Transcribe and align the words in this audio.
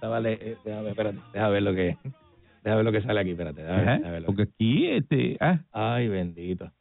estaba 0.00 0.18
le- 0.20 0.32
eh, 0.40 0.56
déjame, 0.64 0.88
espérate, 0.90 1.18
déjame 1.34 1.52
ver 1.52 1.62
lo 1.62 1.74
que 1.74 1.96
déjame 2.64 2.76
ver 2.76 2.84
lo 2.84 2.92
que 2.92 3.02
sale 3.02 3.20
aquí, 3.20 3.30
espérate, 3.32 3.62
déjame, 3.62 3.82
Ajá, 3.82 3.92
déjame 3.96 4.10
ver 4.12 4.20
lo 4.22 4.26
Porque 4.26 4.42
aquí 4.44 4.86
este, 4.86 5.36
ah, 5.40 5.60
Ay, 5.72 6.08
bendito. 6.08 6.72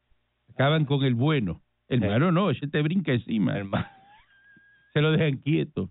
acaban 0.53 0.85
con 0.85 1.03
el 1.03 1.15
bueno. 1.15 1.61
El 1.89 2.01
malo 2.01 2.31
no, 2.31 2.49
ese 2.51 2.67
te 2.67 2.81
brinca 2.83 3.11
encima. 3.13 3.57
Hermano. 3.57 3.87
Se 4.93 5.01
lo 5.01 5.11
dejan 5.11 5.37
quieto. 5.39 5.89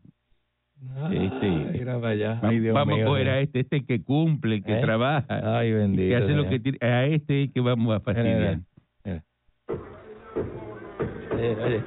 Este, 1.10 1.46
Ay, 1.46 1.68
mira 1.72 1.94
para 2.00 2.10
allá. 2.10 2.38
Ay, 2.40 2.60
Dios 2.60 2.72
vamos 2.74 2.94
mío, 2.96 3.04
a 3.04 3.08
coger 3.08 3.24
Dios. 3.24 3.34
a 3.34 3.40
este, 3.40 3.60
este 3.60 3.84
que 3.84 4.02
cumple, 4.04 4.54
el 4.56 4.64
que 4.64 4.78
¿Eh? 4.78 4.80
trabaja, 4.80 5.58
Ay, 5.58 5.72
bendito. 5.72 6.08
que 6.08 6.16
hace 6.16 6.28
lo 6.34 6.44
Señor. 6.44 6.48
que 6.50 6.60
tiene. 6.60 6.78
A 6.80 7.04
este 7.06 7.42
es 7.44 7.52
que 7.52 7.60
vamos 7.60 7.96
a 7.96 8.00
fastidiar. 8.00 8.60
Mira, 9.04 9.22
Eh, 11.40 11.56
oye, 11.64 11.82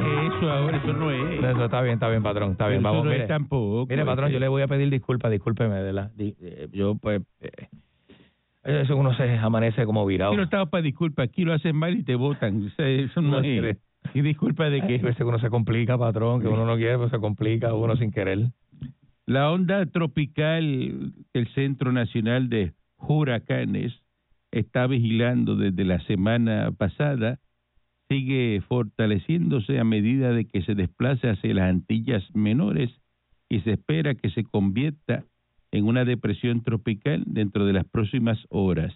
¿Qué 0.00 0.26
es 0.26 0.34
eso 0.36 0.50
ahora? 0.50 0.76
Eso 0.78 0.92
no 0.94 1.10
es. 1.10 1.44
eso 1.44 1.64
está 1.64 1.82
bien, 1.82 1.94
está 1.94 2.08
bien, 2.08 2.22
patrón, 2.22 2.52
está 2.52 2.68
bien. 2.68 2.80
Eso 2.80 2.88
Vamos, 2.88 3.04
no 3.04 3.10
mire, 3.10 3.22
es 3.24 3.28
tampoco. 3.28 3.86
mire, 3.90 4.04
patrón, 4.04 4.26
este. 4.26 4.34
yo 4.34 4.40
le 4.40 4.48
voy 4.48 4.62
a 4.62 4.68
pedir 4.68 4.88
disculpas, 4.90 5.30
discúlpeme, 5.30 5.74
de 5.76 5.92
la, 5.92 6.10
di- 6.16 6.34
eh, 6.40 6.68
yo 6.72 6.94
pues, 6.94 7.20
eh, 7.40 7.68
eso 8.64 8.96
uno 8.96 9.14
se 9.14 9.36
amanece 9.38 9.84
como 9.84 10.06
virado. 10.06 10.30
Aquí 10.32 10.36
no 10.38 10.44
estamos 10.44 10.68
para 10.70 10.82
disculpas, 10.82 11.28
aquí 11.28 11.44
lo 11.44 11.52
hacen 11.52 11.76
mal 11.76 11.94
y 11.96 12.04
te 12.04 12.14
votan. 12.14 12.72
Eso 12.78 13.20
no, 13.20 13.40
No 13.40 13.40
es. 13.40 13.76
¿Y 14.14 14.20
disculpa 14.22 14.68
de 14.68 14.80
qué? 14.80 14.98
veces 14.98 15.16
que 15.16 15.24
uno 15.24 15.38
se 15.38 15.48
complica, 15.50 15.96
patrón, 15.98 16.40
que 16.40 16.48
uno 16.48 16.66
no 16.66 16.76
quiere, 16.76 16.98
pues 16.98 17.10
se 17.10 17.18
complica 17.18 17.72
uno 17.74 17.96
sin 17.96 18.10
querer. 18.12 18.38
La 19.26 19.50
onda 19.52 19.86
tropical 19.86 21.12
del 21.32 21.46
Centro 21.54 21.92
Nacional 21.92 22.48
de 22.48 22.72
Huracanes 22.98 23.92
está 24.50 24.86
vigilando 24.86 25.54
desde 25.56 25.84
la 25.84 26.00
semana 26.00 26.70
pasada, 26.76 27.38
sigue 28.12 28.60
fortaleciéndose 28.68 29.78
a 29.78 29.84
medida 29.84 30.32
de 30.32 30.44
que 30.44 30.60
se 30.62 30.74
desplaza 30.74 31.30
hacia 31.30 31.54
las 31.54 31.70
Antillas 31.70 32.22
Menores 32.34 32.90
y 33.48 33.60
se 33.60 33.72
espera 33.72 34.14
que 34.14 34.28
se 34.30 34.44
convierta 34.44 35.24
en 35.70 35.86
una 35.86 36.04
depresión 36.04 36.62
tropical 36.62 37.24
dentro 37.26 37.64
de 37.64 37.72
las 37.72 37.86
próximas 37.86 38.38
horas. 38.50 38.92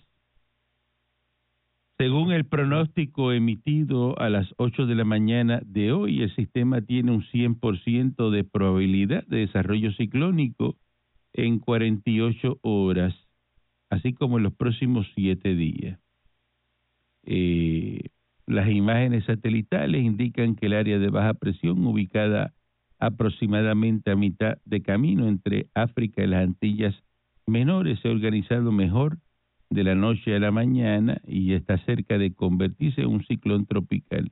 Según 1.97 2.31
el 2.31 2.45
pronóstico 2.45 3.33
emitido 3.33 4.19
a 4.19 4.29
las 4.29 4.53
8 4.59 4.85
de 4.85 4.95
la 4.95 5.05
mañana 5.05 5.63
de 5.65 5.93
hoy, 5.93 6.23
el 6.23 6.35
sistema 6.35 6.83
tiene 6.83 7.11
un 7.11 7.23
100% 7.23 8.29
de 8.29 8.45
probabilidad 8.45 9.27
de 9.29 9.39
desarrollo 9.39 9.93
ciclónico 9.93 10.77
en 11.33 11.59
48 11.59 12.59
horas, 12.61 13.15
así 13.89 14.13
como 14.13 14.37
en 14.37 14.45
los 14.45 14.53
próximos 14.53 15.07
siete 15.15 15.55
días. 15.55 15.99
Eh, 17.25 18.11
las 18.47 18.69
imágenes 18.69 19.25
satelitales 19.25 20.03
indican 20.03 20.55
que 20.55 20.67
el 20.67 20.75
área 20.75 20.99
de 20.99 21.11
baja 21.11 21.35
presión, 21.35 21.85
ubicada 21.87 22.55
aproximadamente 22.99 24.11
a 24.11 24.17
mitad 24.17 24.59
de 24.65 24.83
camino 24.83 25.29
entre 25.29 25.67
África 25.75 26.23
y 26.23 26.29
las 26.29 26.45
Antillas 26.45 26.95
Menores, 27.47 28.01
se 28.01 28.09
ha 28.09 28.13
organizado 28.13 28.73
mejor 28.73 29.19
de 29.71 29.85
la 29.85 29.95
noche 29.95 30.35
a 30.35 30.39
la 30.39 30.51
mañana 30.51 31.21
y 31.27 31.53
está 31.53 31.79
cerca 31.85 32.19
de 32.19 32.35
convertirse 32.35 33.03
en 33.03 33.09
un 33.09 33.25
ciclón 33.25 33.67
tropical. 33.67 34.31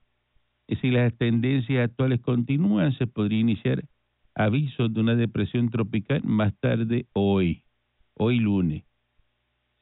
Si 0.81 0.91
las 0.91 1.13
tendencias 1.17 1.85
actuales 1.85 2.21
continúan, 2.21 2.97
se 2.97 3.07
podría 3.07 3.41
iniciar 3.41 3.85
avisos 4.35 4.93
de 4.93 5.01
una 5.01 5.15
depresión 5.15 5.71
tropical 5.71 6.23
más 6.25 6.55
tarde 6.61 7.07
hoy, 7.13 7.63
hoy 8.15 8.39
lunes. 8.39 8.85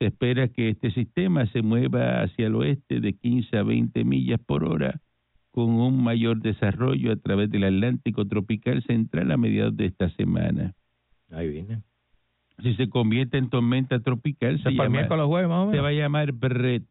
Se 0.03 0.09
espera 0.09 0.49
que 0.49 0.71
este 0.71 0.91
sistema 0.91 1.47
se 1.53 1.63
mueva 1.63 2.23
hacia 2.23 2.49
el 2.49 2.57
oeste 2.57 2.99
de 2.99 3.13
15 3.13 3.57
a 3.57 3.63
20 3.63 4.03
millas 4.03 4.41
por 4.41 4.65
hora 4.65 5.01
con 5.53 5.71
un 5.71 6.03
mayor 6.03 6.41
desarrollo 6.41 7.13
a 7.13 7.17
través 7.17 7.49
del 7.53 7.63
Atlántico 7.63 8.27
tropical 8.27 8.83
central 8.83 9.31
a 9.31 9.37
mediados 9.37 9.77
de 9.77 9.87
esta 9.87 10.11
semana. 10.17 10.75
Ahí 11.31 11.51
viene. 11.51 11.83
Si 12.65 12.75
se 12.75 12.89
convierte 12.89 13.39
en 13.39 13.49
tormenta 13.49 14.01
tropical, 14.01 14.61
se, 14.65 14.75
jueves, 15.29 15.49
más 15.49 15.69
o 15.69 15.81
va 15.81 15.89
a 15.91 15.93
llamar 15.93 16.33
Brett. 16.33 16.83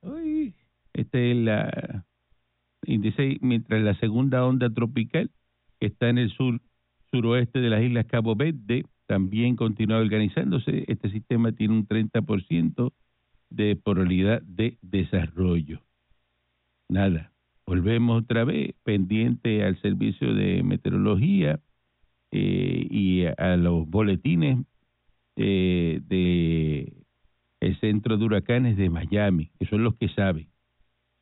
Uy. 0.00 0.54
Esta 0.94 1.18
es 1.18 1.36
la 1.36 2.06
y 2.84 2.96
dice, 2.96 3.36
mientras 3.42 3.82
la 3.82 3.92
segunda 3.96 4.46
onda 4.46 4.70
tropical 4.70 5.30
que 5.78 5.88
está 5.88 6.08
en 6.08 6.16
el 6.16 6.30
sur 6.30 6.58
suroeste 7.10 7.60
de 7.60 7.68
las 7.68 7.82
islas 7.82 8.06
Cabo 8.06 8.34
Verde 8.34 8.86
también 9.08 9.56
continúa 9.56 9.98
organizándose, 9.98 10.84
este 10.86 11.10
sistema 11.10 11.52
tiene 11.52 11.74
un 11.74 11.88
30% 11.88 12.92
de 13.48 13.74
probabilidad 13.74 14.42
de 14.42 14.76
desarrollo. 14.82 15.80
Nada, 16.90 17.32
volvemos 17.64 18.22
otra 18.22 18.44
vez 18.44 18.74
pendiente 18.84 19.64
al 19.64 19.80
servicio 19.80 20.34
de 20.34 20.62
meteorología 20.62 21.58
eh, 22.32 22.86
y 22.90 23.24
a, 23.24 23.32
a 23.38 23.56
los 23.56 23.88
boletines 23.88 24.58
eh, 25.36 26.00
de 26.06 26.92
el 27.60 27.80
centro 27.80 28.18
de 28.18 28.24
huracanes 28.26 28.76
de 28.76 28.90
Miami, 28.90 29.50
que 29.58 29.66
son 29.66 29.82
los 29.84 29.96
que 29.96 30.10
saben. 30.10 30.48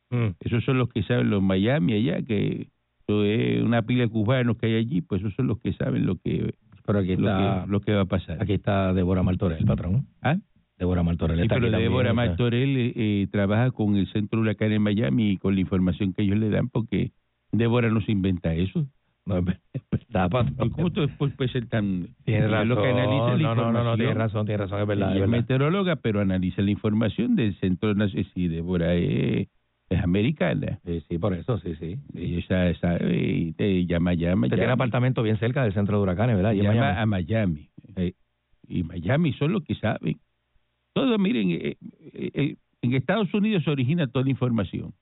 Mm. 0.09 0.35
Esos 0.41 0.63
son 0.65 0.77
los 0.77 0.89
que 0.89 1.03
saben 1.03 1.29
los 1.29 1.41
Miami 1.41 1.93
allá, 1.93 2.21
que 2.21 2.67
eso 3.07 3.23
es 3.23 3.63
una 3.63 3.83
pila 3.83 4.03
de 4.03 4.09
cubanos 4.09 4.57
que 4.57 4.67
hay 4.67 4.75
allí, 4.75 5.01
pues 5.01 5.21
esos 5.21 5.33
son 5.35 5.47
los 5.47 5.59
que 5.59 5.71
saben 5.71 6.05
lo 6.05 6.17
que, 6.17 6.53
Pero 6.87 6.99
aquí 6.99 7.15
lo 7.17 7.27
está, 7.29 7.63
que, 7.65 7.71
lo 7.71 7.81
que 7.81 7.93
va 7.93 8.01
a 8.01 8.05
pasar. 8.05 8.41
aquí 8.41 8.53
está 8.53 8.93
Débora 8.93 9.21
Martorell, 9.21 9.63
patrón. 9.65 10.07
¿Ah? 10.23 10.37
Débora 10.79 11.03
Martorell 11.03 11.37
Sí, 11.37 11.43
está 11.43 11.55
pero 11.59 11.69
Débora. 11.77 12.13
Martorell 12.13 12.77
eh, 12.77 12.93
eh, 12.95 13.27
trabaja 13.31 13.69
con 13.71 13.95
el 13.97 14.07
centro 14.11 14.39
huracán 14.39 14.71
en 14.71 14.81
Miami 14.81 15.31
y 15.31 15.37
con 15.37 15.53
la 15.53 15.61
información 15.61 16.13
que 16.13 16.23
ellos 16.23 16.37
le 16.39 16.49
dan, 16.49 16.69
porque 16.69 17.11
Débora 17.51 17.89
no 17.91 18.01
se 18.01 18.11
inventa 18.11 18.53
eso. 18.55 18.87
No, 19.25 19.37
es 19.39 19.43
ver- 19.45 19.59
es 19.73 19.81
verdad, 19.91 20.29
patrón. 20.29 20.69
¿Cómo 20.69 20.89
tú 20.91 21.01
después 21.01 21.33
puedes 21.35 21.51
ser 21.51 21.67
tan... 21.67 22.07
Tiene 22.23 22.45
es 22.45 22.51
razón. 22.51 22.69
lo 22.69 22.81
que 22.81 22.87
analiza 22.87 23.27
la 23.35 23.37
no, 23.37 23.55
no, 23.55 23.71
no, 23.73 23.73
no, 23.73 24.13
razón, 24.13 24.45
tiene 24.45 24.57
razón, 24.63 24.79
es 24.81 24.87
verdad, 24.87 25.09
es 25.09 25.19
verdad. 25.19 25.27
meteoróloga, 25.27 25.95
pero 25.97 26.21
analiza 26.21 26.61
la 26.61 26.71
información 26.71 27.35
del 27.35 27.53
centro 27.59 27.93
nacional. 27.93 28.31
Sí, 28.33 28.47
Débora 28.47 28.93
es, 28.93 29.49
es 29.97 30.03
americana. 30.03 30.79
Sí, 30.85 31.01
sí, 31.09 31.17
por 31.17 31.33
eso, 31.33 31.59
sí, 31.59 31.75
sí. 31.75 31.97
Ella 32.15 32.73
sabe, 32.79 33.17
y 33.17 33.51
te 33.53 33.85
llama, 33.85 34.13
llama, 34.13 34.47
tiene 34.47 34.65
apartamento 34.65 35.21
bien 35.23 35.37
cerca 35.39 35.63
del 35.63 35.73
centro 35.73 35.97
de 35.97 36.03
huracanes, 36.03 36.35
¿verdad? 36.35 36.53
Y 36.53 36.61
llama 36.61 36.73
Miami. 36.75 36.99
a 37.01 37.05
Miami. 37.05 37.69
Sí. 37.95 38.15
Y 38.67 38.83
Miami 38.83 39.33
son 39.33 39.51
los 39.53 39.63
que 39.63 39.75
saben. 39.75 40.17
Todo, 40.93 41.17
miren, 41.17 41.51
eh, 41.51 41.77
eh, 42.13 42.31
eh, 42.33 42.55
en 42.81 42.93
Estados 42.93 43.33
Unidos 43.33 43.63
se 43.63 43.69
origina 43.69 44.07
toda 44.07 44.23
la 44.25 44.31
información. 44.31 44.93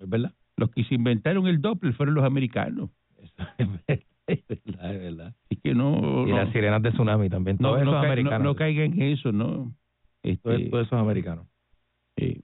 Es 0.00 0.08
verdad. 0.08 0.32
Los 0.56 0.70
que 0.70 0.84
se 0.84 0.94
inventaron 0.94 1.46
el 1.46 1.60
Doppler 1.60 1.92
fueron 1.94 2.14
los 2.14 2.24
americanos. 2.24 2.90
Eso 3.20 3.34
es 3.58 3.68
verdad, 3.68 4.04
es 4.26 4.46
verdad, 4.48 4.94
es 4.94 5.00
verdad. 5.02 5.34
Así 5.46 5.56
que 5.62 5.74
no... 5.74 6.24
Y 6.26 6.30
no, 6.30 6.36
las 6.36 6.52
sirenas 6.52 6.82
de 6.82 6.90
tsunami 6.90 7.28
también. 7.28 7.56
no, 7.60 7.68
Todo 7.70 7.76
eso 7.78 7.84
no 7.84 7.90
es 7.92 7.94
ca- 7.96 8.00
no- 8.06 8.12
americano. 8.12 8.44
no 8.44 8.54
caigan 8.56 8.92
en 8.94 9.02
eso, 9.02 9.32
¿no? 9.32 9.72
Este, 10.22 10.40
todo, 10.42 10.70
todo 10.70 10.80
eso 10.80 10.96
es 10.96 11.00
americano. 11.02 11.46
eh, 12.16 12.40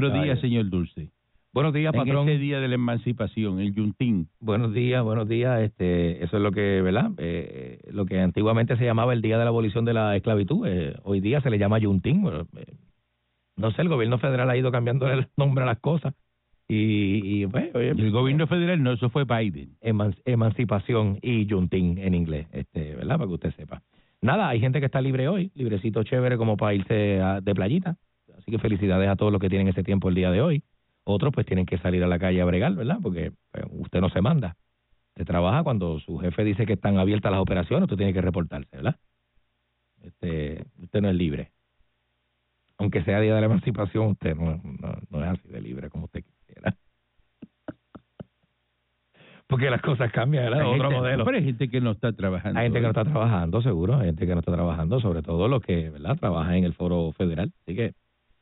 buenos 0.00 0.12
Ay, 0.12 0.24
días, 0.24 0.40
señor 0.40 0.68
Dulce. 0.70 1.10
Buenos 1.52 1.72
días, 1.72 1.94
En 1.94 2.00
patrón. 2.00 2.28
este 2.28 2.38
día 2.38 2.60
de 2.60 2.68
la 2.68 2.74
emancipación, 2.74 3.60
el 3.60 3.74
Yuntín. 3.74 4.28
Buenos 4.40 4.74
días, 4.74 5.02
buenos 5.02 5.26
días. 5.26 5.60
Este, 5.62 6.22
eso 6.22 6.36
es 6.36 6.42
lo 6.42 6.52
que, 6.52 6.82
¿verdad? 6.82 7.12
Eh, 7.16 7.78
lo 7.92 8.04
que 8.04 8.20
antiguamente 8.20 8.76
se 8.76 8.84
llamaba 8.84 9.14
el 9.14 9.22
día 9.22 9.38
de 9.38 9.44
la 9.44 9.48
abolición 9.50 9.84
de 9.86 9.94
la 9.94 10.14
esclavitud. 10.16 10.66
eh, 10.66 10.96
hoy 11.04 11.20
día 11.20 11.40
se 11.40 11.48
le 11.48 11.58
llama 11.58 11.78
Yuntín. 11.78 12.20
Bueno, 12.22 12.46
eh, 12.58 12.74
no 13.56 13.70
sé, 13.70 13.80
el 13.82 13.88
gobierno 13.88 14.18
federal 14.18 14.50
ha 14.50 14.56
ido 14.56 14.70
cambiando 14.70 15.10
el 15.10 15.28
nombre 15.38 15.64
a 15.64 15.66
las 15.66 15.78
cosas. 15.78 16.12
Y, 16.68 17.42
y 17.42 17.46
pues, 17.46 17.74
oye, 17.74 17.90
el 17.90 18.10
gobierno 18.10 18.46
federal 18.48 18.82
no, 18.82 18.92
eso 18.92 19.08
fue 19.08 19.24
Biden. 19.24 19.76
eman- 19.80 20.16
emancipación 20.26 21.18
y 21.22 21.46
Yuntín 21.46 21.96
en 21.98 22.12
inglés, 22.14 22.48
este, 22.52 22.96
¿verdad? 22.96 23.16
Para 23.16 23.28
que 23.28 23.34
usted 23.34 23.54
sepa. 23.54 23.82
Nada, 24.20 24.48
hay 24.48 24.60
gente 24.60 24.80
que 24.80 24.86
está 24.86 25.00
libre 25.00 25.28
hoy, 25.28 25.52
librecito 25.54 26.02
chévere 26.02 26.36
como 26.36 26.56
para 26.58 26.74
irse 26.74 27.20
a- 27.20 27.40
de 27.40 27.54
playita. 27.54 27.96
Así 28.46 28.52
que 28.52 28.58
felicidades 28.60 29.08
a 29.08 29.16
todos 29.16 29.32
los 29.32 29.40
que 29.40 29.48
tienen 29.48 29.66
ese 29.66 29.82
tiempo 29.82 30.08
el 30.08 30.14
día 30.14 30.30
de 30.30 30.40
hoy. 30.40 30.62
Otros 31.02 31.32
pues 31.34 31.46
tienen 31.46 31.66
que 31.66 31.78
salir 31.78 32.04
a 32.04 32.06
la 32.06 32.20
calle 32.20 32.40
a 32.40 32.44
bregar, 32.44 32.74
¿verdad? 32.76 32.98
Porque 33.02 33.32
pues, 33.50 33.64
usted 33.72 34.00
no 34.00 34.08
se 34.08 34.20
manda. 34.20 34.56
Usted 35.08 35.24
trabaja 35.24 35.64
cuando 35.64 35.98
su 35.98 36.18
jefe 36.18 36.44
dice 36.44 36.64
que 36.64 36.74
están 36.74 36.96
abiertas 36.96 37.32
las 37.32 37.40
operaciones, 37.40 37.82
usted 37.84 37.96
tiene 37.96 38.12
que 38.12 38.20
reportarse, 38.20 38.68
¿verdad? 38.76 38.94
Este, 40.00 40.64
usted 40.80 41.00
no 41.00 41.08
es 41.08 41.16
libre. 41.16 41.50
Aunque 42.78 43.02
sea 43.02 43.18
día 43.20 43.34
de 43.34 43.40
la 43.40 43.46
emancipación, 43.46 44.10
usted 44.12 44.36
no, 44.36 44.60
no, 44.62 44.94
no 45.10 45.24
es 45.24 45.30
así 45.40 45.48
de 45.48 45.60
libre 45.60 45.90
como 45.90 46.04
usted 46.04 46.22
quisiera. 46.22 46.76
Porque 49.48 49.70
las 49.70 49.82
cosas 49.82 50.12
cambian, 50.12 50.44
¿verdad? 50.44 50.60
Hay 50.60 50.66
Otro 50.72 50.82
gente- 50.90 50.96
modelo. 51.00 51.24
Pero 51.24 51.36
hay 51.38 51.44
gente 51.44 51.68
que 51.68 51.80
no 51.80 51.90
está 51.90 52.12
trabajando. 52.12 52.60
Hay 52.60 52.66
gente 52.66 52.78
que 52.78 52.82
no 52.84 52.90
está 52.90 53.04
trabajando, 53.04 53.60
seguro, 53.60 53.96
hay 53.96 54.06
gente 54.06 54.24
que 54.24 54.34
no 54.34 54.38
está 54.40 54.52
trabajando, 54.52 55.00
sobre 55.00 55.22
todo 55.22 55.48
los 55.48 55.62
que, 55.62 55.90
¿verdad?, 55.90 56.16
trabajan 56.16 56.54
en 56.54 56.64
el 56.64 56.74
foro 56.74 57.10
federal. 57.10 57.52
Así 57.62 57.74
que 57.74 57.94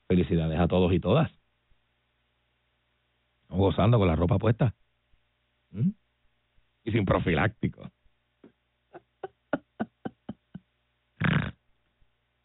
felicidades 0.09 0.59
a 0.59 0.69
todos 0.69 0.93
y 0.93 1.01
todas. 1.01 1.31
Estamos 3.43 3.59
gozando 3.75 3.99
con 3.99 4.09
la 4.09 4.17
ropa 4.17 4.39
puesta. 4.39 4.75
¿Mm? 5.71 5.91
Y 6.85 6.93
sin 6.93 7.05
profiláctico. 7.05 7.91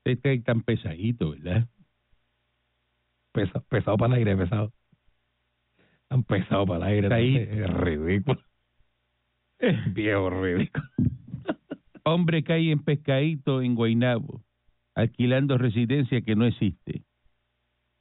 Este 0.03 0.33
es 0.33 0.43
tan 0.43 0.61
pesadito, 0.61 1.31
¿verdad? 1.31 1.67
Pesa- 3.31 3.61
pesado 3.69 3.97
para 3.97 4.13
el 4.13 4.19
aire, 4.19 4.37
pesado. 4.37 4.73
Tan 6.07 6.23
pesado 6.23 6.65
para 6.65 6.89
el 6.91 7.05
aire. 7.05 7.13
Ahí. 7.15 7.37
Es 7.37 7.69
ridículo. 7.69 8.41
Viejo 9.93 10.29
ridículo. 10.29 10.85
Hombre 12.05 12.43
cae 12.43 12.71
en 12.71 12.79
pescadito 12.83 13.61
en 13.61 13.75
Guaynabo, 13.75 14.41
alquilando 14.95 15.57
residencia 15.57 16.21
que 16.21 16.35
no 16.35 16.45
existe. 16.45 17.03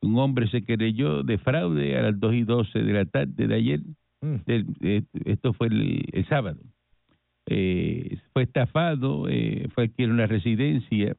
Un 0.00 0.18
hombre 0.18 0.48
se 0.48 0.62
querelló 0.62 1.22
de 1.22 1.38
fraude 1.38 1.96
a 1.96 2.02
las 2.02 2.20
2 2.20 2.34
y 2.34 2.42
12 2.44 2.78
de 2.78 2.92
la 2.92 3.04
tarde 3.04 3.46
de 3.46 3.54
ayer. 3.54 3.80
Mm. 4.20 4.36
eh, 4.46 5.02
esto 5.24 5.52
fue 5.52 5.68
el, 5.68 6.04
el 6.12 6.26
sábado. 6.28 6.60
Eh, 7.46 8.18
fue 8.32 8.42
estafado, 8.42 9.26
eh, 9.28 9.68
fue 9.74 9.84
a 9.84 9.86
adquirir 9.86 10.12
una 10.12 10.26
residencia, 10.26 11.16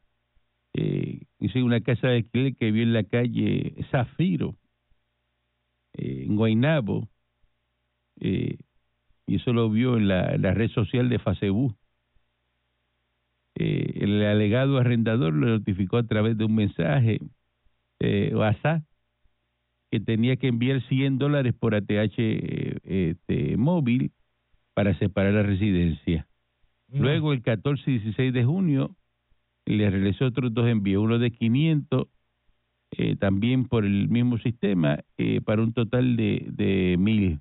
eh, 0.74 1.24
hizo 1.40 1.60
una 1.66 1.82
casa 1.82 2.08
de 2.08 2.18
alquiler 2.18 2.56
que 2.56 2.72
vio 2.72 2.84
en 2.84 2.94
la 2.94 3.04
calle 3.04 3.74
Zafiro, 3.90 4.56
eh, 5.94 6.26
en 6.28 6.36
Guaynabo, 6.36 7.08
eh, 8.20 8.58
y 9.26 9.36
eso 9.36 9.54
lo 9.54 9.70
vio 9.70 9.98
en 9.98 10.08
la, 10.08 10.38
la 10.38 10.54
red 10.54 10.70
social 10.70 11.10
de 11.10 11.20
Facebook. 11.20 11.76
El 13.56 14.24
alegado 14.24 14.78
arrendador 14.78 15.34
lo 15.34 15.48
notificó 15.48 15.98
a 15.98 16.08
través 16.08 16.38
de 16.38 16.46
un 16.46 16.56
mensaje 16.56 17.20
eh, 18.00 18.32
WhatsApp 18.34 18.84
que 19.92 20.00
tenía 20.00 20.36
que 20.36 20.48
enviar 20.48 20.82
100 20.88 21.18
dólares 21.18 21.54
por 21.60 21.74
ATH 21.74 22.14
este, 22.18 23.58
móvil 23.58 24.12
para 24.74 24.98
separar 25.00 25.34
la 25.34 25.44
residencia. 25.44 26.28
Mm. 26.90 27.02
Luego, 27.02 27.34
el 27.34 27.42
14 27.42 27.90
y 27.90 28.00
16 28.00 28.34
de 28.34 28.46
junio, 28.46 28.96
le 29.66 29.90
realizó 29.90 30.26
otros 30.26 30.54
dos 30.54 30.68
envíos, 30.68 31.04
uno 31.04 31.20
de 31.20 31.32
500, 31.32 32.08
eh, 32.92 33.16
también 33.18 33.66
por 33.66 33.86
el 33.86 34.10
mismo 34.10 34.38
sistema, 34.40 35.00
eh, 35.18 35.42
para 35.42 35.62
un 35.62 35.74
total 35.74 36.16
de, 36.16 36.46
de 36.50 36.96
1000. 36.98 37.40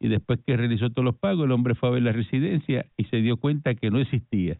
Y 0.00 0.08
después 0.08 0.38
que 0.46 0.56
realizó 0.56 0.90
todos 0.90 1.04
los 1.04 1.16
pagos, 1.16 1.44
el 1.46 1.52
hombre 1.52 1.74
fue 1.74 1.88
a 1.88 1.92
ver 1.92 2.02
la 2.02 2.12
residencia 2.12 2.86
y 2.96 3.04
se 3.04 3.16
dio 3.16 3.36
cuenta 3.36 3.74
que 3.74 3.90
no 3.90 3.98
existía 3.98 4.58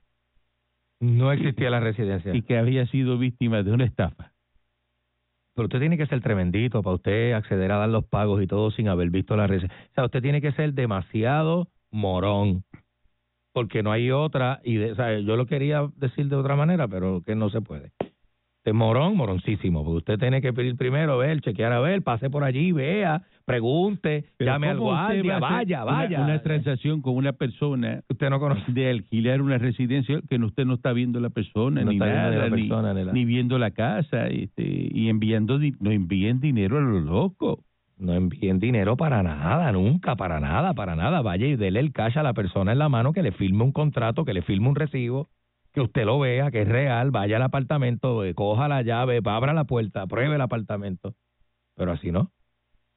No 0.98 1.30
existía 1.30 1.70
la 1.70 1.78
residencia. 1.78 2.34
y 2.34 2.42
que 2.42 2.58
había 2.58 2.86
sido 2.86 3.18
víctima 3.18 3.62
de 3.62 3.70
una 3.72 3.84
estafa. 3.84 4.32
Pero 5.58 5.66
usted 5.66 5.80
tiene 5.80 5.98
que 5.98 6.06
ser 6.06 6.20
tremendito 6.20 6.84
para 6.84 6.94
usted 6.94 7.32
acceder 7.32 7.72
a 7.72 7.78
dar 7.78 7.88
los 7.88 8.04
pagos 8.04 8.40
y 8.40 8.46
todo 8.46 8.70
sin 8.70 8.86
haber 8.86 9.10
visto 9.10 9.36
la 9.36 9.48
residencia. 9.48 9.76
O 9.90 9.94
sea, 9.94 10.04
usted 10.04 10.22
tiene 10.22 10.40
que 10.40 10.52
ser 10.52 10.72
demasiado 10.72 11.66
morón. 11.90 12.62
Porque 13.52 13.82
no 13.82 13.90
hay 13.90 14.12
otra. 14.12 14.60
y 14.62 14.76
de, 14.76 14.92
o 14.92 14.94
sea, 14.94 15.18
Yo 15.18 15.34
lo 15.34 15.46
quería 15.46 15.90
decir 15.96 16.28
de 16.28 16.36
otra 16.36 16.54
manera, 16.54 16.86
pero 16.86 17.22
que 17.26 17.34
no 17.34 17.50
se 17.50 17.60
puede. 17.60 17.90
Morón, 18.72 19.16
moroncísimo. 19.16 19.84
Porque 19.84 19.98
usted 19.98 20.18
tiene 20.18 20.40
que 20.40 20.52
pedir 20.52 20.76
primero, 20.76 21.18
ver, 21.18 21.40
chequear 21.40 21.72
a 21.72 21.80
ver, 21.80 22.02
pase 22.02 22.30
por 22.30 22.44
allí, 22.44 22.72
vea, 22.72 23.22
pregunte, 23.44 24.24
Pero 24.36 24.52
llame 24.52 24.68
al 24.68 24.78
¿cómo 24.78 24.90
usted 24.90 25.22
guardia, 25.22 25.38
va 25.38 25.48
a 25.48 25.58
hacer 25.58 25.66
vaya, 25.66 25.84
una- 25.84 25.92
vaya. 25.92 26.20
Una, 26.24 26.42
transacción 26.42 27.00
con 27.02 27.16
una 27.16 27.32
persona 27.32 28.02
usted 28.08 28.30
no 28.30 28.38
conoce. 28.40 28.70
de 28.72 28.90
alquilar 28.90 29.40
una 29.42 29.58
residencia 29.58 30.20
que 30.28 30.36
usted 30.36 30.64
no 30.66 30.74
está 30.74 30.92
viendo 30.92 31.20
la 31.20 31.30
persona, 31.30 31.82
No 31.82 31.90
ni 31.90 31.98
viendo 31.98 32.06
nada, 32.14 32.30
la 32.36 32.44
ni, 32.50 32.50
persona, 32.62 32.94
ni 32.94 33.04
la- 33.04 33.12
ni 33.12 33.24
viendo 33.24 33.58
la 33.58 33.70
casa, 33.70 34.26
este, 34.28 34.62
y 34.92 35.08
enviando, 35.08 35.58
no 35.80 35.90
envíen 35.90 36.40
dinero 36.40 36.78
a 36.78 36.80
lo 36.80 37.00
loco. 37.00 37.64
No 37.98 38.12
envíen 38.14 38.60
dinero 38.60 38.96
para 38.96 39.24
nada, 39.24 39.72
nunca, 39.72 40.14
para 40.14 40.38
nada, 40.38 40.72
para 40.74 40.94
nada. 40.94 41.20
Vaya 41.20 41.46
y 41.48 41.56
dele 41.56 41.80
el 41.80 41.92
cash 41.92 42.16
a 42.16 42.22
la 42.22 42.32
persona 42.32 42.70
en 42.70 42.78
la 42.78 42.88
mano 42.88 43.12
que 43.12 43.24
le 43.24 43.32
firme 43.32 43.64
un 43.64 43.72
contrato, 43.72 44.24
que 44.24 44.34
le 44.34 44.42
firme 44.42 44.68
un 44.68 44.76
recibo, 44.76 45.28
que 45.78 45.84
usted 45.84 46.04
lo 46.04 46.18
vea, 46.18 46.50
que 46.50 46.62
es 46.62 46.68
real, 46.68 47.10
vaya 47.10 47.36
al 47.36 47.42
apartamento, 47.42 48.24
eh, 48.24 48.34
coja 48.34 48.68
la 48.68 48.82
llave, 48.82 49.20
abra 49.24 49.52
la 49.52 49.64
puerta, 49.64 50.06
pruebe 50.06 50.34
el 50.34 50.40
apartamento. 50.40 51.14
Pero 51.76 51.92
así 51.92 52.10
no. 52.10 52.30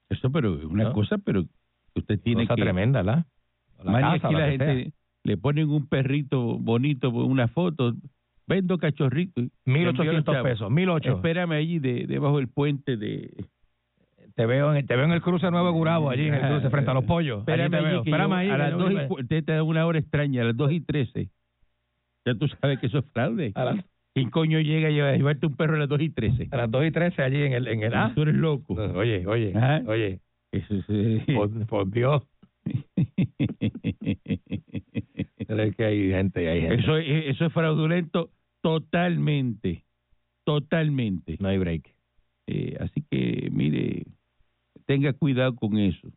Eso, 0.09 0.31
pero 0.31 0.57
es 0.57 0.65
una 0.65 0.85
¿No? 0.85 0.93
cosa, 0.93 1.17
pero 1.19 1.43
usted 1.95 2.19
tiene 2.19 2.43
Cosa 2.43 2.55
que... 2.55 2.61
tremenda. 2.63 3.03
La 3.03 3.25
Maña, 3.83 4.13
casa, 4.13 4.27
aquí 4.27 4.33
la 4.35 4.39
la 4.41 4.49
gente 4.51 4.83
sea. 4.83 4.91
le 5.23 5.37
ponen 5.37 5.69
un 5.69 5.87
perrito 5.87 6.57
bonito, 6.59 7.09
una 7.11 7.47
foto, 7.47 7.93
vendo 8.47 8.77
cachorrito. 8.77 9.41
y 9.41 9.51
Mil 9.65 9.83
le 9.83 9.89
envío 9.89 9.91
los 9.91 9.99
ochocientos 9.99 10.33
chavos. 10.35 10.49
pesos, 10.51 10.71
mil 10.71 10.89
ocho. 10.89 11.13
Espérame 11.15 11.51
allí 11.53 11.79
de, 11.79 12.05
debajo 12.07 12.37
del 12.37 12.47
puente 12.47 12.97
de... 12.97 13.45
Te 14.35 14.45
veo, 14.45 14.73
en, 14.73 14.85
te 14.87 14.95
veo 14.95 15.05
en 15.05 15.11
el 15.11 15.21
cruce 15.21 15.49
Nuevo 15.51 15.71
Gurabo, 15.71 16.09
allí 16.09 16.27
en 16.27 16.33
el 16.35 16.41
cruce, 16.47 16.69
frente 16.69 16.89
a 16.89 16.93
los 16.93 17.03
pollos. 17.03 17.43
Allí 17.47 17.61
Espérame 17.61 17.71
te 17.71 17.77
allí, 17.77 17.85
veo. 17.87 17.97
Espérame 18.03 18.33
ahí. 18.33 18.49
a 18.49 18.57
las 18.57 18.71
dos 18.77 18.91
y 18.91 18.95
usted 19.21 19.43
te 19.45 19.51
da 19.53 19.63
una 19.63 19.85
hora 19.85 19.99
extraña, 19.99 20.41
a 20.41 20.45
las 20.45 20.57
2 20.57 20.71
y 20.71 20.81
13. 20.81 21.29
Ya 22.25 22.35
tú 22.35 22.47
sabes 22.47 22.79
que 22.79 22.87
eso 22.87 22.99
es 22.99 23.05
fraude. 23.13 23.51
a, 23.55 23.65
las, 23.65 23.85
¿Quién 24.13 24.29
coño 24.29 24.59
llega 24.59 24.87
a 24.89 24.91
llevar- 24.91 25.13
a 25.13 25.17
llevarte 25.17 25.45
un 25.47 25.55
perro 25.55 25.75
a 25.75 25.79
las 25.79 25.89
2 25.89 26.01
y 26.01 26.09
13? 26.09 26.47
a 26.51 26.57
las 26.57 26.69
dos 26.71 26.85
y 26.85 26.91
trece 26.91 27.21
allí 27.23 27.41
en 27.43 27.53
el... 27.53 27.67
En 27.67 27.83
el 27.83 27.93
ah, 27.93 28.11
Tú 28.13 28.21
eres 28.23 28.35
loco. 28.35 28.73
Oye, 28.75 29.25
oye, 29.25 29.53
Ajá. 29.55 29.81
oye, 29.87 30.19
Eso 30.51 30.75
es, 30.75 31.25
por, 31.35 31.65
por 31.67 31.89
Dios. 31.91 32.23
Pero 35.47 35.63
es 35.63 35.75
que 35.75 35.83
hay 35.85 36.09
gente, 36.11 36.47
hay 36.49 36.61
gente. 36.61 36.75
eso, 36.83 36.97
es, 36.97 37.25
eso 37.27 37.45
es 37.45 37.53
fraudulento 37.53 38.29
totalmente. 38.61 39.83
Totalmente. 40.43 41.37
No 41.39 41.47
hay 41.49 41.57
break. 41.57 41.93
Eh, 42.47 42.77
así 42.79 43.03
que, 43.09 43.49
mire, 43.51 44.05
tenga 44.85 45.13
cuidado 45.13 45.55
con 45.55 45.77
eso. 45.77 46.07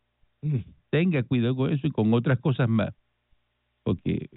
Tenga 0.91 1.23
cuidado 1.23 1.56
con 1.56 1.73
eso 1.73 1.87
y 1.87 1.91
con 1.91 2.12
otras 2.15 2.39
cosas 2.41 2.69
más. 2.69 2.95
Porque 3.83 4.29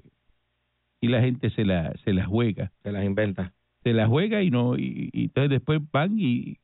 y 1.01 1.07
la 1.07 1.21
gente 1.21 1.49
se 1.51 1.65
la, 1.65 1.93
se 2.03 2.13
la 2.13 2.25
juega. 2.25 2.71
Se 2.83 2.91
las 2.91 3.05
inventa. 3.05 3.53
Se 3.83 3.93
la 3.93 4.07
juega 4.07 4.41
y 4.43 4.49
no 4.51 4.77
y, 4.77 5.09
y 5.13 5.23
entonces 5.25 5.49
después 5.51 5.79
van 5.91 6.19
y 6.19 6.57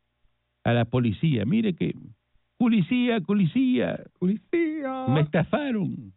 a 0.63 0.73
la 0.73 0.85
policía. 0.85 1.45
Mire 1.45 1.73
que, 1.75 1.95
policía, 2.57 3.19
policía, 3.21 4.03
Policía. 4.19 5.05
me 5.09 5.21
estafaron. 5.21 6.13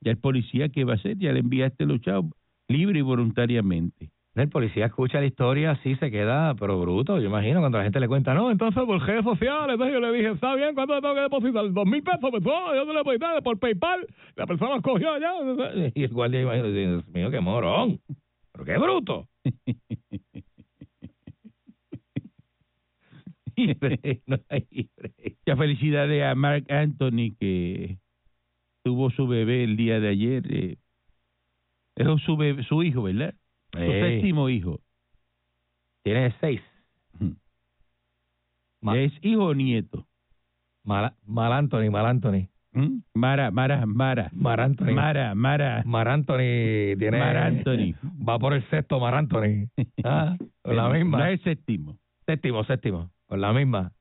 Ya 0.00 0.10
el 0.12 0.18
policía, 0.18 0.68
¿qué 0.68 0.84
va 0.84 0.94
a 0.94 0.96
hacer? 0.96 1.16
Ya 1.18 1.32
le 1.32 1.40
enviaste 1.40 1.86
los 1.86 2.00
chavos 2.00 2.32
libre 2.68 2.98
y 2.98 3.02
voluntariamente. 3.02 4.10
El 4.34 4.48
policía 4.48 4.86
escucha 4.86 5.20
la 5.20 5.26
historia 5.26 5.70
así, 5.72 5.94
se 5.96 6.10
queda, 6.10 6.54
pero 6.56 6.80
bruto. 6.80 7.20
Yo 7.20 7.26
imagino 7.28 7.60
cuando 7.60 7.78
la 7.78 7.84
gente 7.84 8.00
le 8.00 8.08
cuenta, 8.08 8.34
no, 8.34 8.50
entonces 8.50 8.82
por 8.84 9.00
redes 9.00 9.22
sociales. 9.22 9.74
Entonces 9.74 9.94
yo 9.94 10.00
le 10.00 10.12
dije, 10.12 10.30
está 10.32 10.56
bien, 10.56 10.74
¿cuánto 10.74 10.94
le 10.96 11.00
tengo 11.00 11.14
que 11.14 11.20
depositar? 11.20 11.72
Dos 11.72 11.86
mil 11.86 12.02
pesos, 12.02 12.30
persona. 12.32 12.74
Yo 12.74 12.84
te 12.84 12.92
lo 12.92 12.98
deposité 12.98 13.26
por 13.44 13.58
PayPal. 13.60 14.06
La 14.34 14.46
persona 14.46 14.80
cogió 14.82 15.12
allá. 15.12 15.34
Y 15.94 16.02
el 16.02 16.08
guardia, 16.12 16.42
imagino, 16.42 16.68
Dios 16.68 17.06
mío, 17.08 17.30
qué 17.30 17.38
morón. 17.40 18.00
Pero 18.52 18.64
qué 18.64 18.76
bruto. 18.78 19.28
No 24.26 24.36
hay. 24.48 24.90
Ya 25.46 25.56
felicidades 25.56 26.24
a 26.24 26.34
Mark 26.34 26.64
Anthony 26.68 27.36
que 27.38 27.98
tuvo 28.82 29.10
su 29.10 29.28
bebé 29.28 29.62
el 29.64 29.76
día 29.76 30.00
de 30.00 30.08
ayer. 30.08 30.42
Eh, 30.52 30.76
es 31.96 32.06
su, 32.22 32.36
bebé- 32.36 32.64
su 32.66 32.82
hijo, 32.82 33.04
¿verdad? 33.04 33.34
Su 33.74 33.80
Ey, 33.80 34.00
séptimo 34.20 34.48
hijo. 34.48 34.80
Tiene 36.04 36.34
seis. 36.40 36.60
Ma- 38.80 38.98
¿Es 38.98 39.12
hijo 39.22 39.46
o 39.46 39.54
nieto? 39.54 40.06
Mal, 40.84 41.14
Mal 41.24 41.52
Anthony, 41.52 41.90
Mal 41.90 42.06
Anthony. 42.06 42.48
¿Mm? 42.72 42.98
Mara, 43.14 43.50
Mara, 43.50 43.86
Mara. 43.86 44.30
Mar 44.34 44.60
Anthony. 44.60 44.92
Mara, 44.92 45.34
Mara. 45.34 45.82
Mar 45.86 46.08
Anthony 46.08 46.96
tiene. 46.98 47.18
Mar 47.18 47.36
Anthony. 47.36 47.94
Va 48.28 48.38
por 48.38 48.52
el 48.52 48.68
sexto 48.68 48.98
Mar 49.00 49.14
Anthony. 49.14 49.68
Ah, 50.04 50.36
con 50.62 50.76
la 50.76 50.88
misma. 50.90 51.18
No 51.18 51.26
es 51.26 51.40
séptimo. 51.42 51.96
Séptimo, 52.26 52.64
séptimo. 52.64 53.10
Con 53.26 53.40
la 53.40 53.52
misma. 53.52 53.92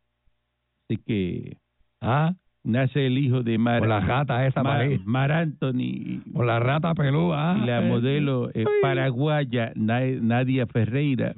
Así 0.89 0.97
que 0.97 1.57
Ah, 2.01 2.33
nace 2.63 3.07
el 3.07 3.17
hijo 3.17 3.43
de 3.43 3.57
Mara. 3.57 3.79
con 3.79 3.89
la 3.89 3.99
rata 3.99 4.45
esa 4.47 4.63
Mar. 4.63 4.87
Mar 5.05 5.31
Anthony 5.31 6.21
la 6.33 6.59
rata 6.59 6.93
pelúa. 6.95 7.57
y 7.61 7.65
la 7.65 7.85
eh. 7.85 7.89
modelo 7.89 8.49
eh, 8.49 8.59
Ay. 8.59 8.65
paraguaya 8.81 9.71
Na- 9.75 9.99
Nadia 10.05 10.65
Ferreira. 10.67 11.33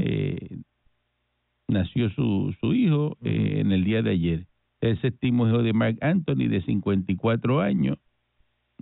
Eh, 0.00 0.58
nació 1.68 2.10
su, 2.10 2.54
su 2.60 2.74
hijo 2.74 3.16
eh, 3.24 3.58
en 3.60 3.72
el 3.72 3.84
día 3.84 4.02
de 4.02 4.10
ayer. 4.10 4.46
El 4.80 5.00
séptimo 5.00 5.46
hijo 5.46 5.62
de 5.62 5.72
Mark 5.72 5.98
Anthony, 6.00 6.48
de 6.48 6.62
54 6.62 7.60
años, 7.60 7.98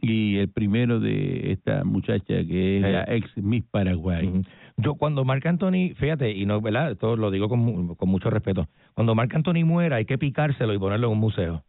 y 0.01 0.37
el 0.37 0.49
primero 0.49 1.01
de 1.01 1.51
esta 1.53 1.83
muchacha 1.85 2.25
que 2.45 2.77
es 2.77 2.83
la 2.83 3.03
ex 3.09 3.37
Miss 3.37 3.65
Paraguay. 3.71 4.43
Yo 4.79 4.95
cuando 4.95 5.25
Marc 5.25 5.45
Anthony, 5.47 5.95
fíjate, 5.97 6.31
y 6.31 6.47
no, 6.47 6.61
¿verdad? 6.61 6.93
Esto 6.93 7.17
lo 7.17 7.31
digo 7.31 7.49
con, 7.49 7.95
con 7.97 8.09
mucho 8.09 8.31
respeto. 8.31 8.69
Cuando 8.95 9.15
Marc 9.15 9.35
Anthony 9.35 9.65
muera 9.65 9.97
hay 9.97 10.05
que 10.05 10.19
picárselo 10.19 10.73
y 10.73 10.79
ponerlo 10.79 11.09
en 11.09 11.13
un 11.15 11.19
museo. 11.21 11.65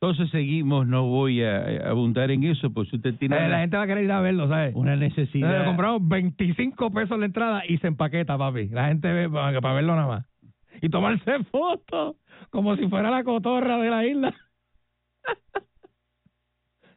Entonces 0.00 0.30
seguimos, 0.30 0.86
no 0.86 1.06
voy 1.06 1.42
a, 1.42 1.56
a 1.86 1.90
abundar 1.90 2.30
en 2.30 2.44
eso, 2.44 2.70
pues 2.70 2.88
si 2.90 2.96
usted 2.96 3.14
tiene 3.14 3.36
Eh, 3.36 3.48
la 3.48 3.60
gente 3.60 3.76
va 3.78 3.84
a 3.84 3.86
querer 3.86 4.04
ir 4.04 4.12
a 4.12 4.20
verlo, 4.20 4.48
¿sabes? 4.48 4.74
una 4.76 4.94
Eh, 4.94 4.98
necesidad. 4.98 5.64
compramos 5.64 6.06
25 6.06 6.90
pesos 6.90 7.18
la 7.18 7.24
entrada 7.26 7.62
y 7.66 7.78
se 7.78 7.86
empaqueta, 7.86 8.36
papi. 8.36 8.68
La 8.68 8.88
gente 8.88 9.10
ve 9.10 9.30
para, 9.30 9.60
para 9.62 9.74
verlo 9.74 9.94
nada 9.96 10.06
más. 10.08 10.26
Y 10.82 10.90
tomarse 10.90 11.42
fotos 11.44 12.16
como 12.50 12.76
si 12.76 12.86
fuera 12.88 13.10
la 13.10 13.24
cotorra 13.24 13.78
de 13.78 13.90
la 13.90 14.04
isla. 14.06 14.34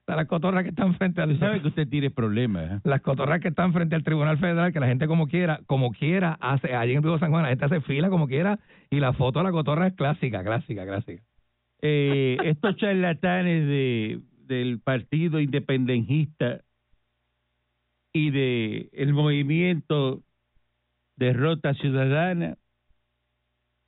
Las 0.08 0.28
cotorras 0.28 0.64
que 0.64 0.70
están 0.70 0.96
frente 0.96 1.22
al... 1.22 1.32
Usted 1.32 1.46
sabe 1.46 1.62
que 1.62 1.68
usted 1.68 1.88
tiene 1.88 2.10
problemas. 2.10 2.72
¿eh? 2.72 2.80
Las 2.86 3.02
cotorras 3.02 3.42
que 3.42 3.50
están 3.50 3.74
frente 3.74 3.96
al 3.96 4.04
Tribunal 4.04 4.38
Federal, 4.38 4.72
que 4.72 4.80
la 4.80 4.88
gente 4.88 5.06
como 5.06 5.28
quiera, 5.28 5.60
como 5.68 5.92
quiera, 5.92 6.38
hace, 6.40 6.74
allí 6.74 6.94
en 6.94 7.04
Río 7.04 7.20
San 7.20 7.30
Juan, 7.30 7.44
la 7.44 7.50
gente 7.50 7.66
hace 7.66 7.82
fila 7.82 8.10
como 8.10 8.28
quiera 8.28 8.60
y 8.90 9.00
la 9.00 9.14
foto 9.14 9.40
de 9.40 9.46
la 9.46 9.52
cotorra 9.52 9.88
es 9.88 9.94
clásica, 9.96 10.44
clásica, 10.44 10.86
clásica. 10.86 11.22
eh, 11.82 12.38
estos 12.44 12.78
charlatanes 12.78 13.68
de 13.68 14.22
del 14.48 14.80
Partido 14.80 15.40
Independentista 15.40 16.62
y 18.14 18.32
de 18.32 18.90
el 18.94 19.14
movimiento 19.14 20.24
Derrota 21.18 21.74
Ciudadana, 21.76 22.58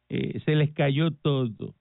eh, 0.10 0.42
se 0.46 0.56
les 0.56 0.74
cayó 0.74 1.12
todo. 1.12 1.76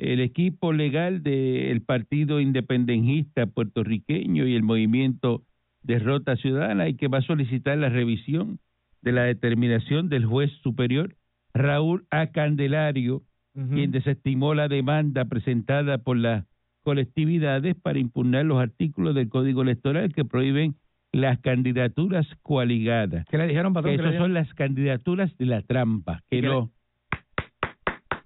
El 0.00 0.20
equipo 0.20 0.72
legal 0.72 1.22
del 1.22 1.82
Partido 1.82 2.40
Independentista 2.40 3.44
puertorriqueño 3.44 4.46
y 4.46 4.54
el 4.54 4.62
movimiento 4.62 5.42
Derrota 5.82 6.36
Ciudadana 6.36 6.88
y 6.88 6.94
que 6.94 7.08
va 7.08 7.18
a 7.18 7.22
solicitar 7.22 7.76
la 7.76 7.90
revisión 7.90 8.58
de 9.02 9.12
la 9.12 9.24
determinación 9.24 10.08
del 10.08 10.24
juez 10.24 10.50
superior 10.62 11.16
Raúl 11.52 12.06
A. 12.10 12.28
Candelario, 12.28 13.22
quien 13.52 13.90
desestimó 13.90 14.54
la 14.54 14.68
demanda 14.68 15.26
presentada 15.26 15.98
por 15.98 16.16
las 16.16 16.46
colectividades 16.82 17.76
para 17.76 17.98
impugnar 17.98 18.46
los 18.46 18.58
artículos 18.58 19.14
del 19.14 19.28
Código 19.28 19.60
Electoral 19.60 20.14
que 20.14 20.24
prohíben 20.24 20.76
las 21.12 21.38
candidaturas 21.40 22.26
coaligadas. 22.42 23.26
¿Qué 23.28 23.36
le 23.36 23.48
dijeron, 23.48 23.74
patrón? 23.74 23.92
Que 23.92 23.96
¿Qué 23.98 24.02
le 24.02 24.08
esas 24.10 24.22
son 24.22 24.32
las 24.32 24.54
candidaturas 24.54 25.36
de 25.36 25.44
la 25.44 25.60
trampa, 25.60 26.22
que 26.30 26.36
¿Qué 26.36 26.42
le- 26.42 26.48
no. 26.48 26.70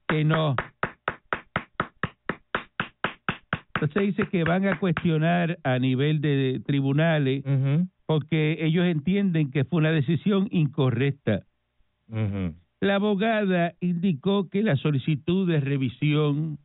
Que 0.06 0.24
no. 0.24 0.54
Entonces 3.84 4.16
dice 4.16 4.30
que 4.30 4.44
van 4.44 4.66
a 4.66 4.78
cuestionar 4.78 5.58
a 5.62 5.78
nivel 5.78 6.22
de 6.22 6.62
tribunales 6.64 7.44
porque 8.06 8.56
ellos 8.60 8.86
entienden 8.86 9.50
que 9.50 9.64
fue 9.64 9.80
una 9.80 9.90
decisión 9.90 10.48
incorrecta. 10.50 11.42
La 12.80 12.94
abogada 12.94 13.74
indicó 13.80 14.48
que 14.48 14.62
la 14.62 14.76
solicitud 14.76 15.46
de 15.46 15.60
revisión 15.60 16.58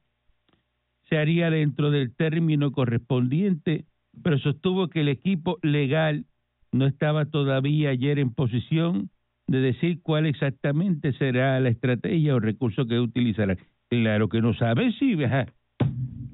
se 1.09 1.17
haría 1.17 1.49
dentro 1.49 1.91
del 1.91 2.15
término 2.15 2.71
correspondiente, 2.71 3.83
pero 4.23 4.39
sostuvo 4.39 4.87
que 4.87 5.01
el 5.01 5.09
equipo 5.09 5.59
legal 5.61 6.23
no 6.71 6.85
estaba 6.85 7.25
todavía 7.25 7.89
ayer 7.89 8.19
en 8.19 8.33
posición 8.33 9.09
de 9.47 9.59
decir 9.59 10.01
cuál 10.03 10.25
exactamente 10.25 11.11
será 11.13 11.59
la 11.59 11.69
estrategia 11.69 12.35
o 12.35 12.39
recurso 12.39 12.85
que 12.85 12.97
utilizarán. 12.97 13.57
Claro 13.89 14.29
que 14.29 14.39
no 14.39 14.53
saben 14.53 14.93
si 14.93 15.21
ajá, 15.21 15.47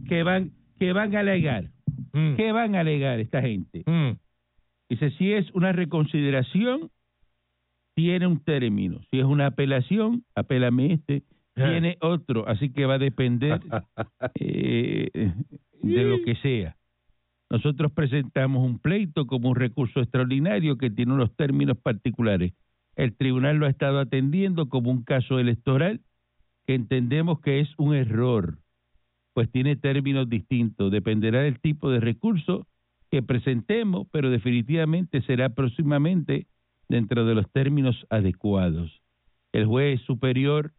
que 0.08 0.22
van 0.22 0.52
que 0.80 0.94
van 0.94 1.16
a 1.16 1.20
alegar, 1.20 1.70
Mm, 2.14 2.36
qué 2.36 2.52
van 2.52 2.76
a 2.76 2.82
alegar 2.82 3.20
esta 3.20 3.42
gente. 3.42 3.84
mm. 3.86 4.18
Dice, 4.90 5.12
si 5.18 5.34
es 5.34 5.50
una 5.54 5.72
reconsideración, 5.72 6.92
tiene 7.96 8.28
un 8.28 8.40
término. 8.40 9.02
Si 9.10 9.20
es 9.20 9.26
una 9.26 9.48
apelación, 9.48 10.24
apélame 10.36 10.94
este, 10.94 11.24
tiene 11.56 11.98
otro. 12.02 12.48
Así 12.48 12.70
que 12.70 12.86
va 12.86 12.96
a 12.96 13.00
depender 13.00 13.60
eh, 14.40 15.10
de 15.82 16.04
lo 16.04 16.22
que 16.24 16.36
sea. 16.36 16.76
Nosotros 17.50 17.92
presentamos 17.92 18.64
un 18.66 18.80
pleito 18.80 19.26
como 19.28 19.50
un 19.50 19.56
recurso 19.56 20.02
extraordinario 20.02 20.78
que 20.78 20.90
tiene 20.90 21.14
unos 21.14 21.36
términos 21.36 21.78
particulares. 21.78 22.54
El 22.96 23.16
tribunal 23.16 23.58
lo 23.58 23.66
ha 23.66 23.70
estado 23.70 24.00
atendiendo 24.00 24.68
como 24.70 24.92
un 24.92 25.04
caso 25.04 25.40
electoral 25.40 26.02
que 26.66 26.76
entendemos 26.76 27.40
que 27.42 27.60
es 27.60 27.70
un 27.78 27.94
error, 27.94 28.58
pues 29.36 29.52
tiene 29.52 29.76
términos 29.76 30.30
distintos. 30.30 30.90
Dependerá 30.90 31.42
del 31.42 31.60
tipo 31.60 31.92
de 31.92 32.00
recurso 32.00 32.66
que 33.12 33.22
presentemos, 33.22 34.08
pero 34.10 34.30
definitivamente 34.30 35.22
será 35.24 35.50
próximamente 35.50 36.48
dentro 36.88 37.26
de 37.26 37.36
los 37.36 37.52
términos 37.52 38.08
adecuados. 38.10 39.02
El 39.52 39.66
juez 39.66 40.00
superior 40.04 40.72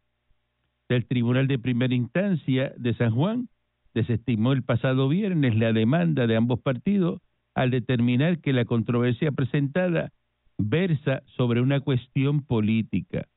del 0.88 1.04
Tribunal 1.04 1.48
de 1.48 1.58
Primera 1.58 1.94
Instancia 1.94 2.72
de 2.78 2.94
San 2.94 3.10
Juan 3.10 3.50
desestimó 3.92 4.54
el 4.54 4.62
pasado 4.62 5.10
viernes 5.10 5.54
la 5.54 5.74
demanda 5.74 6.26
de 6.26 6.36
ambos 6.36 6.58
partidos 6.60 7.20
al 7.54 7.70
determinar 7.70 8.38
que 8.38 8.54
la 8.54 8.64
controversia 8.64 9.32
presentada 9.32 10.12
versa 10.56 11.22
sobre 11.36 11.60
una 11.60 11.80
cuestión 11.80 12.42
política. 12.42 13.28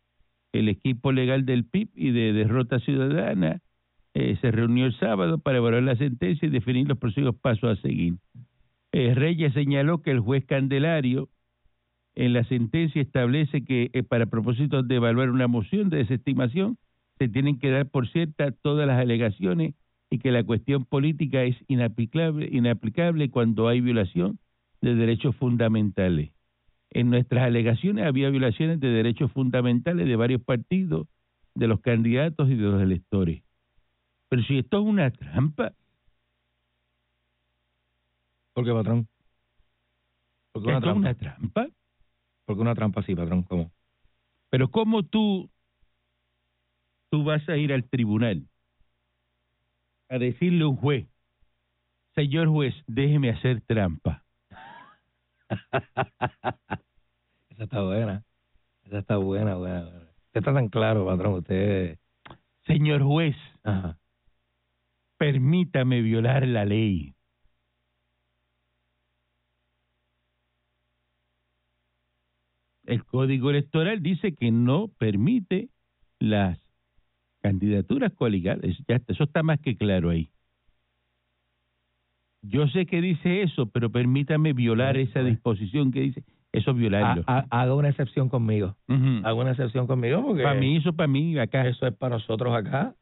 El 0.54 0.70
equipo 0.70 1.12
legal 1.12 1.46
del 1.46 1.66
PIB 1.66 1.90
y 1.94 2.12
de 2.12 2.32
Derrota 2.32 2.80
Ciudadana 2.80 3.62
eh, 4.14 4.38
se 4.42 4.52
reunió 4.52 4.86
el 4.86 4.98
sábado 4.98 5.38
para 5.38 5.58
evaluar 5.58 5.84
la 5.84 5.96
sentencia 5.96 6.48
y 6.48 6.52
definir 6.52 6.88
los 6.88 6.98
próximos 6.98 7.36
pasos 7.36 7.78
a 7.78 7.82
seguir. 7.82 8.16
Eh, 8.92 9.14
Reyes 9.14 9.54
señaló 9.54 10.02
que 10.02 10.12
el 10.12 10.20
juez 10.20 10.46
Candelario 10.46 11.30
en 12.16 12.34
la 12.34 12.44
sentencia 12.46 13.02
establece 13.02 13.64
que 13.64 13.92
eh, 13.94 14.04
para 14.04 14.26
propósitos 14.26 14.88
de 14.88 14.96
evaluar 14.96 15.30
una 15.30 15.48
moción 15.48 15.90
de 15.90 15.98
desestimación 15.98 16.78
se 17.18 17.30
tienen 17.30 17.60
que 17.60 17.70
dar 17.70 17.88
por 17.88 18.08
cierta 18.10 18.52
todas 18.52 18.88
las 18.88 19.00
alegaciones 19.00 19.76
y 20.10 20.20
que 20.20 20.32
la 20.32 20.44
cuestión 20.44 20.86
política 20.86 21.44
es 21.44 21.56
inaplicable, 21.68 22.50
inaplicable 22.52 23.30
cuando 23.30 23.68
hay 23.68 23.82
violación 23.82 24.40
de 24.82 24.96
derechos 24.96 25.36
fundamentales. 25.36 26.32
En 26.90 27.12
nuestras 27.12 27.46
alegaciones 27.46 28.06
había 28.06 28.30
violaciones 28.30 28.80
de 28.80 28.88
derechos 28.88 29.32
fundamentales 29.32 30.08
de 30.08 30.16
varios 30.16 30.42
partidos, 30.42 31.08
de 31.54 31.68
los 31.68 31.82
candidatos 31.82 32.50
y 32.50 32.56
de 32.56 32.64
los 32.64 32.82
electores. 32.82 33.44
Pero 34.30 34.44
si 34.44 34.60
esto 34.60 34.78
es 34.80 34.86
una 34.86 35.12
trampa, 35.12 35.74
¿Por 38.54 38.66
qué, 38.66 38.74
patrón? 38.74 39.08
¿Por 40.52 40.64
qué 40.64 40.68
una 40.70 40.78
esto 40.80 40.90
es 40.90 40.94
trampa? 40.94 41.00
una 41.00 41.16
trampa. 41.16 41.68
¿Por 42.46 42.56
qué 42.56 42.62
una 42.62 42.76
trampa 42.76 43.02
así, 43.02 43.16
patrón? 43.16 43.44
¿Cómo? 43.44 43.72
Pero 44.50 44.70
¿cómo 44.70 45.04
tú, 45.04 45.50
tú 47.10 47.24
vas 47.24 47.48
a 47.48 47.56
ir 47.58 47.72
al 47.72 47.88
tribunal 47.88 48.48
a 50.10 50.18
decirle 50.18 50.64
a 50.64 50.68
un 50.68 50.76
juez, 50.76 51.08
señor 52.16 52.48
juez, 52.50 52.74
déjeme 52.88 53.30
hacer 53.30 53.62
trampa? 53.62 54.24
Esa 57.50 57.64
está 57.64 57.82
buena. 57.82 58.24
Esa 58.84 59.00
está 59.00 59.18
buena, 59.18 59.56
buena. 59.56 59.84
buena. 59.84 60.00
Usted 60.26 60.40
está 60.40 60.54
tan 60.54 60.70
claro, 60.70 61.06
patrón. 61.06 61.36
Usted... 61.36 61.98
Señor 62.66 63.04
juez, 63.04 63.36
Ajá. 63.64 63.99
Permítame 65.20 66.02
violar 66.02 66.48
la 66.48 66.66
ley. 66.66 67.14
El 72.86 73.06
Código 73.06 73.52
Electoral 73.52 74.02
dice 74.02 74.34
que 74.34 74.50
no 74.52 74.88
permite 74.88 75.70
las 76.20 76.58
candidaturas 77.42 78.12
coaligadas. 78.14 78.64
Eso 78.64 79.24
está 79.24 79.44
más 79.44 79.60
que 79.60 79.78
claro 79.78 80.10
ahí. 80.10 80.32
Yo 82.42 82.68
sé 82.70 82.86
que 82.86 83.02
dice 83.02 83.44
eso, 83.44 83.68
pero 83.70 83.92
permítame 83.92 84.54
violar 84.54 84.98
esa 84.98 85.22
sí. 85.22 85.30
disposición 85.30 85.92
que 85.92 86.00
dice 86.02 86.24
eso, 86.54 86.74
violarlo. 86.74 87.24
Ha- 87.28 87.40
ha- 87.52 87.62
Haga 87.62 87.76
una 87.76 87.90
excepción 87.90 88.30
conmigo. 88.30 88.76
Haga 88.88 89.34
una 89.36 89.52
excepción 89.52 89.86
conmigo 89.86 90.24
porque 90.26 90.44
Para 90.44 90.60
mí, 90.60 90.78
eso 90.78 90.94
para 90.94 91.08
mí, 91.08 91.38
acá. 91.38 91.68
eso 91.68 91.86
es 91.86 91.94
para 91.96 92.16
nosotros 92.16 92.56
acá. 92.56 92.96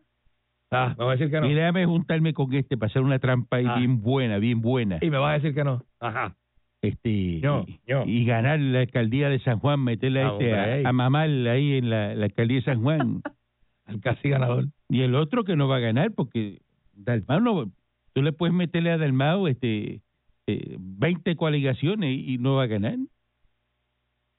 Ah, 0.71 0.93
me 0.97 1.05
va 1.05 1.11
a 1.11 1.15
decir 1.15 1.31
que 1.31 1.39
no. 1.39 1.47
Y 1.49 1.53
déjame 1.53 1.85
juntarme 1.85 2.33
con 2.33 2.53
este 2.53 2.77
para 2.77 2.89
hacer 2.89 3.01
una 3.01 3.19
trampa 3.19 3.57
ahí 3.57 3.65
Ah. 3.67 3.77
bien 3.77 4.01
buena, 4.01 4.37
bien 4.37 4.61
buena. 4.61 4.97
Y 5.01 5.09
me 5.09 5.17
va 5.17 5.31
a 5.31 5.33
decir 5.35 5.53
que 5.53 5.63
no. 5.63 5.83
Ajá. 5.99 6.35
este 6.81 7.39
No, 7.41 7.65
y, 7.67 7.79
no. 7.87 8.05
y 8.05 8.25
ganar 8.25 8.59
la 8.59 8.81
alcaldía 8.81 9.29
de 9.29 9.39
San 9.39 9.59
Juan, 9.59 9.79
meterle 9.83 10.21
a, 10.21 10.27
Ah, 10.27 10.31
este, 10.33 10.53
a, 10.85 10.89
a 10.89 11.21
ahí 11.51 11.77
en 11.77 11.89
la, 11.89 12.13
la 12.15 12.25
alcaldía 12.25 12.57
de 12.57 12.63
San 12.63 12.81
Juan. 12.83 13.21
Al 13.85 14.01
casi 14.01 14.29
ganador. 14.29 14.65
y 14.89 15.01
el 15.01 15.15
otro 15.15 15.43
que 15.45 15.55
no 15.55 15.67
va 15.69 15.77
a 15.77 15.79
ganar 15.79 16.11
porque 16.11 16.59
Dalmau 16.93 17.39
no, 17.39 17.71
tú 18.13 18.21
le 18.21 18.33
puedes 18.33 18.53
meterle 18.53 18.91
a 18.91 18.97
Dalmau 18.97 19.47
este 19.47 20.01
eh, 20.47 20.75
20 20.79 21.35
coaligaciones 21.37 22.17
y 22.17 22.37
no 22.37 22.55
va 22.55 22.63
a 22.63 22.67
ganar. 22.67 22.97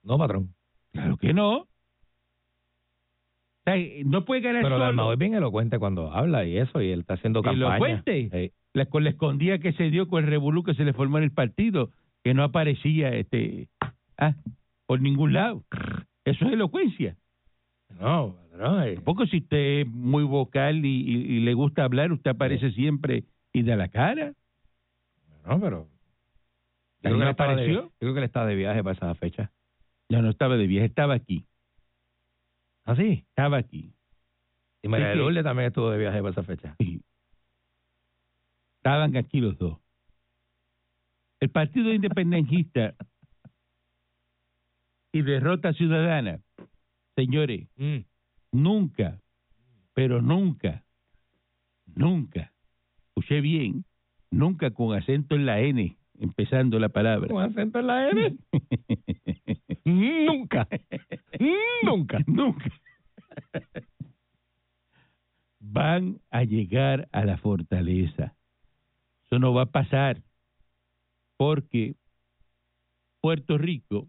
No, 0.02 0.18
patrón. 0.18 0.54
Claro 0.92 1.16
que 1.16 1.32
no. 1.32 1.67
Sea, 3.74 4.04
no 4.04 4.24
puede 4.24 4.40
ganar 4.40 4.62
Pero 4.62 4.74
solo. 4.76 4.84
Dalmau 4.84 5.12
es 5.12 5.18
bien 5.18 5.34
elocuente 5.34 5.78
cuando 5.78 6.12
habla 6.12 6.44
y 6.44 6.56
eso, 6.58 6.80
y 6.80 6.90
él 6.90 7.00
está 7.00 7.14
haciendo 7.14 7.42
campaña. 7.42 7.76
¿Elocuente? 7.76 8.28
Sí. 8.32 8.52
la, 8.74 8.86
con 8.86 9.04
la 9.04 9.10
escondida 9.10 9.58
que 9.58 9.72
se 9.72 9.90
dio 9.90 10.08
con 10.08 10.24
el 10.24 10.30
revolú 10.30 10.62
que 10.64 10.74
se 10.74 10.84
le 10.84 10.92
formó 10.92 11.18
en 11.18 11.24
el 11.24 11.32
partido, 11.32 11.90
que 12.22 12.34
no 12.34 12.42
aparecía 12.44 13.10
este 13.10 13.68
ah, 14.18 14.34
por 14.86 15.00
ningún 15.00 15.32
lado. 15.32 15.64
Eso 16.24 16.46
es 16.46 16.52
elocuencia. 16.52 17.16
No, 17.98 18.36
patrón. 18.50 18.82
eh, 18.82 18.94
Tampoco 18.96 19.26
si 19.26 19.38
usted 19.38 19.80
es 19.80 19.86
muy 19.86 20.24
vocal 20.24 20.84
y, 20.84 20.88
y- 21.00 21.36
y 21.36 21.40
le 21.40 21.54
gusta 21.54 21.84
hablar, 21.84 22.12
usted 22.12 22.30
aparece 22.32 22.70
siempre 22.72 23.24
y 23.52 23.62
da 23.62 23.76
la 23.76 23.88
cara. 23.88 24.32
No, 25.46 25.58
pero. 25.60 25.86
¿Ahí 27.02 27.12
Yo 27.12 27.16
creo, 27.16 27.18
no 27.18 27.18
que 27.18 27.24
él 27.24 27.30
estaba 27.30 27.48
de, 27.56 27.62
apareció? 27.62 27.82
yo 27.82 27.90
creo 27.98 28.12
que 28.14 28.18
él 28.20 28.24
está 28.24 28.44
de 28.46 28.54
viaje 28.56 28.82
para 28.82 28.96
esa 28.96 29.14
fecha. 29.14 29.50
Ya 30.10 30.20
no 30.20 30.30
estaba 30.30 30.56
de 30.56 30.66
viaje, 30.66 30.86
estaba 30.86 31.14
aquí, 31.14 31.44
¿Ah, 32.88 32.96
sí? 32.96 33.22
estaba 33.28 33.58
aquí. 33.58 33.92
Y 34.82 34.88
María 34.88 35.06
Sí, 35.06 35.10
de 35.10 35.14
sí. 35.16 35.18
Lourdes 35.20 35.44
también 35.44 35.66
estuvo 35.68 35.90
de 35.90 35.98
viaje 35.98 36.18
para 36.20 36.30
esa 36.30 36.42
fecha. 36.42 36.74
Sí. 36.78 37.02
Estaban 38.78 39.14
aquí 39.16 39.40
los 39.40 39.58
dos. 39.58 39.78
El 41.40 41.50
Partido 41.50 41.92
Independentista 41.92 42.94
y 45.12 45.20
Derrota 45.22 45.72
Ciudadana, 45.74 46.40
señores, 47.14 47.68
Mm. 47.76 47.98
nunca, 48.52 49.20
pero 49.94 50.22
nunca 50.22 50.82
nunca, 51.94 52.52
escuché 53.08 53.40
bien, 53.40 53.84
nunca 54.30 54.70
con 54.70 54.96
acento 54.96 55.34
en 55.34 55.46
la 55.46 55.60
N, 55.60 55.96
empezando 56.18 56.78
la 56.78 56.88
palabra. 56.88 57.28
Con 57.28 57.42
acento 57.42 57.78
en 57.78 57.86
la 57.86 58.10
N. 58.10 58.36
nunca. 59.84 60.68
nunca. 61.82 62.18
Nunca. 62.26 62.70
Van 65.60 66.20
a 66.30 66.44
llegar 66.44 67.08
a 67.12 67.24
la 67.24 67.38
fortaleza. 67.38 68.34
Eso 69.24 69.38
no 69.38 69.52
va 69.52 69.62
a 69.62 69.66
pasar 69.66 70.22
porque 71.36 71.94
Puerto 73.20 73.58
Rico 73.58 74.08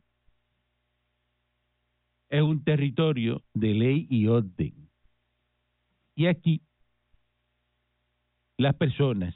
es 2.29 2.41
un 2.41 2.63
territorio 2.63 3.43
de 3.53 3.73
ley 3.73 4.07
y 4.09 4.27
orden. 4.27 4.89
Y 6.15 6.27
aquí 6.27 6.61
las 8.57 8.75
personas 8.75 9.35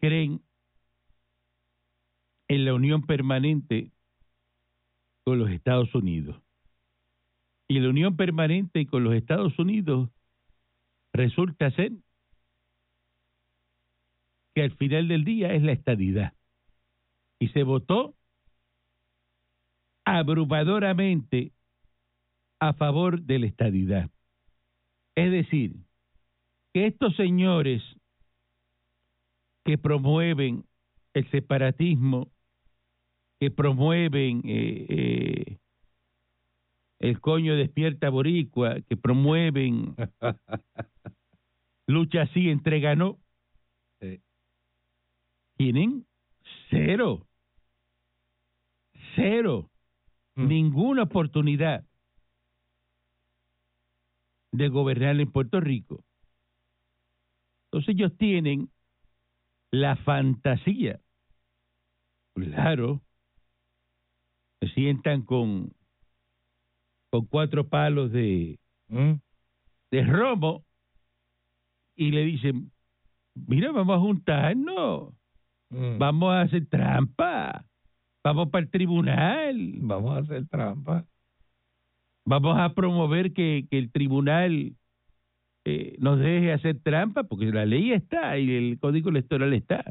creen 0.00 0.42
en 2.48 2.64
la 2.64 2.74
unión 2.74 3.02
permanente 3.02 3.92
con 5.24 5.38
los 5.38 5.50
Estados 5.50 5.94
Unidos. 5.94 6.42
Y 7.68 7.78
la 7.78 7.90
unión 7.90 8.16
permanente 8.16 8.86
con 8.86 9.04
los 9.04 9.14
Estados 9.14 9.56
Unidos 9.58 10.10
resulta 11.12 11.70
ser 11.70 11.92
que 14.54 14.62
al 14.62 14.72
final 14.76 15.06
del 15.06 15.24
día 15.24 15.52
es 15.54 15.62
la 15.62 15.72
estadidad. 15.72 16.34
Y 17.38 17.48
se 17.48 17.62
votó 17.62 18.16
abrumadoramente 20.04 21.52
a 22.58 22.72
favor 22.72 23.22
de 23.22 23.38
la 23.38 23.46
estadidad. 23.46 24.10
Es 25.14 25.30
decir, 25.30 25.76
que 26.74 26.86
estos 26.86 27.14
señores 27.16 27.82
que 29.70 29.78
promueven 29.78 30.64
el 31.14 31.30
separatismo, 31.30 32.32
que 33.38 33.52
promueven 33.52 34.42
eh, 34.44 34.86
eh, 34.88 35.58
el 36.98 37.20
coño 37.20 37.54
despierta 37.54 38.10
boricua, 38.10 38.80
que 38.88 38.96
promueven 38.96 39.94
lucha 41.86 42.22
así, 42.22 42.50
entrega 42.50 42.96
no, 42.96 43.20
tienen 45.56 46.04
cero, 46.70 47.28
cero, 49.14 49.70
Mm. 50.36 50.48
ninguna 50.48 51.02
oportunidad 51.02 51.84
de 54.52 54.68
gobernar 54.68 55.20
en 55.20 55.30
Puerto 55.30 55.60
Rico. 55.60 56.04
Entonces 57.66 57.94
ellos 57.94 58.16
tienen 58.16 58.70
la 59.72 59.96
fantasía, 59.96 61.00
claro, 62.34 63.00
se 64.60 64.68
sientan 64.70 65.22
con, 65.22 65.72
con 67.10 67.26
cuatro 67.26 67.68
palos 67.68 68.10
de, 68.12 68.58
Mm. 68.88 69.14
de 69.92 70.04
romo 70.04 70.64
y 71.96 72.10
le 72.10 72.24
dicen, 72.24 72.72
mira, 73.34 73.70
vamos 73.72 73.96
a 73.96 74.00
juntarnos, 74.00 75.14
Mm. 75.70 75.98
vamos 75.98 76.32
a 76.32 76.40
hacer 76.42 76.66
trampa, 76.66 77.64
vamos 78.24 78.48
para 78.50 78.64
el 78.64 78.70
tribunal, 78.70 79.74
Vamos 79.82 80.16
a 80.16 80.20
hacer 80.20 80.48
trampa. 80.48 81.04
vamos 82.26 82.58
a 82.58 82.74
promover 82.74 83.32
que, 83.32 83.66
que 83.70 83.78
el 83.78 83.92
tribunal 83.92 84.74
eh, 85.64 85.96
nos 85.98 86.18
deje 86.18 86.52
hacer 86.52 86.80
trampa, 86.82 87.24
porque 87.24 87.46
la 87.46 87.66
ley 87.66 87.92
está 87.92 88.38
y 88.38 88.50
el 88.54 88.78
código 88.78 89.10
electoral 89.10 89.52
está. 89.52 89.84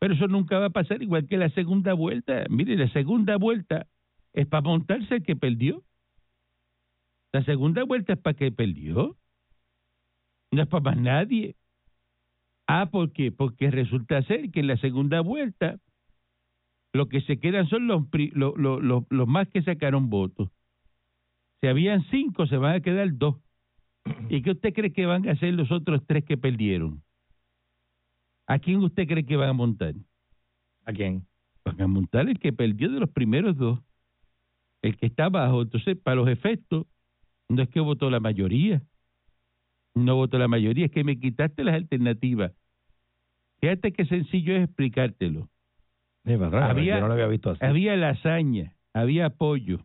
Pero 0.00 0.14
eso 0.14 0.28
nunca 0.28 0.58
va 0.58 0.66
a 0.66 0.70
pasar 0.70 1.02
igual 1.02 1.26
que 1.26 1.36
la 1.38 1.50
segunda 1.50 1.92
vuelta. 1.92 2.44
Mire, 2.48 2.76
la 2.76 2.88
segunda 2.92 3.36
vuelta 3.36 3.86
es 4.32 4.46
para 4.46 4.62
montarse 4.62 5.16
el 5.16 5.22
que 5.24 5.34
perdió. 5.34 5.82
La 7.32 7.42
segunda 7.44 7.82
vuelta 7.84 8.12
es 8.12 8.18
para 8.20 8.36
que 8.36 8.52
perdió. 8.52 9.16
No 10.52 10.62
es 10.62 10.68
para 10.68 10.84
más 10.84 10.96
nadie. 10.96 11.56
Ah, 12.66 12.90
¿por 12.90 13.12
qué? 13.12 13.32
Porque 13.32 13.70
resulta 13.70 14.22
ser 14.22 14.50
que 14.50 14.60
en 14.60 14.68
la 14.68 14.76
segunda 14.76 15.20
vuelta 15.20 15.78
lo 16.92 17.08
que 17.08 17.20
se 17.22 17.38
quedan 17.38 17.68
son 17.68 17.86
los, 17.86 18.06
pri- 18.08 18.30
lo- 18.34 18.56
lo- 18.56 18.80
lo- 18.80 19.06
los 19.10 19.26
más 19.26 19.48
que 19.48 19.62
sacaron 19.62 20.10
votos. 20.10 20.50
Si 21.60 21.66
habían 21.66 22.04
cinco, 22.10 22.46
se 22.46 22.56
van 22.56 22.76
a 22.76 22.80
quedar 22.80 23.08
dos. 23.12 23.36
¿Y 24.28 24.42
qué 24.42 24.50
usted 24.52 24.72
cree 24.74 24.92
que 24.92 25.06
van 25.06 25.28
a 25.28 25.32
hacer 25.32 25.54
los 25.54 25.70
otros 25.70 26.02
tres 26.06 26.24
que 26.24 26.36
perdieron? 26.36 27.02
¿A 28.46 28.58
quién 28.58 28.78
usted 28.82 29.06
cree 29.06 29.24
que 29.24 29.36
van 29.36 29.50
a 29.50 29.52
montar? 29.52 29.94
¿A 30.84 30.92
quién? 30.92 31.26
Van 31.64 31.80
a 31.80 31.86
montar 31.86 32.28
el 32.28 32.38
que 32.38 32.52
perdió 32.52 32.90
de 32.90 33.00
los 33.00 33.10
primeros 33.10 33.56
dos. 33.56 33.80
El 34.82 34.96
que 34.96 35.06
está 35.06 35.26
abajo. 35.26 35.62
Entonces, 35.62 35.96
para 35.98 36.16
los 36.16 36.28
efectos, 36.28 36.86
no 37.48 37.62
es 37.62 37.68
que 37.68 37.80
votó 37.80 38.10
la 38.10 38.20
mayoría. 38.20 38.82
No 39.94 40.16
votó 40.16 40.38
la 40.38 40.48
mayoría, 40.48 40.86
es 40.86 40.92
que 40.92 41.04
me 41.04 41.18
quitaste 41.18 41.64
las 41.64 41.74
alternativas. 41.74 42.52
Fíjate 43.60 43.92
qué 43.92 44.06
sencillo 44.06 44.54
es 44.56 44.64
explicártelo. 44.64 45.48
Había- 46.70 46.94
yo 46.96 47.00
no 47.00 47.08
lo 47.08 47.14
había 47.14 47.26
visto 47.26 47.50
así. 47.50 47.64
Había 47.64 47.96
lasaña, 47.96 48.74
había 48.92 49.30
pollo, 49.30 49.80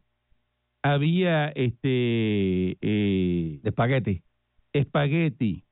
había 0.84 1.50
este 1.50 2.78
eh, 2.82 3.60
espagueti. 3.64 4.22
espagueti, 4.74 5.64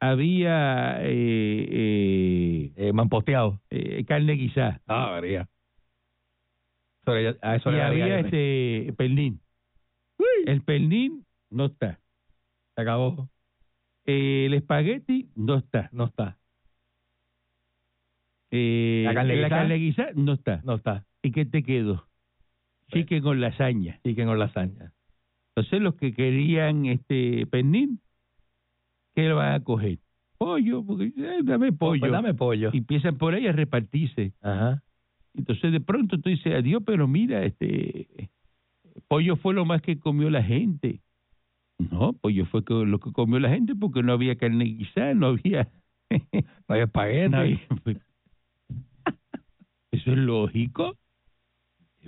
había 0.00 0.98
eh, 1.02 1.68
eh, 1.70 2.72
Eh, 2.76 2.92
mamposteado. 2.92 3.60
eh, 3.70 4.04
carne 4.06 4.32
guisada 4.34 4.80
Ah, 4.86 5.18
vería. 5.20 5.48
Eso 7.02 7.20
ya- 7.20 7.36
a 7.42 7.56
eso 7.56 7.70
y 7.70 7.72
le 7.74 7.78
daría 7.78 8.04
había 8.04 8.20
este 8.20 8.92
pernil. 8.96 9.38
El 10.46 10.62
pernil 10.62 11.24
no 11.50 11.66
está. 11.66 12.00
Se 12.74 12.82
acabó. 12.82 13.28
El 14.06 14.54
espagueti 14.54 15.30
no 15.36 15.56
está. 15.56 15.88
No 15.92 16.04
está. 16.06 16.38
Eh, 18.50 19.02
¿La 19.06 19.14
carne 19.14 19.48
carne 19.48 19.74
guisada 19.76 20.12
no 20.14 20.32
está. 20.34 20.60
No 20.64 20.74
está. 20.74 21.06
¿Y 21.22 21.32
qué 21.32 21.44
te 21.44 21.62
quedó? 21.62 22.06
Chicken 22.94 23.22
con 23.22 23.40
lasaña. 23.40 24.00
Chicken 24.04 24.26
con 24.26 24.38
lasaña. 24.38 24.92
Entonces 25.56 25.80
los 25.80 25.94
que 25.96 26.12
querían 26.12 26.86
este 26.86 27.46
pernil, 27.46 27.98
¿qué 29.14 29.28
lo 29.28 29.36
van 29.36 29.54
a 29.54 29.60
coger? 29.60 29.98
Pollo, 30.38 30.84
porque 30.84 31.12
eh, 31.16 31.40
dame 31.44 31.72
pollo. 31.72 32.00
Pues 32.00 32.12
dame 32.12 32.34
pollo. 32.34 32.70
Y 32.72 32.78
empiezan 32.78 33.16
por 33.16 33.34
ahí 33.34 33.46
a 33.46 33.52
repartirse. 33.52 34.32
Ajá. 34.42 34.82
Entonces 35.36 35.72
de 35.72 35.80
pronto 35.80 36.18
tú 36.20 36.28
dices, 36.28 36.54
adiós, 36.54 36.82
pero 36.84 37.06
mira, 37.08 37.44
este 37.44 38.30
pollo 39.08 39.36
fue 39.36 39.54
lo 39.54 39.64
más 39.64 39.80
que 39.82 39.98
comió 39.98 40.28
la 40.30 40.42
gente. 40.42 41.00
No, 41.78 42.12
pollo 42.12 42.46
fue 42.46 42.62
lo 42.68 42.98
que 43.00 43.12
comió 43.12 43.38
la 43.40 43.48
gente 43.50 43.74
porque 43.74 44.02
no 44.02 44.12
había 44.12 44.36
carne 44.36 44.64
guisada, 44.64 45.14
no 45.14 45.26
había... 45.28 45.68
No 46.68 46.74
hay 46.74 46.80
espagueti. 46.82 47.30
no 47.30 47.38
había- 47.38 47.60
Eso 49.92 50.10
es 50.12 50.18
lógico. 50.18 50.96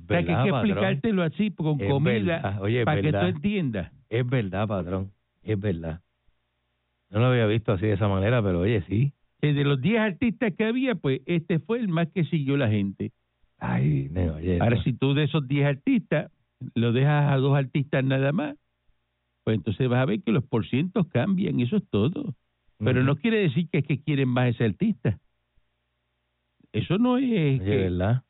Es 0.08 0.10
O 0.10 0.14
sea, 0.14 0.22
que 0.24 0.30
hay 0.30 0.36
verdad, 0.36 0.44
que 0.44 0.50
patrón. 0.50 0.68
explicártelo 0.70 1.22
así, 1.22 1.50
con 1.50 1.80
Es 1.80 1.88
comida, 1.90 2.12
verdad. 2.42 2.62
Oye, 2.62 2.84
para 2.84 2.96
que 3.02 3.08
tú 3.08 3.12
verdad. 3.12 3.28
entiendas. 3.28 3.92
Es 4.08 4.28
verdad, 4.28 4.68
patrón. 4.68 5.10
Es 5.42 5.58
verdad. 5.60 6.00
No 7.10 7.20
lo 7.20 7.26
había 7.26 7.46
visto 7.46 7.72
así 7.72 7.86
de 7.86 7.92
esa 7.94 8.08
manera, 8.08 8.42
pero 8.42 8.60
oye, 8.60 8.82
sí. 8.88 9.12
Eh, 9.42 9.52
de 9.52 9.64
los 9.64 9.80
10 9.80 10.00
artistas 10.00 10.52
que 10.56 10.64
había, 10.64 10.94
pues 10.94 11.20
este 11.26 11.58
fue 11.58 11.78
el 11.78 11.88
más 11.88 12.08
que 12.08 12.24
siguió 12.24 12.56
la 12.56 12.68
gente. 12.68 13.12
Ay, 13.58 14.08
ne, 14.10 14.30
oye. 14.30 14.58
Ahora, 14.60 14.76
no. 14.76 14.82
si 14.82 14.92
tú 14.92 15.14
de 15.14 15.24
esos 15.24 15.46
10 15.46 15.66
artistas 15.66 16.30
lo 16.74 16.92
dejas 16.92 17.30
a 17.32 17.36
dos 17.36 17.56
artistas 17.56 18.04
nada 18.04 18.32
más, 18.32 18.56
pues 19.44 19.56
entonces 19.56 19.88
vas 19.88 20.00
a 20.00 20.06
ver 20.06 20.22
que 20.22 20.32
los 20.32 20.44
porcientos 20.44 21.06
cambian, 21.08 21.60
eso 21.60 21.76
es 21.76 21.88
todo. 21.90 22.34
Pero 22.78 22.98
Ujú. 23.00 23.06
no 23.06 23.16
quiere 23.16 23.38
decir 23.38 23.68
que 23.70 23.78
es 23.78 23.86
que 23.86 24.00
quieren 24.02 24.28
más 24.28 24.48
ese 24.54 24.64
artista. 24.64 25.18
Eso 26.78 26.98
no 26.98 27.16
es 27.18 27.24
Oye, 27.24 27.60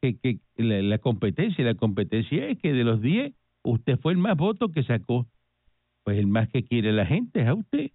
que, 0.00 0.16
que- 0.18 0.38
que 0.56 0.62
la, 0.62 0.82
la 0.82 0.98
competencia. 0.98 1.64
La 1.64 1.74
competencia 1.74 2.46
es 2.48 2.58
que 2.58 2.72
de 2.72 2.84
los 2.84 3.00
10, 3.02 3.34
usted 3.64 3.98
fue 3.98 4.12
el 4.12 4.18
más 4.18 4.36
voto 4.36 4.70
que 4.70 4.82
sacó. 4.84 5.26
Pues 6.04 6.18
el 6.18 6.26
más 6.28 6.48
que 6.48 6.62
quiere 6.64 6.92
la 6.92 7.04
gente 7.06 7.40
es 7.42 7.48
a 7.48 7.54
usted. 7.54 7.90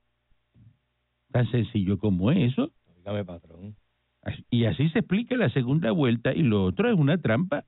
Tan 1.31 1.49
sencillo 1.49 1.97
como 1.97 2.31
eso. 2.31 2.71
Dígame, 2.97 3.23
patrón. 3.23 3.75
Así- 4.21 4.45
Y 4.49 4.65
así 4.65 4.89
se 4.89 4.99
explica 4.99 5.35
la 5.37 5.49
segunda 5.49 5.91
vuelta. 5.91 6.33
Y 6.33 6.43
lo 6.43 6.63
otro 6.65 6.89
es 6.91 6.97
una 6.97 7.17
trampa 7.17 7.63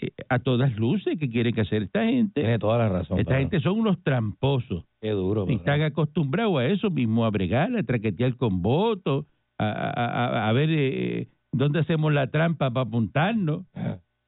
eh, 0.00 0.10
a 0.28 0.38
todas 0.38 0.76
luces 0.76 1.18
que 1.18 1.28
quiere 1.28 1.52
que 1.52 1.62
hacer 1.62 1.82
esta 1.82 2.04
gente. 2.04 2.40
Tiene 2.42 2.58
toda 2.60 2.78
la 2.78 2.88
razón. 2.88 3.18
Esta 3.18 3.38
gente 3.38 3.60
son 3.60 3.80
unos 3.80 4.00
tramposos. 4.04 4.84
Qué 5.00 5.10
duro. 5.10 5.44
Y 5.48 5.54
están 5.54 5.82
acostumbrados 5.82 6.56
a 6.58 6.66
eso 6.66 6.90
mismo, 6.90 7.24
a 7.24 7.30
bregar, 7.30 7.76
a 7.76 7.82
traquetear 7.82 8.36
con 8.36 8.62
votos, 8.62 9.26
a, 9.58 9.66
a, 9.66 9.90
a- 9.90 10.48
a 10.48 10.52
ver 10.52 10.68
eh, 10.70 11.26
dónde 11.58 11.80
hacemos 11.80 12.12
la 12.12 12.28
trampa 12.28 12.70
para 12.70 12.86
apuntarnos. 12.86 13.66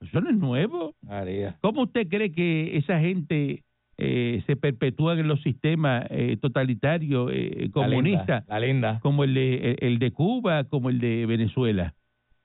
Eso 0.01 0.21
no 0.21 0.31
es 0.31 0.37
nuevo. 0.37 0.95
María. 1.03 1.57
¿Cómo 1.61 1.83
usted 1.83 2.09
cree 2.09 2.33
que 2.33 2.77
esa 2.77 3.01
gente 3.01 3.65
eh, 4.03 4.43
se 4.47 4.57
perpetúan 4.57 5.19
en 5.19 5.29
los 5.29 5.43
sistemas 5.43 6.07
eh, 6.09 6.39
totalitarios 6.41 7.31
eh, 7.35 7.69
comunistas, 7.71 8.49
La 8.49 8.59
linda. 8.59 8.99
como 9.01 9.25
el 9.25 9.35
de, 9.35 9.77
el 9.79 9.99
de 9.99 10.11
Cuba, 10.11 10.65
como 10.65 10.89
el 10.89 11.01
de 11.01 11.27
Venezuela, 11.27 11.93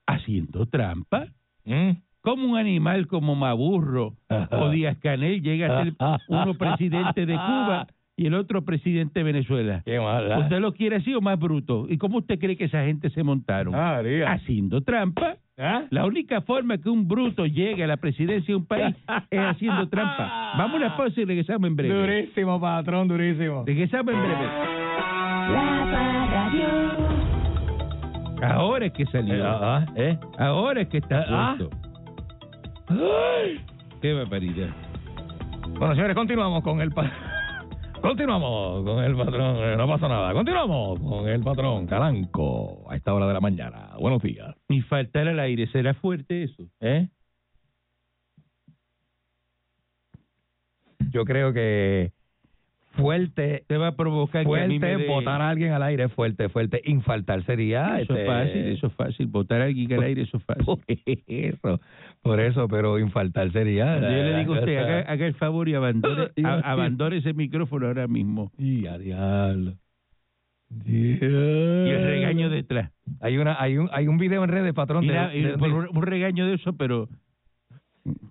haciendo 0.06 0.66
trampa. 0.66 1.28
Mm. 1.64 1.92
Como 2.20 2.52
un 2.52 2.58
animal 2.58 3.06
como 3.06 3.34
Maburro 3.36 4.16
o 4.50 4.68
Díaz 4.68 4.98
Canel 4.98 5.40
llega 5.40 5.78
a 5.80 5.84
ser 5.84 5.94
uno 6.28 6.58
presidente 6.58 7.24
de 7.24 7.34
Cuba 7.34 7.86
y 8.16 8.26
el 8.26 8.34
otro 8.34 8.64
presidente 8.64 9.20
de 9.20 9.24
Venezuela. 9.24 9.82
Qué 9.84 10.00
mal. 10.00 10.38
¿Usted 10.42 10.58
lo 10.60 10.72
quiere 10.72 10.96
así 10.96 11.12
o 11.14 11.20
más 11.20 11.38
bruto? 11.38 11.86
¿Y 11.88 11.98
cómo 11.98 12.18
usted 12.18 12.38
cree 12.38 12.56
que 12.56 12.64
esa 12.64 12.82
gente 12.84 13.10
se 13.10 13.22
montaron? 13.22 13.74
Ah, 13.74 14.02
diga. 14.02 14.32
Haciendo 14.32 14.80
trampa. 14.80 15.36
¿Ah? 15.58 15.84
La 15.90 16.04
única 16.06 16.40
forma 16.42 16.76
que 16.78 16.88
un 16.90 17.08
bruto 17.08 17.46
llegue 17.46 17.82
a 17.84 17.86
la 17.86 17.96
presidencia 17.96 18.52
de 18.52 18.56
un 18.56 18.66
país 18.66 18.94
es 19.30 19.40
haciendo 19.40 19.88
trampa. 19.88 20.52
Vamos 20.58 20.74
a 20.74 20.86
una 20.86 20.96
pausa 20.96 21.20
y 21.20 21.24
regresamos 21.24 21.68
en 21.68 21.76
breve. 21.76 21.94
Durísimo, 21.94 22.60
patrón, 22.60 23.08
durísimo. 23.08 23.64
Regresamos 23.66 24.14
en 24.14 24.20
breve. 24.22 24.46
La. 25.52 25.86
Ahora 28.42 28.86
es 28.86 28.92
que 28.92 29.02
Eh, 29.04 29.08
salió. 29.10 29.46
ah, 29.46 29.86
¿eh? 29.96 30.18
Ahora 30.38 30.82
es 30.82 30.88
que 30.88 30.98
está 30.98 31.24
Ah. 31.28 31.54
puesto. 31.58 31.76
Ay. 32.88 33.60
Qué 34.02 34.12
barbaridad. 34.12 34.68
Bueno, 35.78 35.94
señores, 35.94 36.14
continuamos 36.14 36.62
con 36.62 36.80
el 36.80 36.90
Continuamos 38.00 38.84
con 38.84 39.02
el 39.04 39.16
patrón. 39.16 39.56
eh, 39.56 39.76
no 39.76 39.86
pasa 39.88 40.08
nada. 40.08 40.32
Continuamos 40.32 41.00
con 41.00 41.28
el 41.28 41.42
patrón 41.42 41.86
Calanco 41.86 42.84
a 42.90 42.96
esta 42.96 43.14
hora 43.14 43.26
de 43.26 43.34
la 43.34 43.40
mañana. 43.40 43.94
Buenos 43.98 44.22
días. 44.22 44.54
Ni 44.68 44.82
faltar 44.82 45.26
al 45.28 45.40
aire. 45.40 45.66
¿Será 45.68 45.94
fuerte 45.94 46.44
eso? 46.44 46.64
¿Eh? 46.80 47.08
Yo 51.10 51.24
creo 51.24 51.52
que 51.52 52.12
fuerte, 52.96 53.64
Te 53.66 53.76
va 53.76 53.88
a 53.88 53.96
provocar 53.96 54.42
que 54.42 54.48
a 54.48 54.66
fuerte, 54.66 55.06
botar 55.06 55.40
a 55.40 55.48
alguien 55.50 55.72
al 55.72 55.82
aire, 55.82 56.08
fuerte, 56.08 56.48
fuerte. 56.48 56.80
Infaltar 56.84 57.44
sería. 57.44 58.00
Eso 58.00 58.14
este, 58.14 58.22
es 58.22 58.26
fácil, 58.28 58.62
eso 58.72 58.86
es 58.88 58.92
fácil. 58.94 59.26
Botar 59.28 59.60
a 59.60 59.64
alguien 59.64 59.92
al 59.92 60.02
aire, 60.02 60.22
eso 60.22 60.36
es 60.38 60.44
fácil. 60.44 60.64
Por 60.76 60.80
eso, 61.30 61.80
por 62.22 62.40
eso, 62.40 62.68
pero 62.68 62.98
infaltar 62.98 63.52
sería. 63.52 63.94
Yo 64.00 64.08
le 64.08 64.38
digo 64.38 64.54
a 64.54 64.58
usted, 64.58 64.76
haga, 64.78 65.00
haga 65.02 65.26
el 65.26 65.34
favor 65.34 65.68
y 65.68 65.74
abandone, 65.74 66.30
a- 66.44 66.72
abandone 66.72 67.18
ese 67.18 67.32
micrófono 67.34 67.86
ahora 67.86 68.08
mismo. 68.08 68.50
Y 68.58 68.86
a 68.86 68.98
diablo. 68.98 69.74
Y 70.84 71.12
el 71.20 72.04
regaño 72.04 72.50
detrás. 72.50 72.90
Hay 73.20 73.38
una, 73.38 73.60
hay 73.60 73.78
un, 73.78 73.88
hay 73.92 74.08
un 74.08 74.18
video 74.18 74.42
en 74.42 74.50
redes, 74.50 74.74
patrón. 74.74 75.06
De- 75.06 75.12
de- 75.12 75.54
un 75.54 75.88
un 75.96 76.02
regaño 76.02 76.46
de 76.46 76.54
eso, 76.54 76.72
pero 76.72 77.08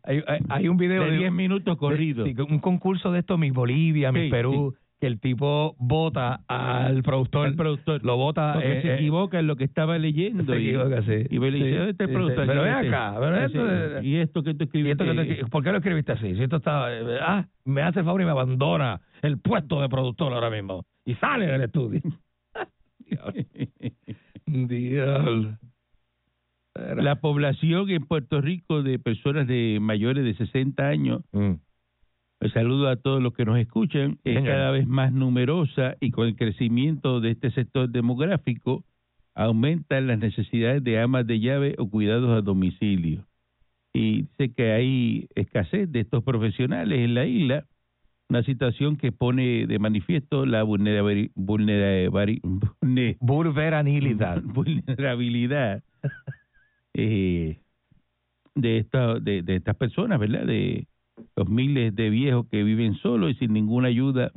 hay, 0.04 0.22
hay, 0.28 0.40
hay 0.50 0.68
un 0.68 0.78
video 0.78 1.04
de 1.04 1.18
10 1.18 1.32
minutos 1.32 1.78
de- 1.80 1.98
sí, 2.26 2.36
un 2.50 2.60
concurso 2.60 3.12
de 3.12 3.20
esto, 3.20 3.38
Miss 3.38 3.54
Bolivia, 3.54 4.12
Miss 4.12 4.24
Sí, 4.26 4.30
Perú, 4.32 4.76
que 5.00 5.08
el 5.08 5.20
tipo 5.20 5.76
vota 5.78 6.42
al 6.48 7.04
productor. 7.04 7.48
El 7.48 7.56
productor. 7.56 8.04
Lo 8.06 8.16
vota. 8.18 8.54
Porque 8.54 8.78
eh, 8.78 8.82
se 8.82 8.88
eh, 8.90 8.96
equivoca 8.96 9.40
en 9.40 9.48
lo 9.48 9.56
que 9.58 9.66
estaba 9.66 9.98
leyendo. 9.98 10.46
Se 10.46 10.60
y, 10.60 10.70
equivoca, 10.70 11.02
sí. 11.04 11.26
Y 11.30 11.40
me 11.40 11.52
le 11.52 11.58
dice, 11.58 11.70
Sí, 11.70 11.76
¿dónde 11.76 11.92
está 11.92 12.04
el 12.06 12.10
sí, 12.10 12.14
productor? 12.16 12.48
Pero 12.48 12.62
ven 12.64 12.76
dice, 12.82 12.88
acá, 12.96 13.16
pero 13.20 13.48
dice, 13.48 13.86
esto- 13.88 14.02
¿Y 14.04 14.16
esto 14.18 14.44
que 14.44 14.54
tú 14.54 14.64
¿Y 14.64 14.66
escribiste? 14.68 15.34
esto 15.34 15.48
¿Por 15.50 15.64
qué 15.64 15.72
lo 15.72 15.78
escribiste 15.80 16.12
así? 16.14 16.36
Si 16.36 16.44
esto 16.44 16.56
está. 16.58 16.94
eh, 16.98 17.20
ah, 17.22 17.46
me 17.66 17.82
hace 17.82 18.00
el 18.00 18.06
favor 18.06 18.22
y 18.22 18.26
me 18.26 18.32
abandona 18.32 19.02
el 19.22 19.38
puesto 19.40 19.82
de 19.82 19.90
productor 19.90 20.32
ahora 20.34 20.50
mismo. 20.50 20.86
Y 21.06 21.16
sale 21.16 21.46
del 21.48 21.62
estudio. 21.64 22.02
Diablo. 24.46 25.58
La 26.76 27.16
población 27.22 27.90
en 27.90 28.06
Puerto 28.06 28.42
Rico 28.42 28.84
de 28.84 29.00
personas 29.00 29.48
de 29.48 29.78
mayores 29.82 30.26
de 30.26 30.34
60 30.36 30.88
años, 30.88 31.22
Mm. 31.32 31.54
el 32.42 32.52
saludo 32.52 32.90
a 32.90 32.98
todos 32.98 33.24
los 33.24 33.34
que 33.34 33.46
nos 33.46 33.58
escuchan, 33.58 34.18
es 34.26 34.36
Señor. 34.36 34.46
cada 34.54 34.72
vez 34.72 34.86
más 34.86 35.14
numerosa 35.14 35.96
y 36.02 36.12
con 36.12 36.28
el 36.28 36.36
crecimiento 36.36 37.22
de 37.22 37.32
este 37.32 37.52
sector 37.52 37.90
demográfico 37.90 38.84
aumentan 39.36 40.08
las 40.08 40.20
necesidades 40.20 40.84
de 40.84 41.00
amas 41.00 41.26
de 41.26 41.40
llave 41.40 41.76
o 41.78 41.90
cuidados 41.90 42.30
a 42.38 42.42
domicilio. 42.42 43.26
Y 43.94 44.24
dice 44.24 44.54
que 44.54 44.72
hay 44.74 45.28
escasez 45.36 45.90
de 45.92 46.02
estos 46.02 46.24
profesionales 46.24 47.00
en 47.00 47.14
la 47.14 47.26
isla, 47.26 47.66
una 48.30 48.44
situación 48.44 48.98
que 48.98 49.12
pone 49.14 49.66
de 49.68 49.80
manifiesto 49.80 50.46
la 50.46 50.64
vulnerabili- 50.66 51.32
vulnerabili- 51.36 52.42
vulne- 52.82 53.18
Vulveranilidad. 53.22 54.42
vulnerabilidad 54.44 55.84
eh, 56.98 57.60
de, 58.56 58.78
esta, 58.78 59.20
de, 59.20 59.42
de 59.44 59.56
estas 59.58 59.76
personas, 59.76 60.20
¿verdad? 60.20 60.46
De 60.46 60.88
los 61.36 61.48
miles 61.50 61.96
de 61.96 62.10
viejos 62.10 62.48
que 62.50 62.64
viven 62.64 62.96
solos 62.96 63.32
y 63.32 63.36
sin 63.36 63.54
ninguna 63.54 63.88
ayuda 63.90 64.32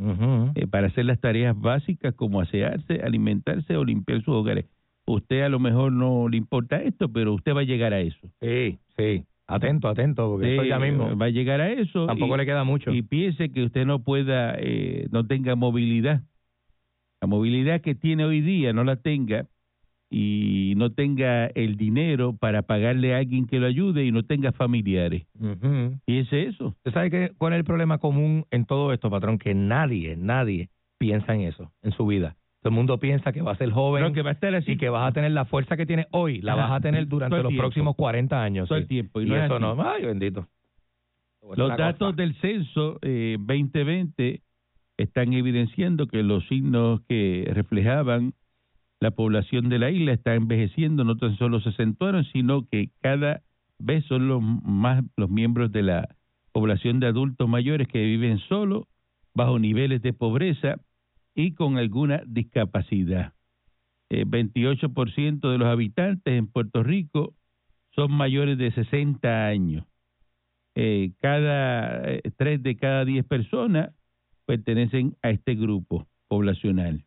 eh, 0.55 0.67
para 0.67 0.89
hacer 0.89 1.05
las 1.07 1.21
tareas 1.21 1.59
básicas 1.59 2.15
como 2.15 2.41
asearse, 2.41 3.01
alimentarse 3.03 3.77
o 3.77 3.85
limpiar 3.85 4.19
sus 4.23 4.35
hogares. 4.35 4.67
Usted 5.07 5.43
a 5.43 5.49
lo 5.49 5.59
mejor 5.59 5.93
no 5.93 6.29
le 6.29 6.37
importa 6.37 6.83
esto, 6.83 7.09
pero 7.11 7.33
usted 7.35 7.55
va 7.55 7.61
a 7.61 7.65
llegar 7.65 7.95
a 7.95 8.01
eso. 8.01 8.29
Sí, 8.41 8.79
sí. 8.97 9.25
Atento, 9.47 9.89
atento, 9.89 10.29
porque 10.29 10.53
eso 10.53 10.63
Usted, 10.63 10.69
ya 10.69 10.79
mismo. 10.79 11.17
va 11.17 11.27
a 11.27 11.31
llegar 11.31 11.61
a 11.63 11.71
eso. 11.73 12.07
Tampoco 12.07 12.35
y- 12.35 12.39
le 12.39 12.45
queda 12.47 12.65
mucho. 12.65 12.93
y 12.93 13.01
piense 13.03 13.51
que 13.51 13.65
usted 13.65 13.87
no 13.87 14.01
pueda, 14.05 14.55
eh, 14.59 15.07
no 15.11 15.27
tenga 15.27 15.55
movilidad. 15.57 16.23
La 17.23 17.27
movilidad 17.29 17.81
que 17.81 17.95
tiene 17.95 18.25
hoy 18.25 18.41
día 18.43 18.73
no 18.75 18.85
la 18.85 18.97
tenga 18.97 19.47
y 20.11 20.73
no 20.77 20.91
tenga 20.93 21.47
el 21.49 21.77
dinero 21.77 22.33
para 22.35 22.63
pagarle 22.63 23.15
a 23.15 23.19
alguien 23.19 23.47
que 23.47 23.59
lo 23.59 23.67
ayude 23.67 24.05
y 24.07 24.13
no 24.13 24.23
tenga 24.23 24.53
familiares. 24.53 25.27
Ujú. 25.39 25.99
Piense 26.07 26.45
eso. 26.45 26.69
¿Usted 26.69 26.93
sabe 26.93 27.11
qué, 27.11 27.33
cuál 27.37 27.53
es 27.53 27.59
el 27.59 27.65
problema 27.65 27.99
común 27.99 28.47
en 28.51 28.65
todo 28.65 28.93
esto, 28.93 29.11
patrón? 29.11 29.39
Que 29.39 29.55
nadie, 29.55 30.17
nadie 30.17 30.71
piensa 30.99 31.35
en 31.35 31.43
eso 31.43 31.71
en 31.83 31.93
su 31.93 32.07
vida. 32.07 32.37
Todo 32.63 32.71
el 32.71 32.75
mundo 32.77 32.99
piensa 32.99 33.33
que 33.33 33.41
va 33.43 33.53
a 33.53 33.57
ser 33.57 33.71
joven 33.71 34.03
Pero 34.03 34.15
que 34.15 34.23
va 34.23 34.31
a 34.31 34.33
estar 34.33 34.53
así 34.55 34.73
y 34.73 34.77
que 34.79 34.89
vas 34.89 35.09
a 35.09 35.13
tener 35.13 35.31
la 35.31 35.45
fuerza 35.45 35.77
que 35.77 35.87
tienes 35.87 36.07
hoy, 36.11 36.41
la 36.41 36.55
Ajá. 36.55 36.63
vas 36.63 36.73
a 36.73 36.81
tener 36.81 37.07
durante 37.07 37.37
los 37.37 37.49
tiempo. 37.49 37.63
próximos 37.63 37.95
40 37.95 38.43
años. 38.43 38.69
todo 38.69 38.79
sí. 38.79 38.83
el 38.83 38.89
tiempo. 38.89 39.21
Y, 39.21 39.27
Y, 39.27 39.29
no 39.29 39.37
es 39.37 39.45
eso 39.45 39.59
no, 39.61 39.77
ay, 39.89 40.05
bendito. 40.07 40.49
Los 41.57 41.69
datos 41.77 42.11
cosa. 42.11 42.17
del 42.17 42.35
censo 42.41 42.99
eh, 43.03 43.37
2020 43.39 44.41
están 44.97 45.33
evidenciando 45.33 46.07
que 46.09 46.23
los 46.23 46.47
signos 46.49 47.01
que 47.09 47.49
reflejaban 47.55 48.33
la 49.01 49.11
población 49.13 49.69
de 49.69 49.79
la 49.79 49.91
isla 49.91 50.13
está 50.13 50.35
envejeciendo, 50.35 51.05
no 51.05 51.17
tan 51.17 51.37
solo 51.37 51.61
se 51.61 51.71
acentuaron, 51.71 52.25
sino 52.25 52.67
que 52.69 52.91
cada 53.01 53.43
vez 53.79 54.05
son 54.07 54.29
los 54.29 54.43
más 54.43 55.05
los 55.17 55.31
miembros 55.31 55.71
de 55.71 55.83
la 55.83 56.17
población 56.53 56.99
de 56.99 57.07
adultos 57.07 57.49
mayores 57.49 57.87
que 57.89 58.03
viven 58.05 58.39
solos, 58.41 58.85
bajo 59.35 59.59
niveles 59.59 60.03
de 60.03 60.13
pobreza 60.13 60.81
y 61.35 61.53
con 61.53 61.79
alguna 61.79 62.23
discapacidad. 62.27 63.35
Eh, 64.11 64.25
28% 64.27 65.51
de 65.51 65.59
los 65.59 65.69
habitantes 65.69 66.35
en 66.35 66.47
Puerto 66.47 66.83
Rico 66.83 67.35
son 67.95 68.13
mayores 68.13 68.59
de 68.59 68.73
60 68.73 69.47
años 69.47 69.85
eh, 70.81 71.11
cada 71.21 72.09
eh, 72.09 72.23
tres 72.37 72.63
de 72.63 72.77
cada 72.77 73.05
diez 73.05 73.27
personas 73.27 73.93
pertenecen 74.47 75.17
a 75.23 75.31
este 75.31 75.57
grupo 75.57 76.07
poblacional. 76.29 77.05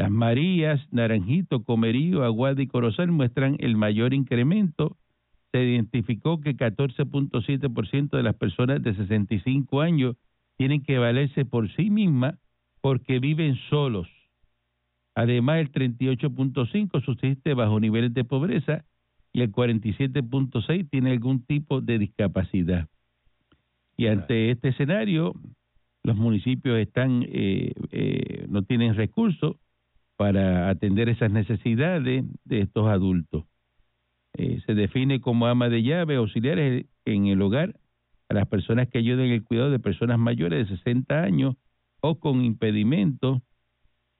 Las 0.00 0.10
Marías, 0.10 0.80
Naranjito, 0.92 1.62
Comerío, 1.62 2.24
Aguada 2.24 2.62
y 2.62 2.66
Corozal 2.66 3.12
muestran 3.12 3.58
el 3.58 3.76
mayor 3.76 4.14
incremento. 4.14 4.96
Se 5.52 5.62
identificó 5.62 6.40
que 6.40 6.56
14.7% 6.56 8.08
de 8.08 8.22
las 8.22 8.34
personas 8.34 8.82
de 8.82 8.94
65 8.94 9.82
años 9.82 10.16
tienen 10.56 10.82
que 10.82 10.96
valerse 10.96 11.44
por 11.44 11.70
sí 11.76 11.90
mismas 11.90 12.38
porque 12.80 13.18
viven 13.18 13.56
solos. 13.68 14.08
Además, 15.14 15.58
el 15.58 15.70
38.5 15.70 17.04
subsiste 17.04 17.52
bajo 17.52 17.78
niveles 17.78 18.14
de 18.14 18.24
pobreza 18.24 18.86
y 19.34 19.42
el 19.42 19.52
47.6 19.52 20.88
tiene 20.88 21.10
algún 21.10 21.44
tipo 21.44 21.82
de 21.82 21.98
discapacidad. 21.98 22.88
Y 23.98 24.06
ante 24.06 24.50
este 24.50 24.68
escenario, 24.68 25.34
los 26.04 26.16
municipios 26.16 26.78
están 26.78 27.22
eh, 27.28 27.74
eh, 27.90 28.46
no 28.48 28.62
tienen 28.62 28.94
recursos 28.94 29.56
para 30.20 30.68
atender 30.68 31.08
esas 31.08 31.30
necesidades 31.30 32.26
de 32.44 32.60
estos 32.60 32.86
adultos. 32.88 33.46
Eh, 34.34 34.60
se 34.66 34.74
define 34.74 35.22
como 35.22 35.46
ama 35.46 35.70
de 35.70 35.82
llave 35.82 36.16
auxiliares 36.16 36.84
en 37.06 37.24
el 37.24 37.40
hogar 37.40 37.80
a 38.28 38.34
las 38.34 38.46
personas 38.46 38.90
que 38.90 38.98
ayudan 38.98 39.24
en 39.24 39.32
el 39.32 39.44
cuidado 39.44 39.70
de 39.70 39.78
personas 39.78 40.18
mayores 40.18 40.68
de 40.68 40.76
60 40.76 41.22
años 41.22 41.56
o 42.02 42.20
con 42.20 42.44
impedimentos 42.44 43.40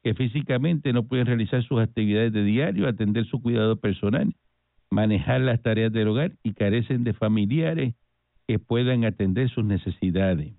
que 0.02 0.14
físicamente 0.14 0.94
no 0.94 1.06
pueden 1.06 1.26
realizar 1.26 1.62
sus 1.64 1.78
actividades 1.80 2.32
de 2.32 2.44
diario, 2.44 2.88
atender 2.88 3.26
su 3.26 3.42
cuidado 3.42 3.76
personal, 3.76 4.34
manejar 4.88 5.42
las 5.42 5.60
tareas 5.60 5.92
del 5.92 6.08
hogar 6.08 6.32
y 6.42 6.54
carecen 6.54 7.04
de 7.04 7.12
familiares 7.12 7.94
que 8.48 8.58
puedan 8.58 9.04
atender 9.04 9.50
sus 9.50 9.66
necesidades. 9.66 10.54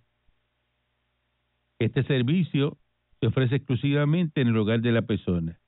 Este 1.80 2.04
servicio 2.04 2.78
se 3.22 3.28
ofrece 3.28 3.56
exclusivamente 3.56 4.42
en 4.42 4.50
el 4.50 4.58
hogar 4.58 4.82
de 4.82 4.92
la 4.92 5.04
persona. 5.04 5.60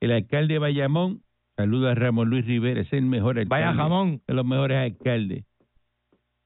El 0.00 0.12
alcalde 0.12 0.54
de 0.54 0.58
Bayamón, 0.60 1.22
saluda 1.56 1.92
a 1.92 1.94
Ramón 1.94 2.30
Luis 2.30 2.46
Rivera, 2.46 2.80
es 2.80 2.92
el 2.92 3.04
mejor 3.04 3.38
alcalde. 3.38 3.48
Vaya 3.66 3.74
jamón. 3.74 4.22
de 4.26 4.34
los 4.34 4.46
mejores 4.46 4.78
alcaldes. 4.78 5.44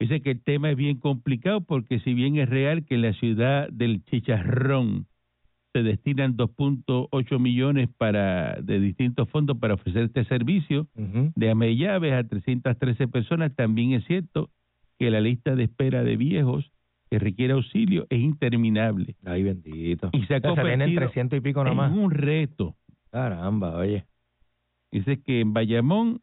Dice 0.01 0.21
que 0.21 0.33
el 0.33 0.43
tema 0.43 0.71
es 0.71 0.77
bien 0.77 0.99
complicado 0.99 1.61
porque 1.61 2.01
si 2.01 2.15
bien 2.15 2.37
es 2.37 2.49
real 2.49 2.85
que 2.85 2.97
en 2.97 3.03
la 3.03 3.13
ciudad 3.15 3.69
del 3.71 4.05
Chicharrón 4.05 5.07
se 5.73 5.83
destinan 5.83 6.37
2.8 6.37 7.39
millones 7.39 7.89
para 7.97 8.57
de 8.63 8.81
distintos 8.81 9.29
fondos 9.29 9.59
para 9.59 9.75
ofrecer 9.75 10.05
este 10.05 10.25
servicio 10.25 10.89
de 10.95 11.51
amellaves 11.51 12.15
a 12.15 12.25
313 12.25 13.09
personas, 13.09 13.55
también 13.55 13.93
es 13.93 14.05
cierto 14.07 14.51
que 14.99 15.11
la 15.11 15.21
lista 15.21 15.55
de 15.55 15.65
espera 15.65 16.03
de 16.03 16.17
viejos 16.17 16.71
que 17.11 17.19
requiere 17.19 17.53
auxilio 17.55 18.07
es 18.11 18.21
interminable. 18.21 19.15
Ay, 19.25 19.43
bendito. 19.43 20.11
Y 20.13 20.25
se 20.27 20.35
ha 20.35 20.41
venden 20.41 20.55
convertido 20.57 21.01
300 21.03 21.37
y 21.39 21.41
pico 21.41 21.61
Es 21.63 21.67
nomás. 21.69 21.93
un 21.93 22.11
reto. 22.11 22.77
Caramba, 23.11 23.77
oye. 23.77 24.05
Dice 24.91 25.23
que 25.23 25.41
en 25.41 25.53
Bayamón, 25.53 26.21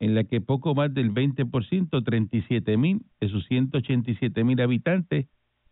en 0.00 0.14
la 0.14 0.24
que 0.24 0.40
poco 0.40 0.74
más 0.74 0.92
del 0.94 1.12
20%, 1.12 2.04
37 2.04 2.76
mil 2.76 3.02
de 3.20 3.28
sus 3.28 3.46
187 3.46 4.44
mil 4.44 4.60
habitantes, 4.60 5.26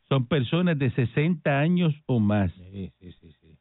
son 0.09 0.27
personas 0.27 0.79
de 0.79 0.91
60 0.91 1.59
años 1.59 1.95
o 2.07 2.21
más. 2.21 2.53
Sí, 2.53 2.93
sí, 3.01 3.13
sí, 3.21 3.33
sí. 3.41 3.59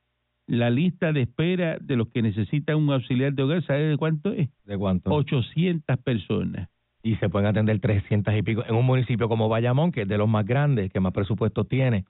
La 0.48 0.70
lista 0.70 1.12
de 1.12 1.22
espera 1.24 1.78
de 1.82 1.96
los 1.96 2.10
que 2.10 2.22
necesitan 2.22 2.78
un 2.78 2.92
auxiliar 2.92 3.34
de 3.34 3.42
hogar, 3.44 3.64
¿sabe 3.66 3.86
de 3.86 3.98
cuánto 3.98 4.32
es? 4.32 4.50
¿De 4.64 4.78
cuánto? 4.78 5.12
800 5.12 5.98
personas. 6.00 6.70
Y 7.06 7.18
se 7.18 7.30
pueden 7.30 7.48
atender 7.48 7.80
300 7.80 8.34
y 8.34 8.42
pico 8.42 8.64
en 8.68 8.74
un 8.74 8.84
municipio 8.84 9.30
como 9.30 9.48
Bayamón, 9.48 9.92
que 9.92 10.02
es 10.02 10.08
de 10.08 10.18
los 10.18 10.28
más 10.28 10.44
grandes, 10.44 10.92
que 10.92 11.00
más 11.00 11.14
presupuestos 11.14 11.70
tiene. 11.70 12.04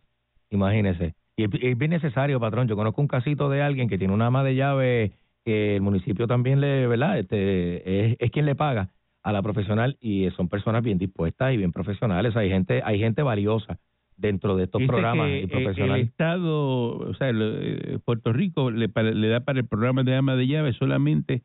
Imagínese. 0.49 1.15
Y 1.35 1.43
es, 1.43 1.77
bien 1.77 1.91
necesario, 1.91 2.39
patrón. 2.39 2.69
Yo 2.69 2.77
conozco 2.77 3.01
un 3.01 3.09
casito 3.09 3.49
de 3.49 3.61
alguien 3.61 3.89
que 3.89 3.97
tiene 3.97 4.13
una 4.13 4.27
ama 4.27 4.41
de 4.45 4.55
llave 4.55 5.11
que 5.43 5.75
el 5.75 5.81
municipio 5.81 6.27
también 6.27 6.61
le, 6.61 6.87
¿verdad? 6.87 7.19
Este, 7.19 8.13
es, 8.13 8.15
es 8.19 8.31
quien 8.31 8.45
le 8.45 8.55
paga 8.55 8.89
a 9.21 9.33
la 9.33 9.41
profesional 9.41 9.97
y 9.99 10.29
son 10.37 10.47
personas 10.47 10.81
bien 10.81 10.97
dispuestas 10.97 11.53
y 11.53 11.57
bien 11.57 11.73
profesionales. 11.73 12.33
Hay 12.37 12.49
gente, 12.49 12.81
hay 12.85 12.97
gente 12.97 13.21
valiosa 13.21 13.77
dentro 14.15 14.55
de 14.55 14.63
estos 14.63 14.79
Dice 14.79 14.87
programas 14.93 15.27
que, 15.27 15.39
y 15.41 15.43
eh, 15.43 15.47
profesionales. 15.49 16.03
El 16.03 16.07
Estado, 16.07 16.99
o 16.99 17.13
sea, 17.15 17.31
eh, 17.33 17.99
Puerto 18.05 18.31
Rico 18.31 18.71
le, 18.71 18.87
le 18.87 19.27
da 19.27 19.41
para 19.41 19.59
el 19.59 19.67
programa 19.67 20.03
de 20.03 20.15
ama 20.15 20.37
de 20.37 20.47
llave 20.47 20.71
solamente 20.71 21.41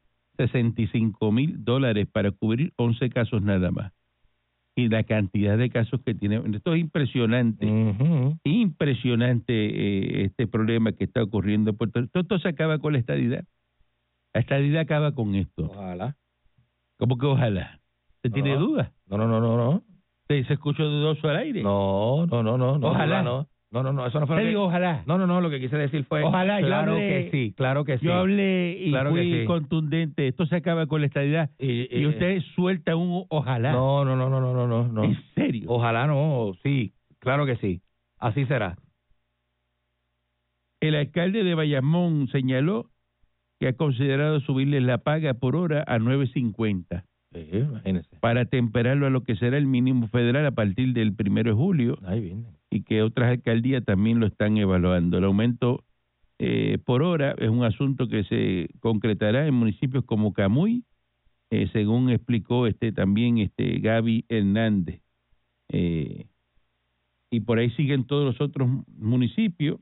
65 0.47 1.33
mil 1.33 1.65
dólares 1.65 2.09
para 2.11 2.31
cubrir 2.31 2.73
11 2.77 3.11
casos 3.11 3.43
nada 3.43 3.71
más. 3.71 3.93
Y 4.77 4.89
la 4.89 5.03
cantidad 5.05 5.59
de 5.59 5.69
casos 5.69 6.01
que 6.05 6.15
tiene. 6.15 6.41
Esto 6.55 6.75
es 6.75 6.81
impresionante. 6.81 7.67
Impresionante 8.45 9.53
eh, 9.53 10.25
este 10.25 10.47
problema 10.47 10.93
que 10.93 11.05
está 11.05 11.23
ocurriendo 11.23 11.71
en 11.71 11.77
Puerto 11.77 12.01
Rico. 12.01 12.11
Todo 12.13 12.23
esto 12.23 12.39
se 12.39 12.49
acaba 12.49 12.79
con 12.79 12.93
la 12.95 13.01
estadidad. 13.01 13.45
La 14.33 14.41
estadidad 14.41 14.83
acaba 14.83 15.13
con 15.13 15.35
esto. 15.35 15.65
Ojalá. 15.67 16.17
¿Cómo 16.99 17.19
que 17.19 17.27
ojalá? 17.27 17.81
¿Se 18.23 18.29
No. 18.29 18.35
tiene 18.35 18.57
duda? 18.57 18.93
No, 19.07 19.19
no, 19.19 19.27
no, 19.27 19.41
no, 19.41 19.57
no. 19.57 19.85
¿Se, 20.29 20.39
escuchó 20.39 20.85
dudoso 20.85 21.29
al 21.29 21.37
aire? 21.37 21.63
No, 21.63 22.27
no, 22.27 22.43
no. 22.43 22.57
no 22.57 22.89
Ojalá. 22.89 23.23
No, 23.23 23.49
no, 23.73 23.83
no, 23.85 23.93
no, 23.93 24.07
eso 24.07 24.19
no 24.19 24.27
fue 24.27 24.37
Te 24.37 24.43
lo 24.43 24.47
que- 24.47 24.49
digo 24.51 24.63
ojalá. 24.65 25.03
No, 25.07 25.17
no, 25.19 25.27
no, 25.27 25.41
lo 25.41 25.49
que 25.51 25.61
quise 25.61 25.77
decir 25.77 26.05
fue. 26.05 26.23
Ojalá, 26.25 26.61
yo 26.61 26.67
Claro 26.67 26.93
hablé- 26.97 27.09
que 27.25 27.31
sí, 27.31 27.55
claro 27.57 27.85
que 27.85 27.99
sí. 27.99 28.07
Yo 28.07 28.15
hablé 28.15 28.77
y 28.81 28.91
Claro 28.91 29.15
que 29.15 29.21
fui 29.23 29.41
sí. 29.41 29.45
contundente. 29.47 30.27
Esto 30.29 30.47
se 30.47 30.57
acaba 30.57 30.87
con 30.87 31.01
la 31.01 31.07
estadidad. 31.07 31.51
Y, 31.59 31.97
Y 32.01 32.07
usted 32.07 32.41
suelta 32.57 32.97
un 32.97 33.25
ojalá. 33.29 33.73
No, 33.73 34.05
no, 34.05 34.17
no, 34.17 34.29
no, 34.29 34.41
no, 34.41 34.53
no, 34.55 34.67
no. 34.67 34.89
no. 34.89 35.05
¿En 35.05 35.17
serio? 35.35 35.67
Ojalá 35.71 36.07
no, 36.07 36.53
sí, 36.63 36.93
claro 37.21 37.47
que 37.47 37.57
sí. 37.57 37.81
Así 38.19 38.45
será. 38.47 38.77
El 40.81 40.95
alcalde 40.95 41.45
de 41.45 41.55
Bayamón 41.55 42.29
señaló 42.29 42.87
que 43.61 43.69
ha 43.69 43.73
considerado 43.75 44.41
subirle 44.41 44.81
la 44.81 44.99
paga 44.99 45.35
por 45.35 45.55
hora 45.55 45.85
a 45.87 45.99
9.50 45.99 47.05
Sí, 47.35 47.47
imagínese. 47.53 48.17
para 48.21 48.47
temperarlo 48.47 49.07
a 49.07 49.11
lo 49.11 49.23
que 49.23 49.37
será 49.37 49.59
el 49.59 49.67
mínimo 49.67 50.09
federal 50.09 50.47
a 50.47 50.51
partir 50.53 50.95
del 50.95 51.15
primero 51.15 51.51
de 51.51 51.57
julio 51.57 51.99
Ahí 52.07 52.21
viene. 52.21 52.45
Y 52.71 52.83
que 52.83 53.03
otras 53.03 53.31
alcaldías 53.31 53.85
también 53.85 54.21
lo 54.21 54.27
están 54.27 54.57
evaluando. 54.57 55.19
El 55.19 55.25
aumento 55.25 55.85
eh, 56.39 56.79
por 56.85 57.03
hora 57.03 57.35
es 57.39 57.51
un 57.51 57.65
asunto 57.65 58.09
que 58.09 58.25
se 58.25 58.71
concretará 58.79 59.47
en 59.47 59.55
municipios 59.55 60.05
como 60.05 60.33
Camuy, 60.33 60.85
eh, 61.51 61.69
según 61.73 62.11
explicó 62.11 62.67
este 62.67 62.93
también 62.93 63.39
este 63.39 63.81
Gaby 63.81 64.25
Hernández. 64.29 65.03
Eh, 65.69 66.27
y 67.31 67.41
por 67.41 67.59
ahí 67.59 67.71
siguen 67.73 68.05
todos 68.07 68.25
los 68.25 68.41
otros 68.41 68.69
municipios 68.97 69.79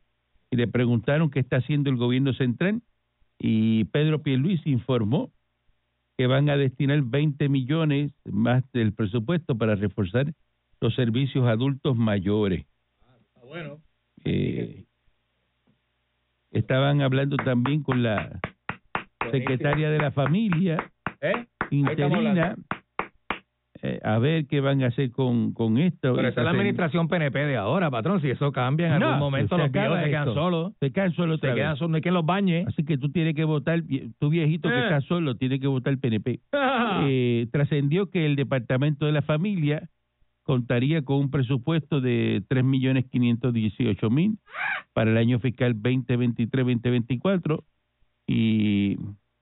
y 0.51 0.57
le 0.57 0.67
preguntaron 0.67 1.31
qué 1.31 1.41
está 1.41 1.59
haciendo 1.59 1.91
el 1.91 1.97
gobierno 1.97 2.33
central 2.33 2.83
y 3.39 3.85
Pedro 3.85 4.23
Pierluisi 4.23 4.71
informó 4.71 5.31
que 6.17 6.27
van 6.27 6.51
a 6.51 6.57
destinar 6.57 7.03
20 7.03 7.49
millones 7.49 8.13
más 8.25 8.65
del 8.73 8.93
presupuesto 8.93 9.57
para 9.57 9.77
reforzar 9.77 10.35
los 10.81 10.95
servicios 10.95 11.47
adultos 11.47 11.97
mayores. 11.97 12.67
Bueno. 13.49 13.79
Eh, 14.25 14.85
estaban 16.51 17.01
hablando 17.03 17.37
también 17.37 17.83
con 17.83 18.03
la 18.03 18.41
secretaria 19.31 19.91
de 19.91 19.99
la 19.99 20.11
familia 20.11 20.91
¿Eh? 21.21 21.47
interina 21.71 22.57
eh, 23.81 24.01
a 24.03 24.19
ver 24.19 24.47
qué 24.49 24.61
van 24.61 24.83
a 24.83 24.89
hacer 24.89 25.13
con, 25.13 25.53
con 25.53 25.79
esto. 25.79 26.13
Pero 26.17 26.27
esa 26.29 26.41
es 26.41 26.45
la 26.45 26.51
administración 26.51 27.07
PNP 27.07 27.39
de 27.47 27.57
ahora, 27.57 27.89
patrón. 27.93 28.21
Si 28.21 28.29
eso 28.29 28.51
cambia 28.51 28.93
en 28.93 28.99
No, 28.99 29.07
algún 29.07 29.21
momento, 29.21 29.57
los 29.57 29.71
viejos 29.71 30.01
se 30.01 30.05
quedan 30.11 30.35
solos. 30.35 30.73
Se 30.81 30.91
quedan 30.91 31.13
solo 31.13 31.39
Se 31.39 31.55
quedan 31.55 31.77
solos, 31.77 31.91
no 31.91 31.95
hay 31.97 32.03
quien 32.03 32.15
los 32.15 32.27
bañe. 32.27 32.65
Así 32.67 32.85
que 32.85 32.99
tú 32.99 33.13
tienes 33.13 33.37
que 33.37 33.45
votar, 33.45 33.81
tu 34.19 34.31
viejito 34.31 34.69
que 34.69 34.75
Eh. 34.75 34.83
está 34.83 35.01
solo, 35.03 35.37
tiene 35.37 35.61
que 35.61 35.69
votar 35.69 35.97
PNP. 35.99 36.41
Eh, 37.11 37.47
trascendió 37.53 38.11
que 38.11 38.27
el 38.27 38.35
Departamento 38.35 39.07
de 39.07 39.13
la 39.13 39.23
Familia 39.23 39.89
contaría 40.49 41.03
con 41.03 41.19
un 41.19 41.31
presupuesto 41.31 42.01
de 42.01 42.43
3.518.000 42.49 44.39
para 44.95 45.11
el 45.11 45.19
año 45.19 45.41
fiscal 45.41 45.77
2023-2024 45.77 47.63
y 48.27 48.97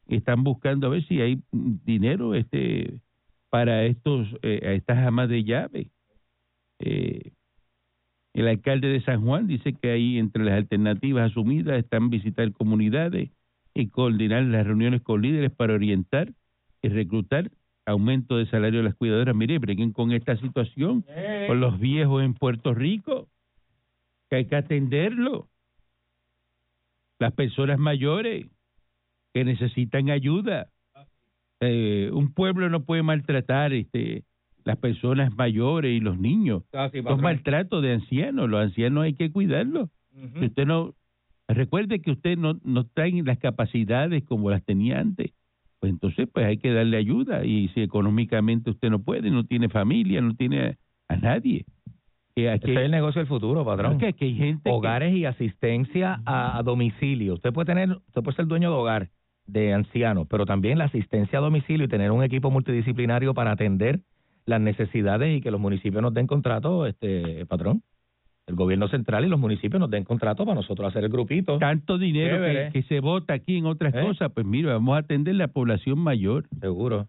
están 0.08 0.42
buscando 0.42 0.88
a 0.88 0.90
ver 0.90 1.06
si 1.06 1.20
hay 1.20 1.40
dinero 1.52 2.34
este 2.34 2.98
para 3.50 3.84
estos 3.84 4.26
eh, 4.42 4.60
a 4.64 4.72
estas 4.72 4.98
amas 5.06 5.28
de 5.28 5.44
llave. 5.44 5.90
Eh, 6.80 7.30
el 8.34 8.48
alcalde 8.48 8.88
de 8.88 9.00
San 9.02 9.24
Juan 9.24 9.46
dice 9.46 9.74
que 9.74 9.92
ahí 9.92 10.18
entre 10.18 10.42
las 10.42 10.54
alternativas 10.54 11.30
asumidas 11.30 11.78
están 11.78 12.10
visitar 12.10 12.50
comunidades 12.50 13.30
y 13.74 13.90
coordinar 13.90 14.42
las 14.42 14.66
reuniones 14.66 15.02
con 15.02 15.22
líderes 15.22 15.52
para 15.52 15.74
orientar 15.74 16.32
y 16.82 16.88
reclutar 16.88 17.52
aumento 17.86 18.36
de 18.36 18.46
salario 18.46 18.80
de 18.80 18.84
las 18.84 18.94
cuidadoras. 18.96 19.34
Mire, 19.34 19.58
breguen 19.58 19.92
con 19.92 20.12
esta 20.12 20.36
situación, 20.36 21.04
con 21.46 21.60
los 21.60 21.78
viejos 21.78 22.22
en 22.22 22.34
Puerto 22.34 22.74
Rico, 22.74 23.28
que 24.28 24.36
hay 24.36 24.44
que 24.46 24.56
atenderlo. 24.56 25.48
Las 27.18 27.32
personas 27.32 27.78
mayores 27.78 28.46
que 29.32 29.44
necesitan 29.44 30.10
ayuda. 30.10 30.68
Eh, 31.60 32.10
un 32.12 32.34
pueblo 32.34 32.68
no 32.68 32.84
puede 32.84 33.02
maltratar 33.02 33.72
este 33.72 34.24
las 34.64 34.76
personas 34.78 35.32
mayores 35.34 35.96
y 35.96 36.00
los 36.00 36.18
niños. 36.18 36.64
Los 36.72 37.20
maltratos 37.20 37.82
de 37.82 37.92
ancianos, 37.92 38.50
los 38.50 38.60
ancianos 38.60 39.04
hay 39.04 39.14
que 39.14 39.30
cuidarlos. 39.30 39.88
Si 40.38 40.46
usted 40.46 40.66
no 40.66 40.94
recuerde 41.46 42.00
que 42.00 42.10
usted 42.10 42.36
no 42.36 42.58
no 42.64 42.84
trae 42.84 43.22
las 43.22 43.38
capacidades 43.38 44.24
como 44.24 44.50
las 44.50 44.64
tenía 44.64 44.98
antes 44.98 45.32
pues 45.86 45.92
entonces 45.92 46.28
pues 46.32 46.46
hay 46.46 46.58
que 46.58 46.72
darle 46.72 46.96
ayuda 46.96 47.44
y 47.44 47.68
si 47.68 47.82
económicamente 47.82 48.70
usted 48.70 48.90
no 48.90 49.00
puede 49.02 49.30
no 49.30 49.44
tiene 49.44 49.68
familia 49.68 50.20
no 50.20 50.34
tiene 50.34 50.76
a 51.08 51.16
nadie 51.16 51.64
que 52.34 52.50
aquí 52.50 52.70
Ese 52.72 52.80
es 52.80 52.84
el 52.86 52.90
negocio 52.90 53.20
del 53.20 53.28
futuro, 53.28 53.64
patrón. 53.64 53.96
que 53.98 54.08
aquí 54.08 54.24
hay 54.26 54.34
gente 54.34 54.62
que- 54.64 54.70
Hogares 54.70 55.14
y 55.16 55.24
asistencia 55.24 56.20
a, 56.26 56.58
a 56.58 56.62
domicilio. 56.62 57.32
Usted 57.34 57.50
puede 57.50 57.64
tener, 57.64 57.90
usted 57.92 58.22
puede 58.22 58.36
ser 58.36 58.46
dueño 58.46 58.70
de 58.70 58.76
hogar 58.76 59.08
de 59.46 59.72
ancianos, 59.72 60.26
pero 60.28 60.44
también 60.44 60.76
la 60.76 60.84
asistencia 60.84 61.38
a 61.38 61.42
domicilio 61.42 61.86
y 61.86 61.88
tener 61.88 62.10
un 62.10 62.22
equipo 62.22 62.50
multidisciplinario 62.50 63.32
para 63.32 63.52
atender 63.52 64.00
las 64.44 64.60
necesidades 64.60 65.34
y 65.38 65.40
que 65.40 65.50
los 65.50 65.60
municipios 65.60 66.02
nos 66.02 66.12
den 66.12 66.26
contrato, 66.26 66.84
este 66.86 67.46
patrón. 67.46 67.82
El 68.46 68.54
gobierno 68.54 68.86
central 68.88 69.24
y 69.24 69.28
los 69.28 69.40
municipios 69.40 69.80
nos 69.80 69.90
den 69.90 70.04
contrato 70.04 70.44
para 70.44 70.54
nosotros 70.54 70.88
hacer 70.88 71.02
el 71.04 71.10
grupito. 71.10 71.58
tanto 71.58 71.98
dinero 71.98 72.38
que, 72.44 72.70
que 72.72 72.82
se 72.84 73.00
vota 73.00 73.34
aquí 73.34 73.56
en 73.56 73.66
otras 73.66 73.92
¿Eh? 73.94 74.00
cosas 74.00 74.30
pues 74.32 74.46
mire 74.46 74.68
vamos 74.72 74.94
a 74.94 74.98
atender 75.00 75.34
la 75.34 75.48
población 75.48 75.98
mayor 75.98 76.44
Seguro. 76.60 77.08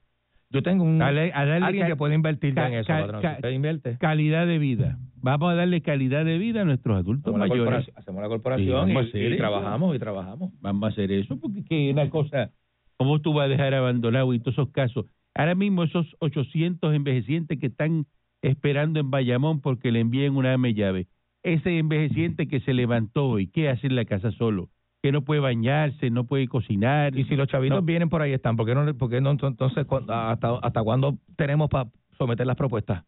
Yo 0.50 0.64
tengo 0.64 0.84
un 0.86 0.98
Dale- 0.98 1.32
a 1.36 1.46
darle 1.46 1.66
alguien 1.68 1.88
que 1.88 1.96
puede 1.98 2.16
invertir 2.16 2.54
ca- 2.56 2.68
en 2.70 2.76
eso, 2.76 2.88
ca- 2.88 3.02
patrón. 3.02 3.22
ca- 3.22 3.30
Si 3.32 3.36
usted 3.36 3.50
invierte. 3.52 3.98
calidad 4.00 4.48
de 4.48 4.58
vida 4.60 4.98
vamos 5.22 5.52
a 5.52 5.56
darle 5.56 5.82
calidad 5.82 6.24
de 6.26 6.38
vida 6.38 6.62
a 6.62 6.66
nuestros 6.66 6.98
adultos 6.98 7.26
Hacemos 7.34 7.40
la, 7.40 7.48
mayores 7.48 7.66
corporación, 7.66 7.98
hacemos 8.00 8.22
la 8.22 8.28
corporación 8.30 8.90
y- 9.34 9.38
trabajamos 9.38 9.96
y 9.96 10.00
trabajamos. 10.00 10.52
vamos 10.62 10.84
a 10.84 10.88
hacer 10.92 11.12
eso 11.12 11.38
porque 11.40 11.64
que 11.66 11.92
una 11.92 12.10
cosa 12.10 12.50
cómo 12.98 13.20
tú 13.20 13.34
vas 13.34 13.46
a 13.46 13.50
dejar 13.50 13.74
abandonado 13.76 14.34
y 14.34 14.40
todos 14.40 14.54
esos 14.56 14.70
casos 14.72 15.06
ahora 15.36 15.54
mismo 15.54 15.84
esos 15.84 16.16
800 16.20 16.96
envejecientes 16.96 17.60
que 17.60 17.68
están 17.68 18.06
esperando 18.42 19.00
en 19.00 19.12
Bayamón 19.12 19.62
porque 19.62 19.92
le 19.92 20.00
envíen 20.00 20.36
una 20.36 20.56
llave 20.74 21.08
ese 21.54 21.78
envejeciente 21.80 22.48
que 22.48 22.60
se 22.62 22.74
levantó 22.74 23.28
hoy 23.30 23.48
qué 23.48 23.70
hace 23.70 23.88
en 23.88 23.96
la 23.96 24.06
casa 24.06 24.32
solo 24.32 24.70
que 25.04 25.12
no 25.12 25.22
puede 25.22 25.40
bañarse 25.42 26.10
no 26.10 26.26
puede 26.26 26.48
cocinar 26.48 27.16
Y 27.18 27.24
si 27.26 27.36
los 27.36 27.48
chavitos 27.48 27.80
No. 27.80 27.86
vienen 27.86 28.10
por 28.10 28.22
ahí 28.22 28.34
están, 28.34 28.56
¿por 28.58 28.66
qué 28.66 28.74
no, 28.76 28.94
por 28.96 29.10
qué 29.10 29.22
no 29.22 29.32
entonces 29.32 29.86
hasta 30.10 30.58
hasta 30.62 30.84
cuándo 30.84 31.18
tenemos 31.36 31.70
para 31.70 31.90
someter 32.18 32.46
las 32.48 32.56
propuestas? 32.58 33.04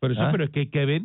Por 0.00 0.12
eso, 0.12 0.22
¿Ah? 0.22 0.28
pero 0.30 0.44
es 0.44 0.50
que 0.50 0.60
hay 0.60 0.66
que 0.68 0.84
ver, 0.84 1.02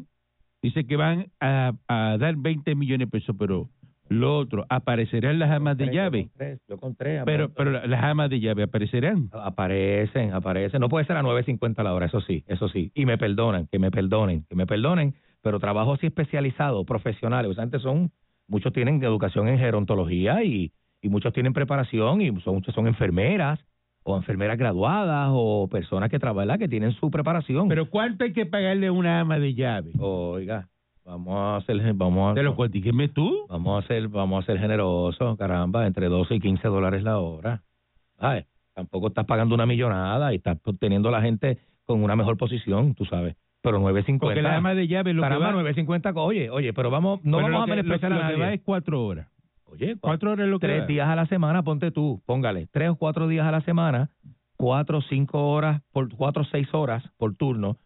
dice 0.61 0.85
que 0.85 0.95
van 0.95 1.27
a, 1.39 1.73
a 1.87 2.17
dar 2.17 2.35
20 2.35 2.75
millones 2.75 3.07
de 3.07 3.11
pesos, 3.11 3.35
pero 3.37 3.69
lo 4.09 4.37
otro, 4.37 4.65
aparecerán 4.69 5.39
las 5.39 5.49
amas 5.51 5.77
de 5.77 5.85
Yo 5.87 5.91
llave, 5.93 6.29
Yo 6.67 6.77
tres. 6.97 7.21
pero 7.25 7.49
pero 7.53 7.71
la- 7.71 7.87
las 7.87 8.03
amas 8.03 8.29
de 8.29 8.39
llave 8.41 8.63
aparecerán. 8.63 9.29
Aparecen, 9.31 10.33
aparecen. 10.33 10.81
No 10.81 10.89
puede 10.89 11.05
ser 11.05 11.15
a 11.15 11.21
9.50 11.23 11.81
la 11.83 11.93
hora, 11.93 12.07
eso 12.07 12.19
sí, 12.21 12.43
eso 12.47 12.67
sí. 12.67 12.91
Y 12.93 13.05
me 13.05 13.17
perdonan, 13.17 13.67
que 13.67 13.79
me 13.79 13.89
perdonen, 13.91 14.43
que 14.49 14.55
me 14.55 14.65
perdonen, 14.67 15.15
pero 15.41 15.59
trabajo 15.59 15.93
así 15.93 16.07
especializado, 16.07 16.85
profesionales. 16.85 17.51
O 17.51 17.53
sea, 17.53 17.63
antes 17.63 17.81
son, 17.81 18.11
muchos 18.47 18.73
tienen 18.73 19.03
educación 19.03 19.47
en 19.47 19.57
gerontología 19.57 20.43
y, 20.43 20.71
y 21.01 21.09
muchos 21.09 21.33
tienen 21.33 21.53
preparación 21.53 22.21
y 22.21 22.27
son, 22.41 22.55
muchos 22.55 22.73
son 22.73 22.87
enfermeras 22.87 23.59
o 24.03 24.17
enfermeras 24.17 24.57
graduadas 24.57 25.29
o 25.31 25.67
personas 25.69 26.09
que 26.09 26.19
trabajan, 26.19 26.59
que 26.59 26.67
tienen 26.67 26.91
su 26.93 27.11
preparación. 27.11 27.67
Pero 27.67 27.89
¿cuánto 27.89 28.23
hay 28.23 28.33
que 28.33 28.45
pagarle 28.45 28.87
a 28.87 28.91
una 28.91 29.19
ama 29.21 29.39
de 29.39 29.53
llave? 29.53 29.91
Oiga, 29.99 30.67
vamos 31.05 31.35
a 31.35 31.57
hacer, 31.57 31.93
vamos 31.93 32.31
a, 32.31 32.35
Te 32.35 32.43
lo 32.43 32.55
cuantíqueme 32.55 33.09
tú. 33.09 33.45
vamos 33.47 33.83
a 33.83 33.87
ser, 33.87 34.07
vamos 34.07 34.43
a 34.43 34.45
ser 34.45 34.59
generosos, 34.59 35.37
caramba, 35.37 35.85
entre 35.85 36.07
12 36.07 36.35
y 36.35 36.39
15 36.39 36.67
dólares 36.67 37.03
la 37.03 37.19
hora. 37.19 37.61
¿Sabes? 38.19 38.45
Tampoco 38.73 39.07
estás 39.07 39.25
pagando 39.25 39.55
una 39.55 39.65
millonada 39.65 40.33
y 40.33 40.37
estás 40.37 40.57
teniendo 40.79 41.09
a 41.09 41.11
la 41.11 41.21
gente 41.21 41.59
con 41.85 42.03
una 42.03 42.15
mejor 42.15 42.37
posición, 42.37 42.95
tú 42.95 43.05
sabes. 43.05 43.35
Pero 43.61 43.79
9.50. 43.79 44.19
Porque 44.19 44.41
la 44.41 44.55
ama 44.57 44.73
de 44.73 44.87
llave 44.87 45.13
lo 45.13 45.21
caramba, 45.21 45.49
que 45.49 45.55
va, 45.55 45.61
9.50, 45.71 46.13
oye, 46.15 46.49
oye, 46.49 46.73
pero 46.73 46.89
vamos, 46.89 47.19
no 47.23 47.37
pero 47.37 47.51
vamos 47.51 47.63
a 47.63 47.67
menospreciar 47.67 48.11
a 48.11 48.15
lo 48.15 48.21
que 48.21 48.27
nadie. 48.27 48.39
va 48.39 48.53
es 48.53 48.61
cuatro 48.61 49.05
horas. 49.05 49.27
Oye, 49.65 49.95
Cuatro 50.01 50.31
horas 50.31 50.45
es 50.45 50.49
lo 50.51 50.59
que 50.59 50.67
tres 50.67 50.81
va. 50.81 50.85
días 50.87 51.07
a 51.07 51.15
la 51.15 51.25
semana, 51.27 51.63
ponte 51.63 51.91
tú, 51.91 52.21
póngale, 52.25 52.67
tres 52.71 52.89
o 52.89 52.95
cuatro 52.95 53.27
días 53.27 53.45
a 53.47 53.51
la 53.51 53.61
semana, 53.61 54.09
cuatro 54.57 54.97
o 54.97 55.01
cinco 55.01 55.49
horas, 55.51 55.81
por 55.93 56.09
cuatro 56.15 56.41
o 56.41 56.45
seis 56.45 56.67
horas 56.73 57.03
por 57.17 57.35
turno, 57.35 57.77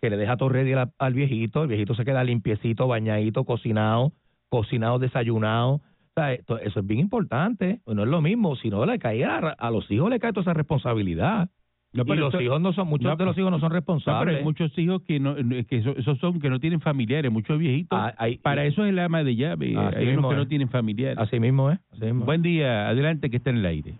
que 0.00 0.08
le 0.08 0.16
deja 0.16 0.36
todo 0.36 0.48
ready 0.50 0.72
al, 0.72 0.92
al 0.98 1.12
viejito, 1.14 1.62
el 1.62 1.68
viejito 1.68 1.94
se 1.94 2.04
queda 2.04 2.24
limpiecito, 2.24 2.86
bañadito, 2.86 3.44
cocinado, 3.44 4.12
cocinado, 4.48 4.98
desayunado. 4.98 5.74
O 5.74 5.80
sea, 6.14 6.32
esto- 6.32 6.58
eso 6.60 6.80
es 6.80 6.86
bien 6.86 7.00
importante, 7.00 7.80
no 7.86 8.04
es 8.04 8.08
lo 8.08 8.20
mismo, 8.22 8.54
si 8.56 8.70
no 8.70 8.86
le 8.86 8.98
cae 8.98 9.24
a, 9.24 9.38
a 9.38 9.70
los 9.70 9.90
hijos 9.90 10.08
le 10.10 10.20
cae 10.20 10.32
toda 10.32 10.42
esa 10.42 10.54
responsabilidad. 10.54 11.48
No, 11.94 12.02
y 12.02 12.06
pero 12.06 12.20
los 12.22 12.34
esto- 12.34 12.42
hijos 12.42 12.60
no 12.60 12.72
son, 12.72 12.88
muchos 12.88 13.04
no, 13.06 13.16
de 13.16 13.24
los 13.24 13.38
hijos 13.38 13.50
no 13.50 13.58
son 13.60 13.68
No, 13.68 13.68
pero 13.70 13.78
responsables. 13.80 14.36
hay 14.38 14.42
muchos 14.44 14.76
hijos 14.78 15.02
que 15.02 15.20
no, 15.20 15.36
que 15.36 15.76
eso- 15.78 15.94
esos 15.96 16.18
son 16.18 16.40
que 16.40 16.50
no 16.50 16.58
tienen 16.60 16.80
familiares, 16.80 17.30
muchos 17.30 17.56
viejitos. 17.58 17.96
Ah, 17.98 18.12
hay- 18.18 18.36
Para 18.38 18.64
eso 18.64 18.84
es 18.84 18.90
el 18.90 18.98
ama 18.98 19.22
de 19.22 19.36
llave. 19.36 19.74
Así 19.78 19.96
hay 19.98 20.06
mismo 20.06 20.18
unos 20.20 20.30
que 20.30 20.34
es. 20.34 20.38
no 20.38 20.48
tienen 20.48 20.68
familiares. 20.68 21.18
Así 21.18 21.38
mismo 21.40 21.70
es. 21.70 21.78
Así 21.92 22.04
mismo. 22.04 22.24
Buen 22.24 22.42
día, 22.42 22.88
adelante 22.88 23.30
que 23.30 23.36
está 23.36 23.50
en 23.50 23.58
el 23.58 23.66
aire. 23.66 23.94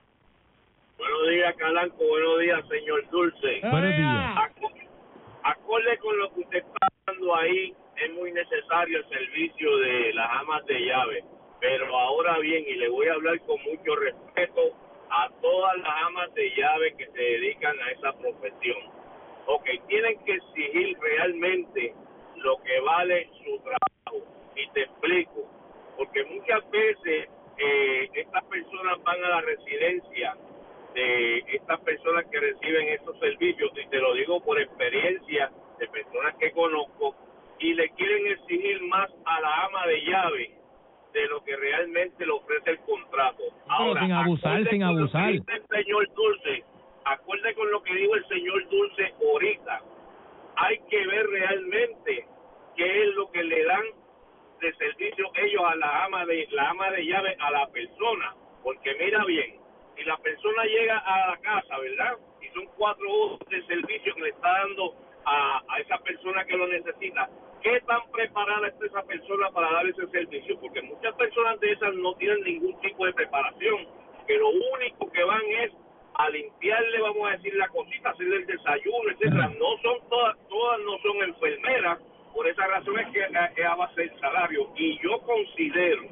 Buenos 0.99 1.29
días, 1.31 1.55
Calanco. 1.57 1.97
Buenos 2.09 2.41
días, 2.41 2.61
señor 2.69 3.11
Dulce. 3.11 3.61
Buenos 3.71 3.97
días. 3.97 4.37
Aco- 4.37 4.73
Acorde 5.45 5.99
con 5.99 6.19
lo 6.19 6.35
que 6.35 6.41
usted 6.41 6.59
está 6.59 6.89
hablando 7.07 7.37
ahí, 7.37 7.73
es 8.05 8.15
muy 8.15 8.33
necesario 8.33 8.99
el 8.99 9.05
servicio 9.09 9.77
de 9.79 10.15
las 10.15 10.29
amas 10.41 10.65
de 10.67 10.81
llave. 10.87 11.23
Pero 11.61 11.87
ahora 11.97 12.39
bien, 12.41 12.65
y 12.69 12.75
le 12.77 12.89
voy 12.89 13.07
a 13.07 13.13
hablar 13.15 13.39
con 13.47 13.57
mucho 13.63 13.95
respeto 13.97 14.61
a 15.11 15.29
todas 15.41 15.77
las 15.79 16.03
amas 16.07 16.35
de 16.35 16.51
llave 16.57 16.95
que 16.97 17.07
se 17.07 17.19
dedican 17.19 17.79
a 17.81 17.91
esa 17.91 18.13
profesión. 18.19 18.79
Ok, 19.47 19.65
tienen 19.89 20.19
que 20.25 20.35
exigir 20.35 20.99
realmente 21.01 21.95
lo 22.37 22.57
que 22.63 22.81
vale 22.81 23.29
su 23.45 23.59
trabajo. 23.59 24.27
Y 24.57 24.69
te 24.71 24.83
explico. 24.83 25.49
Porque 25.97 26.25
muchas 26.25 26.69
veces 26.71 27.29
eh, 27.59 28.11
estas 28.15 28.45
personas 28.45 29.03
van 29.05 29.25
a 29.25 29.29
la 29.29 29.41
residencia 29.43 30.37
de 30.95 31.39
estas 31.53 31.81
personas 31.81 32.25
que 32.31 32.41
reciben 32.41 32.89
estos 32.89 33.19
servicios, 33.19 33.71
y 33.77 33.89
te 33.89 33.99
lo 33.99 34.15
digo 34.15 34.41
por 34.41 34.61
experiencia 34.61 35.51
de 35.79 35.89
personas 35.89 36.37
que 36.37 36.53
conozco, 36.53 37.15
y 37.59 37.75
le 37.75 37.91
quieren 37.91 38.27
exigir 38.29 38.83
más 38.83 39.11
a 39.25 39.41
la 39.41 39.65
ama 39.65 39.87
de 39.87 40.01
llave 40.03 40.64
de 41.15 41.29
lo 41.29 41.43
que 41.45 41.57
realmente 41.57 42.27
le 42.27 42.33
ofrece 42.33 42.71
el 42.71 42.79
contrato. 42.81 43.43
Pero 43.79 43.99
sin 44.01 44.13
abusar, 44.13 44.53
acorde 44.53 44.71
sin 44.71 44.83
abusar. 44.83 45.31
el 45.31 45.45
señor 45.71 46.15
Dulce, 46.15 46.65
acuerde 47.05 47.55
con 47.55 47.71
lo 47.71 47.83
que 47.83 47.95
dijo 47.95 48.17
el 48.17 48.27
señor 48.27 48.69
Dulce 48.69 49.15
ahorita, 49.23 49.81
hay 50.57 50.79
que 50.91 51.07
ver 51.07 51.27
realmente 51.29 52.27
qué 52.77 53.03
es 53.05 53.15
lo 53.15 53.31
que 53.31 53.45
le 53.45 53.65
dan 53.65 53.85
de 54.61 54.75
servicio 54.75 55.31
ellos 55.35 55.63
a 55.65 55.77
la 55.77 56.05
ama 56.05 56.27
de 56.27 56.49
la 56.51 56.71
ama 56.71 56.91
de 56.91 57.07
llave 57.07 57.37
a 57.39 57.51
la 57.51 57.69
persona, 57.69 58.35
porque 58.63 58.95
mira 58.99 59.25
bien, 59.25 59.57
si 59.97 60.03
la 60.05 60.17
persona 60.17 60.65
llega 60.65 60.99
a 60.99 61.31
la 61.31 61.37
casa, 61.39 61.79
¿verdad? 61.79 62.19
Y 62.43 62.49
son 62.49 62.67
cuatro 62.77 63.09
horas 63.09 63.39
de 63.51 63.63
servicio 63.67 64.15
que 64.15 64.21
le 64.21 64.29
está 64.31 64.49
dando 64.49 64.95
a, 65.27 65.63
a 65.69 65.79
esa 65.81 65.99
persona 65.99 66.45
que 66.45 66.57
lo 66.57 66.67
necesita, 66.67 67.29
¿qué 67.65 67.81
tan 67.87 68.01
preparada 68.13 68.69
está 68.69 68.87
esa 68.87 69.03
persona 69.03 69.51
para 69.51 69.73
dar 69.73 69.87
ese 69.87 70.07
servicio? 70.09 70.61
Porque 70.61 70.83
muchas 70.83 71.15
personas 71.15 71.59
de 71.61 71.73
esas 71.73 71.95
no 71.95 72.15
tienen 72.15 72.43
ningún 72.45 72.79
tipo 72.81 73.07
de 73.07 73.15
preparación, 73.15 73.89
que 74.29 74.37
lo 74.37 74.51
único 74.51 75.11
que 75.11 75.25
van 75.25 75.43
es 75.65 75.73
a 76.17 76.29
limpiarle, 76.29 77.01
vamos 77.01 77.27
a 77.29 77.33
decir, 77.33 77.55
la 77.57 77.69
cosita, 77.69 78.11
hacerle 78.11 78.37
el 78.37 78.47
desayuno, 78.47 79.11
etcétera. 79.11 79.49
No 79.59 79.77
son 79.83 80.09
todas, 80.09 80.37
todas 80.49 80.81
no 80.81 80.99
son 80.99 81.23
enfermeras, 81.23 81.99
por 82.35 82.47
esa 82.47 82.67
razón 82.67 82.99
es 83.01 83.09
que 83.09 83.21
eh, 83.21 83.51
es 83.57 83.65
a 83.65 83.75
base 83.75 84.03
del 84.03 84.21
salario. 84.21 84.71
Y 84.77 84.99
yo 85.03 85.21
considero, 85.23 86.03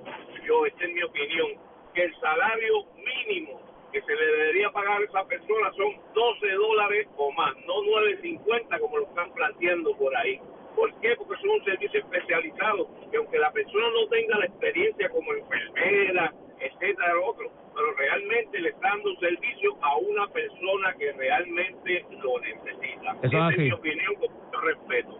yo, 0.45 0.67
esta 0.67 0.85
es 0.85 0.93
mi 0.93 1.03
opinión, 1.03 1.49
que 1.95 2.05
el 2.05 2.15
salario 2.19 2.87
mínimo 2.97 3.61
que 3.93 4.01
se 4.01 4.15
le 4.15 4.27
debería 4.27 4.71
pagar 4.71 5.03
a 5.03 5.05
esa 5.05 5.25
persona 5.27 5.71
son 5.77 5.93
12 6.15 6.51
dólares 6.53 7.09
o 7.15 7.31
más, 7.33 7.55
no 7.67 7.75
9.50 7.83 8.81
como 8.81 8.97
lo 8.97 9.07
están 9.07 9.31
planteando 9.35 9.95
por 9.99 10.17
ahí. 10.17 10.41
¿Por 10.77 10.93
qué? 11.01 11.15
Porque 11.17 11.35
es 11.35 11.45
un 11.45 11.65
servicio 11.65 12.01
especializado, 12.01 12.89
que 13.11 13.17
aunque 13.17 13.39
la 13.39 13.53
persona 13.53 13.87
no 13.91 14.09
tenga 14.09 14.39
la 14.39 14.47
experiencia 14.47 15.09
como 15.11 15.33
enfermera, 15.35 16.33
etcétera, 16.61 17.15
lo 17.15 17.27
otro, 17.27 17.53
pero 17.75 17.95
realmente 17.95 18.61
le 18.61 18.69
está 18.71 18.89
dando 18.89 19.11
un 19.11 19.21
servicio 19.21 19.77
a 19.83 19.97
una 19.99 20.27
persona 20.29 20.95
que 20.99 21.13
realmente 21.13 22.05
lo 22.23 22.39
necesita. 22.41 23.11
Eso 23.23 23.27
es 23.27 23.33
Esa 23.33 23.47
así. 23.47 23.55
es 23.55 23.61
mi 23.61 23.73
opinión 23.73 24.15
con 24.15 24.33
mucho 24.33 24.61
respeto. 24.61 25.19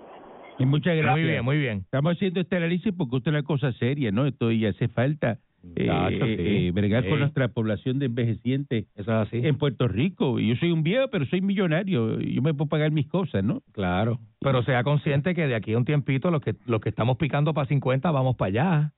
Y 0.59 0.67
muchas 0.67 0.97
gracias. 0.97 1.17
Muy 1.17 1.23
bien, 1.23 1.45
muy 1.45 1.59
bien. 1.59 1.79
Estamos 1.79 2.13
haciendo 2.15 2.41
este 2.41 2.57
análisis 2.57 2.93
porque 2.97 3.17
esto 3.17 3.31
es 3.31 3.35
una 3.35 3.43
cosa 3.43 3.73
seria, 3.73 4.11
¿no? 4.13 4.27
Esto 4.27 4.51
y 4.53 4.67
hace 4.67 4.89
falta 4.89 5.39
eh, 5.77 5.85
Muchacho, 5.87 6.27
sí. 6.27 6.37
eh, 6.39 6.71
bregar 6.73 7.09
con 7.09 7.21
nuestra 7.21 7.49
población 7.49 7.99
de 7.99 8.07
envejecientes 8.07 8.87
Eso 8.97 9.13
es 9.23 9.29
así. 9.29 9.41
en 9.47 9.57
Puerto 9.59 9.89
Rico. 9.89 10.39
Y 10.41 10.49
Yo 10.49 10.57
soy 10.57 10.71
un 10.73 10.83
viejo, 10.83 11.09
pero 11.11 11.25
soy 11.27 11.41
millonario. 11.41 12.19
Yo 12.21 12.43
me 12.43 12.53
puedo 12.55 12.69
pagar 12.69 12.91
mis 12.91 13.07
cosas, 13.09 13.45
¿no? 13.45 13.63
Claro, 13.73 14.19
pero 14.41 14.63
sea 14.65 14.83
consciente 14.85 15.35
que 15.35 15.47
de 15.47 15.55
aquí 15.55 15.73
a 15.73 15.79
un 15.79 15.85
tiempito 15.85 16.31
los 16.31 16.41
que 16.43 16.55
los 16.67 16.81
que 16.81 16.89
estamos 16.89 17.17
picando 17.17 17.55
para 17.55 17.67
50 17.69 18.11
vamos 18.11 18.37
para 18.37 18.49
allá. 18.49 18.93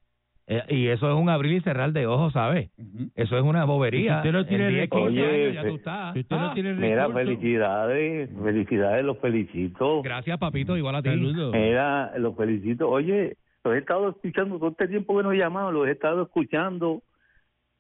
Eh, 0.47 0.63
y 0.69 0.87
eso 0.89 1.09
es 1.11 1.17
un 1.19 1.31
abrir 1.31 1.53
y 1.55 1.61
cerrar 1.63 1.93
de 1.95 2.07
ojos, 2.07 2.35
¿sabes? 2.35 2.71
Eso 3.15 3.37
es 3.39 3.43
una 3.43 3.65
bobería. 3.65 4.21
Si 4.23 4.29
usted 4.29 4.33
no 4.39 4.45
tiene 4.47 4.67
En 4.69 4.75
10, 4.75 4.91
15 4.91 5.07
Oye, 5.07 5.55
ya 5.55 5.63
tú 5.67 5.75
estás. 5.77 6.13
Si 6.13 6.21
usted 6.21 6.37
no 6.37 6.51
Ah, 6.51 6.55
tiene 6.55 6.75
Mira, 6.75 7.09
felicidades, 7.09 8.31
felicidades, 8.43 9.05
los 9.07 9.19
felicito. 9.21 10.03
Gracias, 10.03 10.39
papito, 10.39 10.77
igual 10.77 10.97
a 10.97 11.03
ti. 11.03 11.09
saludos. 11.09 11.55
Mira, 11.55 12.13
los 12.19 12.37
felicito. 12.37 12.91
Oye, 12.91 13.37
los 13.65 13.75
he 13.75 13.79
estado 13.79 14.11
escuchando 14.11 14.59
todo 14.59 14.71
este 14.71 14.89
tiempo 14.89 15.17
que 15.17 15.23
no 15.23 15.33
he 15.33 15.39
llamado, 15.39 15.73
los 15.73 15.89
he 15.89 15.93
estado 15.93 16.23
escuchando 16.23 17.03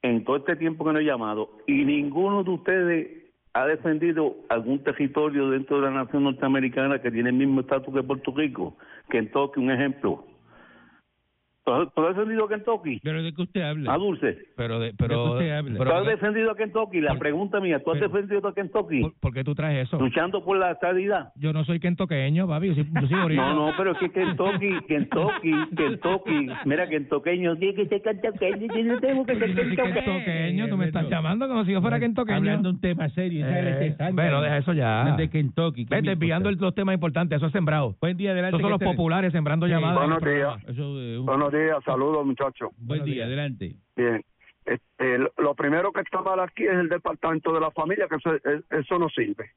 en 0.02 0.24
todo 0.24 0.36
este 0.36 0.56
tiempo 0.56 0.84
que 0.84 0.92
no 0.92 0.98
he 0.98 1.04
llamado. 1.04 1.50
Y 1.66 1.84
ninguno 1.84 2.42
de 2.42 2.50
ustedes 2.50 3.24
ha 3.52 3.66
defendido 3.66 4.34
algún 4.48 4.82
territorio 4.82 5.50
dentro 5.50 5.76
de 5.76 5.82
la 5.82 6.04
nación 6.04 6.24
norteamericana 6.24 7.00
que 7.00 7.10
tiene 7.10 7.28
el 7.28 7.36
mismo 7.36 7.60
estatus 7.60 7.94
que 7.94 8.02
Puerto 8.02 8.32
Rico. 8.34 8.76
Kentucky, 9.10 9.60
un 9.60 9.70
ejemplo. 9.70 10.24
¿Tú 11.64 11.72
has- 11.72 11.94
tú 11.94 12.02
has 12.02 12.14
defendido 12.14 12.44
a 12.44 12.48
Kentucky? 12.48 13.00
¿Pero 13.02 13.22
de 13.22 13.32
qué 13.32 13.40
usted 13.42 13.62
habla? 13.62 13.94
¿A 13.94 13.96
Dulce? 13.96 14.36
Pero, 14.56 14.78
de, 14.78 14.86
¿De 14.88 14.94
pero, 14.98 15.24
qué 15.24 15.30
usted 15.30 15.50
habla? 15.56 15.78
¿Tú 15.78 15.92
has 15.92 16.06
defendido 16.06 16.50
a 16.50 16.56
Kentucky? 16.56 17.00
La 17.00 17.10
por- 17.12 17.18
pregunta 17.20 17.60
mía, 17.60 17.80
¿tú 17.82 17.90
has 17.92 17.98
pero- 18.00 18.12
defendido 18.12 18.48
a 18.48 18.54
Kentucky? 18.54 19.00
¿por, 19.00 19.14
por 19.20 19.32
qué 19.32 19.44
tú 19.44 19.54
traes 19.54 19.86
eso? 19.88 19.98
Luchando 19.98 20.44
por 20.44 20.58
la 20.58 20.72
estabilidad. 20.72 21.32
Yo 21.36 21.54
no 21.54 21.64
soy 21.64 21.80
kentoqueño, 21.80 22.46
papi, 22.46 22.68
yo 22.68 22.74
soy, 22.74 22.84
yo 23.00 23.08
soy. 23.08 23.36
No, 23.36 23.54
no, 23.54 23.72
pero 23.78 23.92
es 23.92 23.98
que 23.98 24.10
Kentucky, 24.10 24.78
Kentucky, 24.86 25.52
Kentucky, 25.74 26.48
mira, 26.66 26.86
kentoqueño, 26.88 27.56
tiene 27.56 27.74
que 27.74 27.86
ser 27.88 28.02
kentoqueño, 28.02 28.66
yo 28.74 28.84
no 28.84 29.00
tengo 29.00 29.24
que 29.26 29.34
ser 29.38 29.54
soy 29.54 29.76
kentoqueño. 29.76 30.68
tú 30.68 30.76
me 30.76 30.84
estás 30.86 31.04
Pero- 31.04 31.16
llamando 31.16 31.48
como 31.48 31.64
si 31.64 31.72
yo 31.72 31.80
fuera 31.80 31.98
kentoqueño. 31.98 32.36
Hablando 32.36 32.68
de 32.68 32.74
un 32.74 32.80
tema 32.82 33.08
serio. 33.10 33.46
Eh, 33.48 33.96
bueno, 34.12 34.42
deja 34.42 34.58
eso 34.58 34.72
ya. 34.74 35.16
De 35.16 35.30
Kentucky. 35.30 35.86
¿qué 35.86 35.94
Ves 35.96 36.04
desviando 36.04 36.50
los 36.50 36.74
temas 36.74 36.94
importantes, 36.94 37.36
eso 37.38 37.46
es 37.46 37.52
sembrado. 37.52 37.94
Buen 38.02 38.16
día, 38.18 38.32
adelante. 38.32 38.56
Esos 38.56 38.60
son 38.62 38.70
los 38.72 38.82
populares 38.82 39.32
sembrando 39.32 39.66
Sí. 39.66 39.72
llamadas. 39.72 39.96
Buenos 39.98 40.22
días. 40.22 40.62
Eso 40.68 41.00
es 41.00 41.18
un- 41.20 41.26
Buenos 41.26 41.52
días, 41.54 41.78
saludos 41.84 42.26
muchachos. 42.26 42.70
Buen 42.78 43.04
día, 43.04 43.24
adelante. 43.24 43.74
Bien. 43.96 44.22
Este, 44.66 45.18
lo- 45.38 45.54
primero 45.54 45.92
que 45.92 46.00
está 46.00 46.20
mal 46.22 46.40
aquí 46.40 46.64
es 46.64 46.72
el 46.74 46.88
departamento 46.88 47.52
de 47.52 47.60
la 47.60 47.70
familia, 47.70 48.06
que 48.08 48.16
eso, 48.16 48.34
es- 48.34 48.64
eso 48.70 48.98
no 48.98 49.08
sirve. 49.10 49.50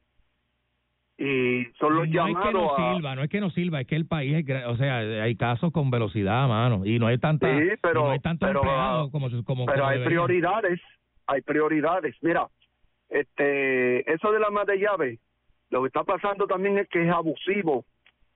Y 1.20 1.64
son 1.80 1.96
los 1.96 1.98
no 1.98 2.04
es 2.04 2.10
que 2.10 2.14
llamados 2.16 2.52
no 2.54 2.74
a... 2.76 2.94
sirva, 2.94 3.14
no 3.16 3.22
es 3.24 3.30
que 3.30 3.40
no 3.40 3.50
sirva, 3.50 3.80
es 3.80 3.86
que 3.88 3.96
el 3.96 4.06
país 4.06 4.36
es, 4.46 4.66
o 4.66 4.76
sea, 4.76 4.98
hay 4.98 5.34
casos 5.34 5.72
con 5.72 5.90
velocidad, 5.90 6.46
mano, 6.46 6.86
y 6.86 6.98
no 7.00 7.08
hay 7.08 7.18
tanta, 7.18 7.48
Sí, 7.58 7.70
pero- 7.82 8.04
no 8.04 8.10
hay 8.12 8.20
tanto 8.20 8.46
pero, 8.46 8.60
empleado 8.60 9.10
como, 9.10 9.28
como 9.44 9.66
Pero 9.66 9.78
como 9.78 9.86
hay 9.88 9.98
debería. 9.98 10.04
prioridades, 10.06 10.80
hay 11.26 11.40
prioridades. 11.42 12.14
Mira, 12.22 12.46
este, 13.08 14.10
eso 14.12 14.30
de 14.30 14.38
la 14.38 14.50
más 14.50 14.66
de 14.66 14.76
llave, 14.78 15.18
lo 15.70 15.80
que 15.82 15.88
está 15.88 16.04
pasando 16.04 16.46
también 16.46 16.78
es 16.78 16.88
que 16.88 17.02
es 17.04 17.10
abusivo 17.12 17.84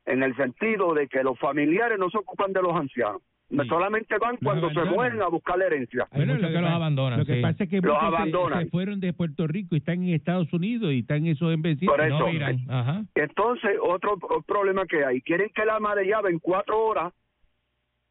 en 0.07 0.25
el 0.25 0.35
sentido 0.37 0.93
de 0.95 1.07
que 1.07 1.23
los 1.23 1.39
familiares 1.39 1.99
no 1.99 2.11
se 2.11 2.19
ocupan 2.19 2.53
de 2.53 2.63
los 2.63 2.75
ancianos. 2.75 3.23
Sí. 3.63 3.69
Solamente 3.69 4.17
van 4.19 4.37
cuando 4.39 4.69
se 4.71 4.73
abandonan. 4.79 4.95
mueren 4.95 5.23
a 5.23 5.29
buscar 5.29 5.59
la 5.59 5.67
herencia. 5.67 6.09
Hay 6.11 6.21
muchos 6.25 6.41
lo 6.41 6.49
que 6.49 6.55
que 6.55 6.61
los 6.63 6.71
abandonan, 6.71 7.19
Lo 7.19 7.27
que 7.27 7.35
sí. 7.35 7.41
pasa 7.43 7.65
es 7.65 7.71
que 7.71 7.77
Los 7.83 7.85
muchos 7.85 8.01
se- 8.01 8.07
abandonan. 8.17 8.65
se 8.65 8.71
fueron 8.71 9.01
de 9.01 9.13
Puerto 9.13 9.47
Rico 9.47 9.75
y 9.75 9.79
están 9.79 10.03
en 10.05 10.15
Estados 10.15 10.51
Unidos 10.55 10.91
y 10.93 11.01
están 11.01 11.27
esos 11.27 11.53
embecidos. 11.53 11.95
Por 11.95 12.03
eso. 12.05 12.19
No 12.19 12.29
miran. 12.29 12.59
Ajá. 12.71 13.03
Entonces, 13.15 13.73
otro 13.83 14.17
pro- 14.17 14.41
problema 14.43 14.87
que 14.87 15.05
hay, 15.05 15.21
quieren 15.21 15.51
que 15.55 15.65
la 15.67 15.77
ama 15.77 15.95
de 15.95 16.07
llave 16.07 16.31
en 16.31 16.39
cuatro 16.39 16.83
horas 16.83 17.13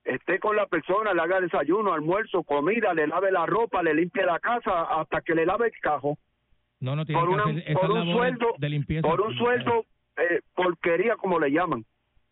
esté 0.03 0.39
con 0.39 0.55
la 0.55 0.65
persona, 0.67 1.13
le 1.13 1.21
haga 1.21 1.39
desayuno, 1.41 1.93
almuerzo, 1.93 2.43
comida, 2.43 2.93
le 2.93 3.07
lave 3.07 3.31
la 3.31 3.45
ropa, 3.45 3.81
le 3.83 3.93
limpie 3.93 4.23
la 4.25 4.39
casa 4.39 4.83
hasta 4.99 5.21
que 5.21 5.33
le 5.35 5.45
lave 5.45 5.67
el 5.67 5.73
cajo. 5.81 6.17
No, 6.79 6.95
no 6.95 7.05
tiene 7.05 7.19
Por, 7.21 7.29
que 7.29 7.33
una- 7.35 7.43
hacer 7.45 7.63
esas 7.67 7.81
por 7.81 7.91
un 7.91 8.11
sueldo, 8.13 8.47
de 8.57 8.69
limpieza. 8.69 9.07
por 9.07 9.21
un 9.21 9.35
sueldo 9.35 9.85
eh, 10.17 10.41
porquería 10.55 11.15
como 11.15 11.39
le 11.39 11.49
llaman. 11.51 11.83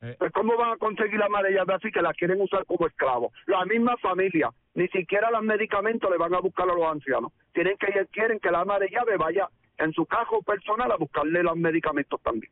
Eh. 0.01 0.15
Pues 0.17 0.31
cómo 0.31 0.55
van 0.55 0.71
a 0.71 0.77
conseguir 0.77 1.19
la 1.19 1.25
ama 1.25 1.43
de 1.43 1.51
llave 1.51 1.73
así 1.73 1.91
que 1.91 2.01
la 2.01 2.13
quieren 2.13 2.39
usar 2.41 2.65
como 2.65 2.87
esclavo. 2.87 3.31
La 3.47 3.65
misma 3.65 3.97
familia, 3.97 4.49
ni 4.73 4.87
siquiera 4.87 5.29
los 5.29 5.43
medicamentos 5.43 6.09
le 6.09 6.17
van 6.17 6.33
a 6.33 6.39
buscar 6.39 6.69
a 6.69 6.73
los 6.73 6.85
ancianos. 6.85 7.33
Tienen 7.53 7.75
que 7.77 7.87
quieren 8.11 8.39
que 8.39 8.49
la 8.51 8.61
ama 8.61 8.79
de 8.79 8.89
llave 8.89 9.17
vaya 9.17 9.49
en 9.77 9.91
su 9.93 10.05
cajo 10.05 10.41
personal 10.43 10.91
a 10.91 10.95
buscarle 10.97 11.43
los 11.43 11.55
medicamentos 11.57 12.21
también. 12.21 12.51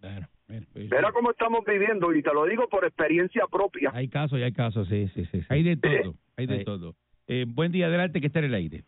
Bueno, 0.00 0.28
Bueno, 0.46 0.66
pues, 0.72 0.88
Verá 0.90 1.10
cómo 1.12 1.30
estamos 1.30 1.64
viviendo 1.64 2.12
y 2.12 2.22
te 2.22 2.32
lo 2.32 2.44
digo 2.44 2.68
por 2.68 2.84
experiencia 2.84 3.46
propia. 3.50 3.90
hay 3.94 4.08
casos 4.08 4.38
y 4.38 4.42
hay 4.42 4.52
casos, 4.52 4.86
sí, 4.88 5.08
sí, 5.14 5.24
sí. 5.32 5.40
sí. 5.40 5.46
hay 5.48 5.62
de 5.62 5.76
todo, 5.76 6.14
hay 6.36 6.46
de 6.46 6.58
Sí. 6.58 6.64
todo. 6.64 6.94
Eh, 7.26 7.46
buen 7.48 7.72
día, 7.72 7.86
adelante, 7.86 8.20
que 8.20 8.26
está 8.26 8.40
en 8.40 8.44
el 8.46 8.54
aire. 8.54 8.84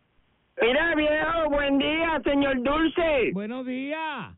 Mira, 0.60 0.94
viejo, 0.94 1.50
buen 1.50 1.78
día, 1.78 2.20
señor 2.24 2.62
Dulce. 2.62 3.30
Buenos 3.32 3.64
días. 3.66 4.36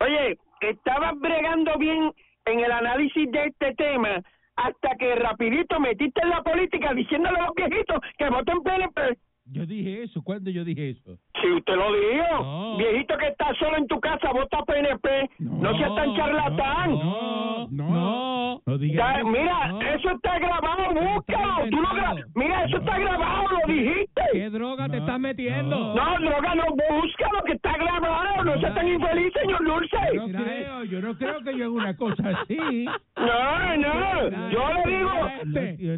Oye, 0.00 0.38
estabas 0.70 1.18
bregando 1.18 1.76
bien 1.78 2.12
en 2.46 2.60
el 2.60 2.72
análisis 2.72 3.30
de 3.30 3.44
este 3.46 3.74
tema 3.74 4.22
hasta 4.56 4.96
que 4.96 5.14
rapidito 5.14 5.80
metiste 5.80 6.20
en 6.22 6.30
la 6.30 6.42
política 6.42 6.92
diciéndole 6.94 7.38
a 7.38 7.46
los 7.46 7.54
viejitos 7.54 8.00
que 8.18 8.28
voten 8.28 8.62
PNP. 8.62 9.18
Yo 9.44 9.66
dije 9.66 10.04
eso, 10.04 10.22
¿cuándo 10.22 10.50
yo 10.50 10.64
dije 10.64 10.90
eso? 10.90 11.18
Si 11.42 11.50
usted 11.52 11.74
lo 11.76 11.92
dijo, 11.92 12.42
No. 12.44 12.76
viejito 12.78 13.16
que 13.18 13.28
está 13.28 13.52
solo 13.54 13.76
en 13.76 13.86
tu 13.88 14.00
casa, 14.00 14.30
vota 14.32 14.62
PNP. 14.64 15.28
No, 15.40 15.76
seas 15.76 15.94
tan 15.94 16.14
charlatán. 16.14 16.90
No, 16.92 17.68
no, 17.70 17.88
no, 17.90 18.60
no 18.64 18.78
digas 18.78 18.96
Ya, 19.14 19.18
eso. 19.20 19.28
mira, 19.28 19.68
no. 19.68 19.82
eso 19.82 20.10
está 20.10 20.38
grabado, 20.38 20.84
búscalo. 20.94 21.68
Tú 21.70 21.80
lo 21.80 21.88
gra- 21.88 22.24
mira, 22.34 22.64
eso 22.64 22.76
está 22.78 22.98
grabado, 22.98 23.48
lo 23.50 23.72
dijiste. 23.72 24.22
¿Qué 24.32 24.50
droga 24.50 24.84
te 24.88 24.96
No, 24.96 25.02
estás 25.02 25.20
metiendo? 25.20 25.76
no. 25.76 25.94
No, 25.94 26.20
droga, 26.30 26.54
no, 26.54 26.64
búscalo, 26.70 27.42
que 27.44 27.52
está 27.54 27.72
grabado. 27.76 28.44
No 28.44 28.60
seas 28.60 28.74
tan 28.74 28.88
infeliz, 28.88 29.32
señor 29.40 29.64
Dulce. 29.64 29.96
Yo 30.14 30.26
no 30.28 30.44
creo, 30.44 30.84
yo 30.84 31.00
no 31.00 31.16
creo 31.16 31.40
que 31.42 31.56
yo 31.56 31.64
haga 31.66 31.74
una 31.74 31.96
cosa 31.96 32.22
así. 32.40 32.84
No, 33.16 33.76
no, 33.76 34.50
yo 34.50 34.68
le 34.74 34.96
digo, 34.96 35.10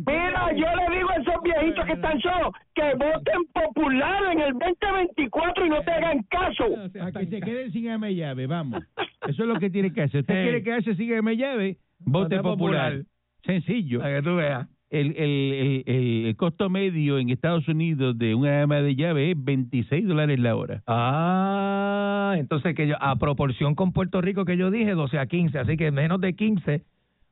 mira, 0.06 0.52
yo 0.52 0.66
le 0.76 0.96
digo 0.96 1.10
a 1.10 1.14
esos 1.16 1.42
viejitos 1.42 1.84
que 1.86 1.92
están 1.92 2.20
solos 2.20 2.52
que 2.74 2.94
voten 2.94 3.44
popular 3.52 4.22
en 4.32 4.40
el 4.40 4.52
2024 4.52 5.33
y 5.66 5.68
no 5.68 5.82
te 5.82 5.90
hagan 5.90 6.22
caso. 6.24 6.64
A 7.00 7.10
que 7.12 7.26
se 7.26 7.40
queden 7.40 7.72
sin 7.72 8.04
y 8.04 8.14
llave, 8.14 8.46
vamos. 8.46 8.82
Eso 9.26 9.42
es 9.42 9.48
lo 9.48 9.58
que 9.58 9.70
tiene 9.70 9.92
que 9.92 10.02
hacer. 10.02 10.20
Usted 10.20 10.34
Sí. 10.34 10.42
quiere 10.42 10.62
quedarse 10.62 10.94
sin 10.94 11.28
y 11.28 11.36
llave, 11.36 11.76
vote 12.00 12.36
popular. 12.36 12.92
popular. 12.92 13.02
Sencillo. 13.44 14.00
Para 14.00 14.16
que 14.16 14.22
tú 14.22 14.36
veas. 14.36 14.68
El, 14.90 15.08
el, 15.16 15.52
el, 15.52 15.82
el, 15.86 16.26
el 16.26 16.36
costo 16.36 16.70
medio 16.70 17.18
en 17.18 17.30
Estados 17.30 17.66
Unidos 17.66 18.16
de 18.16 18.34
una 18.36 18.62
ama 18.62 18.76
de 18.80 18.94
llave 18.94 19.32
es 19.32 19.36
26 19.44 20.06
dólares 20.06 20.38
la 20.38 20.54
hora. 20.54 20.82
Ah, 20.86 22.34
entonces 22.38 22.74
que 22.76 22.86
yo, 22.86 22.94
a 23.00 23.16
proporción 23.16 23.74
con 23.74 23.92
Puerto 23.92 24.20
Rico 24.20 24.44
que 24.44 24.56
yo 24.56 24.70
dije, 24.70 24.92
12 24.92 25.18
a 25.18 25.26
15, 25.26 25.58
así 25.58 25.76
que 25.76 25.90
menos 25.90 26.20
de 26.20 26.34
15, 26.34 26.82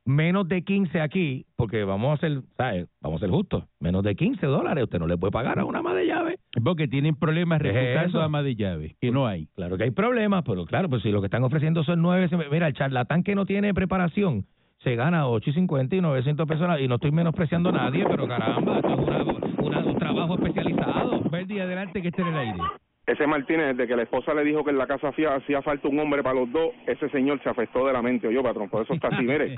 menos 0.04 0.48
de 0.48 0.62
15 0.62 1.00
aquí, 1.00 1.46
porque 1.56 1.84
vamos 1.84 2.18
a 2.18 2.20
ser, 2.20 2.42
¿sabes? 2.56 2.88
Vamos 3.00 3.20
a 3.22 3.26
ser 3.26 3.30
justos, 3.30 3.64
menos 3.80 4.02
de 4.02 4.14
15 4.16 4.46
dólares 4.46 4.84
usted 4.84 4.98
no 4.98 5.06
le 5.06 5.16
puede 5.16 5.30
pagar 5.30 5.58
a 5.58 5.64
una 5.64 5.78
ama 5.78 5.94
de 5.94 6.06
llave. 6.06 6.38
Porque 6.64 6.88
tienen 6.88 7.14
problemas 7.14 7.60
¿Qué 7.62 7.68
es 7.68 7.74
reclutando 7.74 8.08
eso? 8.18 8.22
ama 8.22 8.42
de 8.42 8.56
llave, 8.56 8.96
que 9.00 9.10
no 9.10 9.26
hay. 9.26 9.46
Claro 9.54 9.76
que 9.78 9.84
hay 9.84 9.90
problemas, 9.92 10.42
pero 10.44 10.64
claro, 10.66 10.88
pues 10.88 11.02
si 11.02 11.10
lo 11.10 11.20
que 11.20 11.26
están 11.26 11.44
ofreciendo 11.44 11.84
son 11.84 12.02
nueve, 12.02 12.28
se 12.28 12.36
me- 12.36 12.48
mira, 12.48 12.66
el 12.66 12.74
charlatán 12.74 13.22
que 13.22 13.34
no 13.34 13.46
tiene 13.46 13.72
preparación 13.74 14.44
se 14.82 14.96
gana 14.96 15.28
8 15.28 15.50
y 15.50 15.52
50 15.52 15.94
y 15.94 16.00
900 16.00 16.48
pesos, 16.48 16.68
y 16.80 16.88
no 16.88 16.96
estoy 16.96 17.12
menospreciando 17.12 17.68
a 17.68 17.72
nadie, 17.72 18.04
pero 18.04 18.26
caramba, 18.26 18.76
esto 18.78 18.92
es 18.92 18.98
una- 18.98 19.22
una- 19.62 19.84
un 19.86 19.98
trabajo 19.98 20.34
especializado. 20.34 21.22
Día 21.46 21.64
adelante 21.64 22.00
que 22.02 22.08
esté 22.08 22.22
en 22.22 22.28
el 22.28 22.36
aire. 22.36 22.58
Ese 23.06 23.26
Martínez, 23.26 23.76
desde 23.76 23.88
que 23.88 23.96
la 23.96 24.04
esposa 24.04 24.32
le 24.32 24.44
dijo 24.44 24.62
que 24.64 24.70
en 24.70 24.78
la 24.78 24.86
casa 24.86 25.08
hacía, 25.08 25.34
hacía 25.34 25.60
falta 25.60 25.88
un 25.88 25.98
hombre 25.98 26.22
para 26.22 26.38
los 26.38 26.50
dos, 26.52 26.70
ese 26.86 27.08
señor 27.10 27.42
se 27.42 27.48
afectó 27.48 27.86
de 27.86 27.92
la 27.92 28.02
mente, 28.02 28.32
yo 28.32 28.42
patrón, 28.42 28.68
por 28.68 28.84
eso 28.84 28.94
está 28.94 29.08
así, 29.08 29.24
mire. 29.24 29.56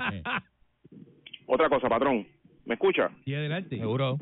Otra 1.45 1.69
cosa, 1.69 1.87
patrón, 1.87 2.27
¿me 2.65 2.73
escucha? 2.73 3.11
Y 3.25 3.35
adelante. 3.35 3.77
Seguro. 3.77 4.17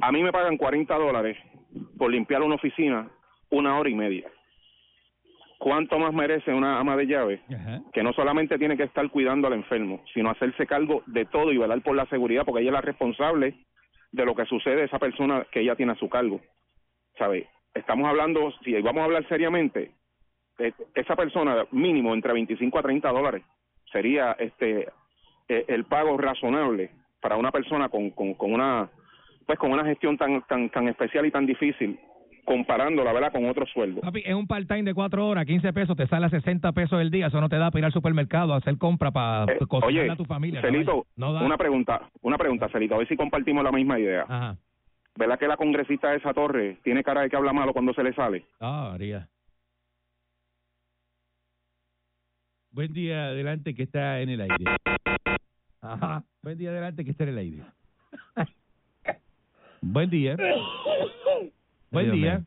A 0.00 0.12
mí 0.12 0.22
me 0.22 0.30
pagan 0.30 0.56
40 0.56 0.94
dólares 0.96 1.36
por 1.98 2.10
limpiar 2.10 2.42
una 2.42 2.54
oficina 2.54 3.10
una 3.50 3.78
hora 3.78 3.88
y 3.88 3.94
media. 3.94 4.28
¿Cuánto 5.58 5.98
más 5.98 6.12
merece 6.12 6.52
una 6.52 6.78
ama 6.78 6.96
de 6.96 7.06
llave 7.06 7.40
Ajá. 7.48 7.80
que 7.92 8.02
no 8.02 8.12
solamente 8.12 8.58
tiene 8.58 8.76
que 8.76 8.82
estar 8.82 9.08
cuidando 9.10 9.46
al 9.46 9.54
enfermo, 9.54 10.02
sino 10.12 10.30
hacerse 10.30 10.66
cargo 10.66 11.02
de 11.06 11.24
todo 11.24 11.52
y 11.52 11.58
velar 11.58 11.80
por 11.82 11.96
la 11.96 12.06
seguridad, 12.06 12.44
porque 12.44 12.60
ella 12.60 12.70
es 12.70 12.74
la 12.74 12.80
responsable 12.80 13.54
de 14.12 14.24
lo 14.24 14.34
que 14.34 14.44
sucede 14.46 14.82
a 14.82 14.84
esa 14.84 14.98
persona 14.98 15.46
que 15.50 15.60
ella 15.60 15.76
tiene 15.76 15.92
a 15.92 15.96
su 15.96 16.08
cargo. 16.08 16.40
¿Sabe? 17.18 17.48
Estamos 17.74 18.08
hablando, 18.08 18.52
si 18.64 18.72
vamos 18.80 19.00
a 19.02 19.04
hablar 19.04 19.26
seriamente, 19.28 19.90
eh, 20.58 20.72
esa 20.94 21.16
persona 21.16 21.66
mínimo 21.72 22.14
entre 22.14 22.32
25 22.32 22.78
a 22.78 22.82
30 22.82 23.10
dólares 23.10 23.42
sería 23.90 24.32
este 24.38 24.88
eh, 25.48 25.64
el 25.68 25.84
pago 25.84 26.16
razonable 26.16 26.90
para 27.20 27.36
una 27.36 27.50
persona 27.50 27.88
con, 27.88 28.10
con, 28.10 28.34
con 28.34 28.52
una 28.52 28.88
pues 29.46 29.58
con 29.58 29.72
una 29.72 29.84
gestión 29.84 30.16
tan 30.16 30.42
tan 30.42 30.70
tan 30.70 30.88
especial 30.88 31.26
y 31.26 31.30
tan 31.32 31.44
difícil 31.46 31.98
comparándola 32.44 33.12
verdad 33.12 33.32
con 33.32 33.46
otros 33.48 33.68
sueldos 33.70 34.02
Papi, 34.04 34.22
es 34.24 34.34
un 34.34 34.46
part-time 34.46 34.84
de 34.84 34.94
cuatro 34.94 35.26
horas, 35.26 35.44
15 35.46 35.72
pesos, 35.72 35.96
te 35.96 36.06
sale 36.06 36.26
a 36.26 36.28
60 36.30 36.72
pesos 36.72 37.00
el 37.00 37.10
día, 37.10 37.26
eso 37.28 37.40
no 37.40 37.48
te 37.48 37.56
da 37.56 37.70
para 37.70 37.80
ir 37.80 37.84
al 37.86 37.92
supermercado 37.92 38.52
a 38.52 38.58
hacer 38.58 38.76
compra 38.78 39.10
para 39.10 39.50
Eh, 39.52 39.58
cocinarle 39.66 40.00
oye, 40.02 40.10
a 40.10 40.16
tu 40.16 40.24
familia. 40.24 40.60
Celito, 40.60 41.06
no 41.16 41.32
da. 41.32 41.42
una 41.42 41.56
pregunta, 41.56 42.08
una 42.22 42.36
pregunta, 42.38 42.68
Celito, 42.68 42.94
a 42.94 42.98
ver 42.98 43.08
si 43.08 43.16
compartimos 43.16 43.64
la 43.64 43.72
misma 43.72 43.98
idea. 43.98 44.24
Ajá. 44.28 44.56
¿Verdad 45.16 45.38
que 45.38 45.46
la 45.46 45.56
congresista 45.56 46.10
de 46.10 46.16
esa 46.16 46.34
torre 46.34 46.78
tiene 46.82 47.04
cara 47.04 47.22
de 47.22 47.30
que 47.30 47.36
habla 47.36 47.52
malo 47.52 47.72
cuando 47.72 47.92
se 47.94 48.02
le 48.02 48.12
sale? 48.14 48.44
Ah, 48.60 48.88
María. 48.92 49.28
Buen 52.70 52.92
día 52.92 53.26
adelante 53.26 53.74
que 53.74 53.84
está 53.84 54.20
en 54.20 54.30
el 54.30 54.40
aire. 54.40 54.64
Ajá. 55.80 56.24
Buen 56.42 56.58
día 56.58 56.70
adelante 56.70 57.04
que 57.04 57.12
está 57.12 57.22
en 57.24 57.30
el 57.30 57.38
aire. 57.38 57.62
Buen 59.80 60.10
día. 60.10 60.36
Buen 61.90 62.10
día. 62.12 62.42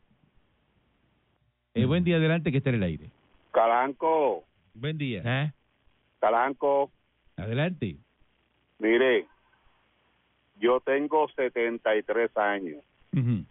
Eh, 1.74 1.86
buen 1.86 2.04
día 2.04 2.18
adelante 2.18 2.52
que 2.52 2.58
está 2.58 2.70
en 2.72 2.76
el 2.78 2.84
aire. 2.84 3.10
Calanco, 3.52 4.44
Buen 4.74 4.98
día. 4.98 5.22
¿Eh? 5.24 5.52
Calanco, 6.20 6.92
Adelante. 7.38 7.98
mire, 8.80 9.28
yo 10.60 10.80
tengo 10.80 11.28
73 11.30 12.36
años. 12.38 12.84
Ujú. 13.14 13.44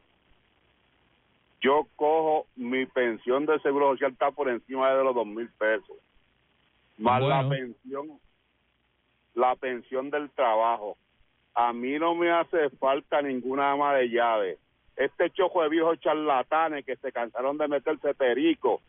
Yo 1.61 1.87
cojo 1.97 2.47
mi 2.57 2.87
pensión 2.87 3.47
de 3.47 3.59
seguro 3.61 3.93
social 3.93 4.13
está 4.13 4.31
por 4.31 4.49
encima 4.49 4.93
de 4.93 5.03
los 5.03 5.15
dos 5.15 5.27
mil 5.27 5.49
pesos. 5.59 5.97
Más 6.99 7.23
la 7.23 7.49
pensión, 7.49 8.19
la 9.35 9.55
pensión 9.57 10.11
del 10.11 10.31
trabajo. 10.31 10.97
A 11.55 11.73
mí 11.73 11.99
no 11.99 12.15
me 12.15 12.31
hace 12.31 12.71
falta 12.71 13.23
ninguna 13.23 13.73
ama 13.73 13.95
de 13.95 14.09
llave. 14.09 14.59
Este 14.97 15.31
chojo 15.31 15.63
de 15.63 15.69
viejos 15.69 16.01
charlatanes 16.01 16.85
que 16.85 16.97
se 16.97 17.13
cansaron 17.13 17.59
de 17.59 17.69
meterse 17.69 18.15
perico, 18.15 18.81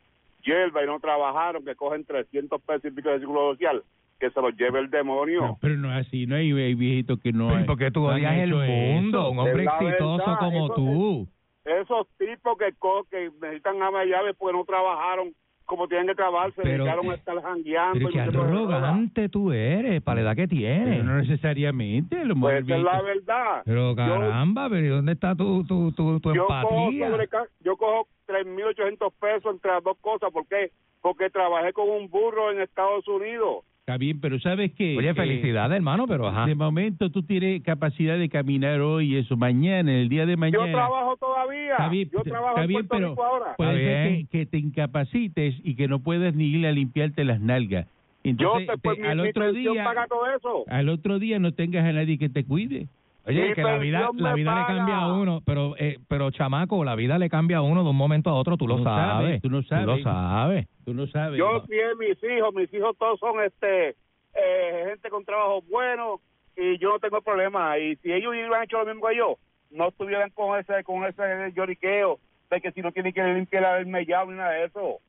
hierba 0.43 0.83
y 0.83 0.87
no 0.87 0.99
trabajaron, 0.99 1.65
que 1.65 1.75
cogen 1.75 2.05
300 2.05 2.61
pesos 2.61 2.85
y 2.85 2.91
pico 2.91 3.09
de 3.09 3.19
seguro 3.19 3.53
social, 3.53 3.83
que 4.19 4.29
se 4.31 4.41
los 4.41 4.55
lleve 4.57 4.79
el 4.79 4.89
demonio. 4.89 5.41
No, 5.41 5.57
pero 5.61 5.75
no 5.75 5.91
es 5.97 6.07
así, 6.07 6.25
no 6.25 6.35
hay, 6.35 6.51
hay 6.51 6.73
viejitos 6.75 7.19
que 7.21 7.31
no 7.31 7.47
Pero 7.47 7.59
¿y 7.59 7.61
hay- 7.61 7.67
por 7.67 7.77
qué 7.77 7.91
tú 7.91 8.03
odias 8.05 8.33
el 8.37 8.49
mundo? 8.53 9.19
eso. 9.21 9.29
Un 9.31 9.39
hombre 9.39 9.63
Es 9.63 9.69
exitoso 9.73 10.17
verdad, 10.17 10.39
como 10.39 10.65
eso 10.65 10.73
tú. 10.75 11.27
Esos 11.65 12.07
tipos 12.17 12.57
que, 12.57 12.73
co- 12.79 13.05
que 13.11 13.29
necesitan 13.41 13.81
ama 13.83 13.99
de 14.01 14.07
llave 14.07 14.33
porque 14.33 14.57
no 14.57 14.63
trabajaron 14.65 15.33
como 15.65 15.85
tienen 15.89 16.07
que 16.07 16.15
trabajar, 16.15 16.53
se 16.53 16.61
Pero- 16.61 16.85
dedicaron 16.85 17.11
a 17.11 17.15
estar 17.15 17.41
jangueando. 17.41 17.93
Pero 17.99 18.09
y 18.09 18.13
qué 18.13 18.21
arrogante 18.21 19.27
tú 19.27 19.51
eres, 19.51 20.01
para 20.01 20.21
la 20.21 20.29
edad 20.29 20.35
que 20.37 20.47
tienes. 20.47 20.87
Pero 20.99 21.03
no 21.03 21.17
necesariamente. 21.17 22.23
Los 22.23 22.39
Pues 22.39 22.63
esa 22.63 22.77
es 22.77 22.83
la 22.83 23.01
verdad. 23.01 23.61
Pero 23.65 23.89
Yo- 23.89 23.95
caramba, 23.97 24.69
pero 24.69 24.85
¿y 24.85 24.89
dónde 24.89 25.11
está 25.11 25.35
tu, 25.35 25.65
tu, 25.65 25.91
tu, 25.91 26.21
tu 26.21 26.33
yo 26.33 26.47
cojo, 26.47 26.89
empatía? 26.89 27.27
yo 27.65 27.75
cojo 27.75 28.07
3.800 28.27 29.11
pesos 29.19 29.53
entre 29.55 29.71
las 29.71 29.83
dos 29.83 29.97
cosas. 29.99 30.31
¿Por 30.31 30.47
qué? 30.47 30.71
Porque 31.01 31.29
trabajé 31.29 31.73
con 31.73 31.89
un 31.89 32.09
burro 32.09 32.51
en 32.51 32.61
Estados 32.61 33.05
Unidos. 33.09 33.65
Está 33.87 33.97
bien, 33.97 34.19
pero 34.19 34.37
¿sabes 34.41 34.73
qué? 34.73 34.97
Oye, 34.97 35.11
Eh, 35.11 35.13
felicidades, 35.13 35.77
hermano, 35.77 36.07
pero 36.07 36.27
ajá. 36.27 36.45
De 36.45 36.55
momento 36.55 37.09
tú 37.09 37.23
tienes 37.23 37.63
capacidad 37.63 38.17
de 38.17 38.27
caminar 38.27 38.81
hoy 38.81 39.13
y 39.13 39.17
eso, 39.19 39.37
mañana, 39.37 39.93
el 39.97 40.09
día 40.09 40.25
de 40.25 40.35
mañana. 40.35 40.65
Yo 40.65 40.71
trabajo 40.73 41.15
todavía. 41.15 41.71
Está 41.71 41.87
bien, 41.87 42.09
yo 42.11 42.17
está 42.19 42.31
trabajo 42.31 42.59
en 42.59 42.67
bien, 42.67 42.85
pero 42.89 43.09
Rico 43.11 43.23
ahora. 43.23 43.55
puede 43.55 43.69
Está 43.77 44.03
ser 44.03 44.11
bien. 44.11 44.27
que, 44.27 44.39
que 44.39 44.45
te 44.45 44.57
incapacites 44.57 45.55
y 45.63 45.75
que 45.75 45.87
no 45.87 45.99
puedas 45.99 46.35
ni 46.35 46.47
ir 46.47 46.67
a 46.67 46.73
limpiarte 46.73 47.23
las 47.23 47.39
nalgas. 47.39 47.87
Entonces, 48.25 48.67
después 48.67 48.97
te- 48.97 49.03
mi- 49.03 49.07
al 49.07 49.21
mi 49.21 49.29
otro 49.29 49.53
día, 49.53 49.83
paga 49.85 50.05
todo 50.07 50.35
eso. 50.35 50.65
al 50.67 50.89
otro 50.89 51.17
día 51.17 51.39
no 51.39 51.53
tengas 51.53 51.85
a 51.85 51.93
nadie 51.93 52.17
que 52.17 52.27
te 52.27 52.43
cuide. 52.43 52.87
Oye, 53.27 53.53
que 53.53 53.61
la 53.61 53.77
vida, 53.77 54.09
la 54.15 54.33
vida 54.33 54.55
le 54.59 54.65
cambia 54.65 54.97
a 54.99 55.13
uno, 55.13 55.41
pero 55.45 55.75
eh, 55.77 55.99
pero 56.07 56.31
chamaco, 56.31 56.83
la 56.85 56.95
vida 56.95 57.17
le 57.17 57.29
cambia 57.29 57.57
a 57.57 57.61
uno 57.61 57.83
de 57.83 57.89
un 57.89 57.95
momento 57.97 58.29
a 58.29 58.35
otro, 58.35 58.55
tú 58.57 58.67
lo 58.67 58.77
No 58.77 58.83
sabes, 58.85 59.07
sabes. 59.07 59.41
tú 59.41 59.49
no 59.49 59.57
lo 59.57 59.63
sabes. 60.03 60.67
Tú 60.85 60.93
no 60.93 61.07
sabes. 61.07 61.37
Yo 61.37 61.63
crié 61.63 61.95
mis 61.95 62.17
hijos, 62.23 62.53
mis 62.53 62.73
hijos 62.73 62.95
todos 62.97 63.19
son 63.19 63.43
este 63.43 63.89
eh, 64.33 64.83
gente 64.87 65.09
con 65.09 65.25
trabajo 65.25 65.61
bueno 65.69 66.21
y 66.55 66.77
yo 66.77 66.89
no 66.89 66.99
tengo 66.99 67.21
problema. 67.21 67.77
Y 67.77 67.97
si 67.97 68.11
ellos 68.13 68.31
hubieran 68.31 68.63
hecho 68.63 68.77
lo 68.79 68.85
mismo 68.85 69.07
que 69.07 69.17
yo, 69.17 69.37
no 69.71 69.89
estuvieran 69.89 70.29
con 70.31 70.57
ese 70.57 70.83
con 70.83 71.03
ese 71.05 71.51
lloriqueo 71.53 72.19
de 72.49 72.61
que 72.61 72.71
si 72.71 72.81
no 72.81 72.91
tienen 72.93 73.13
que 73.13 73.23
limpiar 73.23 73.79
el 73.79 73.87
mellado 73.87 74.31
ni 74.31 74.37
nada 74.37 74.51
de 74.51 74.65
eso. 74.65 74.99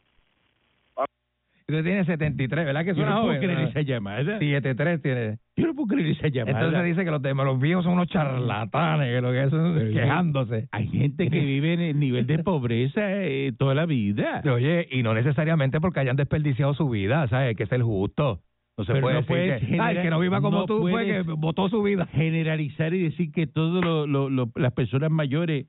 Usted 1.70 1.84
tiene 1.84 2.02
73, 2.06 2.64
¿verdad 2.64 2.80
que 2.80 2.88
Yo 2.88 2.94
suena 2.94 3.10
no 3.16 3.22
puedo 3.26 3.38
creer 3.40 3.60
esa 3.68 3.82
llamada. 3.82 4.38
73 4.38 5.02
tiene. 5.02 5.38
Yo 5.54 5.66
no 5.66 5.74
puedo 5.74 5.88
creer 5.88 6.12
esa 6.12 6.28
llamada. 6.28 6.58
Entonces 6.64 6.84
dice 6.86 7.04
que 7.04 7.10
los, 7.10 7.20
los 7.22 7.60
viejos 7.60 7.84
son 7.84 7.92
unos 7.92 8.08
charlatanes, 8.08 9.14
que 9.14 9.20
lo 9.20 9.32
que 9.32 9.50
son 9.50 9.74
Pero 9.76 9.92
quejándose. 9.92 10.68
Hay 10.72 10.88
gente 10.88 11.28
que 11.28 11.40
vive 11.44 11.74
en 11.74 11.80
el 11.80 12.00
nivel 12.00 12.26
de 12.26 12.38
pobreza 12.38 13.00
eh, 13.22 13.52
toda 13.58 13.74
la 13.74 13.84
vida. 13.84 14.40
Oye, 14.50 14.88
y 14.90 15.02
no 15.02 15.12
necesariamente 15.12 15.78
porque 15.78 16.00
hayan 16.00 16.16
desperdiciado 16.16 16.72
su 16.72 16.88
vida, 16.88 17.28
¿sabes? 17.28 17.54
Que 17.54 17.66
ser 17.66 17.82
justo. 17.82 18.40
No 18.78 18.84
se 18.84 18.92
Pero 18.94 19.02
puede 19.02 19.14
no 19.16 19.20
decir 19.20 19.36
que, 19.60 19.66
generar- 19.66 19.96
"Ay, 19.96 20.02
que 20.02 20.10
no 20.10 20.20
viva 20.20 20.40
como 20.40 20.60
no 20.60 20.66
tú 20.66 20.78
fue 20.88 21.04
que 21.04 21.20
votó 21.36 21.68
su 21.68 21.82
vida. 21.82 22.06
Generalizar 22.12 22.94
y 22.94 23.02
decir 23.02 23.30
que 23.30 23.46
todas 23.46 24.08
las 24.56 24.72
personas 24.72 25.10
mayores 25.10 25.66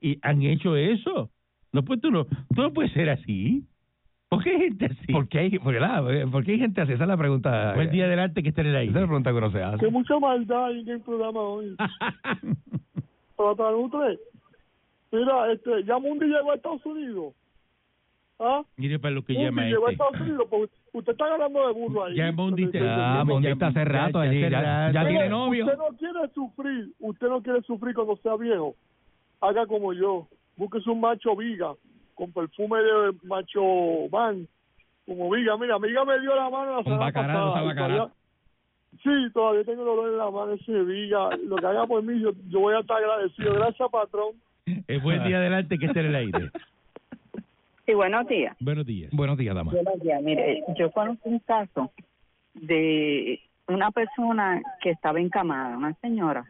y 0.00 0.16
han 0.22 0.40
hecho 0.42 0.76
eso. 0.76 1.30
No, 1.74 1.82
pues 1.84 2.00
tú 2.00 2.10
no, 2.10 2.24
tú 2.24 2.62
no 2.62 2.72
puedes 2.72 2.92
ser 2.92 3.10
así. 3.10 3.64
¿Por 4.32 4.42
qué 4.44 4.50
hay 4.50 4.58
gente 4.60 4.86
así? 4.86 5.12
¿Por 5.12 5.28
qué, 5.28 5.38
hay, 5.40 5.58
por, 5.58 5.74
qué- 5.74 6.26
por 6.30 6.44
qué 6.44 6.52
hay 6.52 6.58
gente 6.58 6.80
así? 6.80 6.92
Esa 6.92 7.02
es 7.04 7.08
la 7.08 7.16
pregunta. 7.18 7.74
Buen 7.74 7.90
día 7.90 8.06
adelante 8.06 8.42
que 8.42 8.48
esté 8.48 8.62
en 8.62 8.68
el 8.68 8.74
Esa 8.76 8.82
es 8.82 8.86
la 8.94 8.98
aire. 9.00 9.06
pregunta 9.08 9.30
que 9.30 9.36
uno 9.36 9.50
se 9.50 9.62
hace. 9.62 9.78
Que 9.84 9.90
mucha 9.90 10.18
maldad 10.18 10.64
hay 10.66 10.80
en 10.80 10.88
el 10.88 11.00
programa 11.02 11.40
hoy. 11.40 11.76
Para 13.36 13.54
para 13.54 13.76
usted. 13.76 14.18
Mira, 15.10 15.52
este, 15.52 15.84
ya 15.84 15.98
Mundi 15.98 16.26
llegó 16.26 16.52
a 16.52 16.54
Estados 16.54 16.84
Unidos. 16.86 17.34
¿Ah? 18.38 18.62
Mire 18.76 18.98
para 18.98 19.14
lo 19.14 19.22
que 19.24 19.34
Mundi 19.34 19.44
llama 19.46 19.64
llegó 19.66 19.86
a 19.86 19.90
este. 19.92 20.02
Estados 20.04 20.20
Unidos. 20.26 20.46
Porque 20.50 20.72
usted 20.92 21.12
está 21.12 21.24
hablando 21.32 21.66
de 21.66 21.72
burro 21.74 22.04
ahí. 22.04 22.14
Ya 22.16 22.32
Mundi 22.32 22.66
te- 22.70 22.80
Ah, 22.80 23.16
ya- 23.18 23.24
Mundi 23.24 23.46
ya- 23.48 23.52
está 23.52 23.66
hace 23.68 23.84
rato 23.84 24.24
ya 24.24 24.30
allí, 24.30 24.40
ya- 24.40 24.90
ya 24.92 25.06
tiene 25.08 25.28
novio. 25.28 25.64
Usted 25.66 25.78
no 25.78 25.96
quiere 25.98 26.28
sufrir. 26.34 26.88
Usted 27.00 27.28
no 27.28 27.42
quiere 27.42 27.62
sufrir 27.62 27.94
cuando 27.94 28.16
sea 28.16 28.36
viejo. 28.36 28.74
Haga 29.40 29.66
como 29.66 29.92
yo. 29.92 30.26
Búsquese 30.56 30.88
un 30.90 31.00
macho 31.00 31.34
viga 31.36 31.72
con 32.22 32.32
perfume 32.32 32.78
de 32.78 33.12
macho 33.24 34.08
van. 34.08 34.46
Como 35.06 35.28
viga. 35.30 35.56
Mira, 35.56 35.80
mi 35.80 35.88
viga 35.88 36.04
me 36.04 36.20
dio 36.20 36.36
la 36.36 36.48
mano 36.48 36.76
la 36.76 36.82
semana 36.84 37.00
bacará, 37.00 37.34
pasada. 37.34 38.12
Sí, 39.02 39.10
todavía 39.34 39.64
tengo 39.64 39.84
dolor 39.84 40.10
en 40.10 40.18
la 40.18 40.30
mano 40.30 40.52
ese 40.52 40.82
viga. 40.84 41.30
Lo 41.44 41.56
que 41.56 41.66
haga 41.66 41.84
por 41.86 42.00
mí, 42.04 42.20
yo, 42.20 42.30
yo 42.48 42.60
voy 42.60 42.74
a 42.74 42.78
estar 42.78 42.98
agradecido. 42.98 43.54
Gracias, 43.54 43.90
patrón. 43.90 44.36
Eh, 44.66 45.00
buen 45.02 45.24
día 45.24 45.38
adelante 45.38 45.76
que 45.76 45.86
esté 45.86 45.98
en 46.00 46.06
el 46.06 46.14
aire. 46.14 46.50
Sí, 47.86 47.94
buenos 47.94 48.28
días. 48.28 48.56
Buenos 48.60 48.86
días. 48.86 49.10
Buenos 49.12 49.36
días, 49.36 49.56
dama. 49.56 49.72
Buenos 49.72 50.00
días. 50.00 50.22
Mire, 50.22 50.62
yo 50.78 50.92
conozco 50.92 51.28
un 51.28 51.40
caso 51.40 51.90
de 52.54 53.40
una 53.66 53.90
persona 53.90 54.62
que 54.80 54.90
estaba 54.90 55.20
encamada, 55.20 55.76
una 55.76 55.94
señora, 55.94 56.44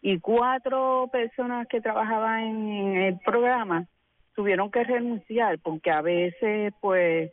y 0.00 0.20
cuatro 0.20 1.08
personas 1.10 1.66
que 1.66 1.80
trabajaban 1.80 2.68
en 2.68 2.96
el 2.96 3.18
programa 3.18 3.88
tuvieron 4.34 4.70
que 4.70 4.84
renunciar 4.84 5.58
porque 5.58 5.90
a 5.90 6.02
veces, 6.02 6.72
pues, 6.80 7.32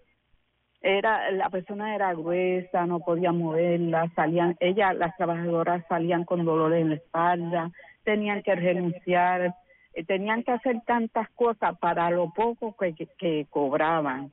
era 0.81 1.31
la 1.31 1.49
persona 1.49 1.93
era 1.93 2.13
gruesa, 2.13 2.85
no 2.85 2.99
podía 2.99 3.31
moverla, 3.31 4.09
salían, 4.15 4.55
ella, 4.59 4.93
las 4.93 5.15
trabajadoras 5.17 5.85
salían 5.89 6.23
con 6.23 6.45
dolor 6.45 6.73
en 6.73 6.89
la 6.89 6.95
espalda, 6.95 7.71
tenían 8.03 8.41
que 8.43 8.55
renunciar, 8.55 9.55
eh, 9.93 10.03
tenían 10.05 10.43
que 10.43 10.51
hacer 10.51 10.81
tantas 10.85 11.29
cosas 11.31 11.77
para 11.79 12.09
lo 12.09 12.31
poco 12.33 12.75
que, 12.77 12.93
que, 12.93 13.47
cobraban. 13.49 14.31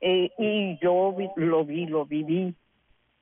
Eh, 0.00 0.30
y 0.38 0.78
yo 0.82 1.16
lo 1.36 1.64
vi, 1.64 1.86
lo 1.86 2.04
viví, 2.04 2.54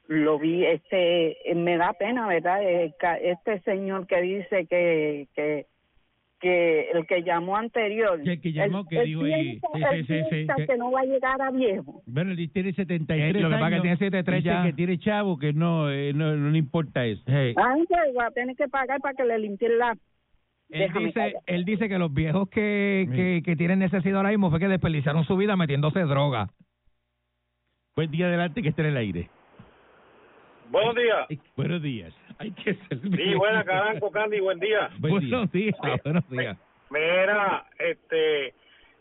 lo 0.09 0.39
vi, 0.39 0.67
este, 0.67 1.37
me 1.55 1.77
da 1.77 1.93
pena, 1.93 2.27
¿verdad? 2.27 2.63
Eh, 2.65 2.93
este 3.23 3.61
señor 3.61 4.09
que 4.09 4.21
dice 4.21 4.67
que, 4.67 5.29
que, 5.35 5.67
que 6.45 6.91
el 6.91 7.07
que 7.07 7.23
llamó 7.23 7.57
anterior, 7.57 8.21
Que- 8.23 8.39
que 8.39 8.53
llamó, 8.53 8.87
que 8.87 8.99
él 9.01 9.07
dijo 9.07 9.23
ahí, 9.25 9.59
piensa- 9.73 9.91
sí, 9.93 9.97
sí, 9.97 10.05
sí, 10.07 10.15
sí, 10.25 10.29
piensa 10.31 10.55
que- 10.67 10.77
no 10.77 10.91
va 10.93 11.01
a 11.01 11.05
llegar 11.05 11.41
a 11.41 11.51
viejo. 11.51 12.03
Bueno, 12.07 12.33
él 12.33 12.51
tiene 12.53 12.75
73 12.75 13.37
Eh, 13.37 13.41
lo 13.41 13.49
que 13.49 13.55
pasa 13.55 13.69
que 13.71 13.75
años. 13.77 13.83
tiene 13.83 13.97
73 13.97 14.45
Dice 14.45 14.55
ya. 14.55 14.63
que 14.63 14.73
tiene 14.75 14.99
chavo, 14.99 15.39
que 15.39 15.55
no, 15.55 15.91
eh, 15.91 16.13
no, 16.13 16.37
no 16.37 16.51
le 16.51 16.59
importa 16.59 17.07
eso. 17.07 17.23
Hey, 17.27 17.55
Ay, 17.57 17.85
pues, 17.89 18.01
va 18.19 18.27
a 18.27 18.31
tener 18.31 18.55
que 18.57 18.69
pagar 18.69 19.01
para 19.01 19.15
que 19.15 19.25
le 19.25 19.39
limpien 19.39 19.79
la... 19.79 19.93
él, 20.69 20.81
Déjame 20.81 21.07
dice, 21.07 21.15
callar. 21.21 21.43
él 21.47 21.65
dice 21.65 21.89
que 21.89 21.99
los 21.99 22.13
viejos 22.13 22.49
que, 22.51 23.09
que, 23.15 23.43
que 23.45 23.57
tienen 23.57 23.79
necesidad 23.79 24.19
ahora 24.19 24.29
mismo 24.31 24.51
fue 24.51 24.61
que 24.61 24.69
desperdiciaron 24.69 25.25
su 25.25 25.37
vida 25.39 25.57
metiéndose 25.57 26.01
droga. 26.01 26.49
Buen 27.97 28.11
día 28.11 28.27
adelante 28.27 28.61
que 28.61 28.69
esté 28.69 28.83
en 28.83 28.89
el 28.89 28.97
aire. 28.99 29.31
Buenos 30.71 30.95
días. 30.95 31.27
Buenos 31.57 31.81
días. 31.83 32.13
Hay 32.39 32.51
que 32.53 32.75
ser 32.75 32.99
Sí, 33.01 33.35
buena, 33.35 33.65
Caranco, 33.65 34.11
Candy, 34.11 34.41
buen 34.41 34.59
día. 34.59 34.91
Buen 34.99 35.21
día. 35.21 35.31
Buenos 35.31 35.53
días, 35.53 35.77
buenos 36.05 36.29
días. 36.31 36.57
Mira, 36.91 37.65
este, 37.79 38.55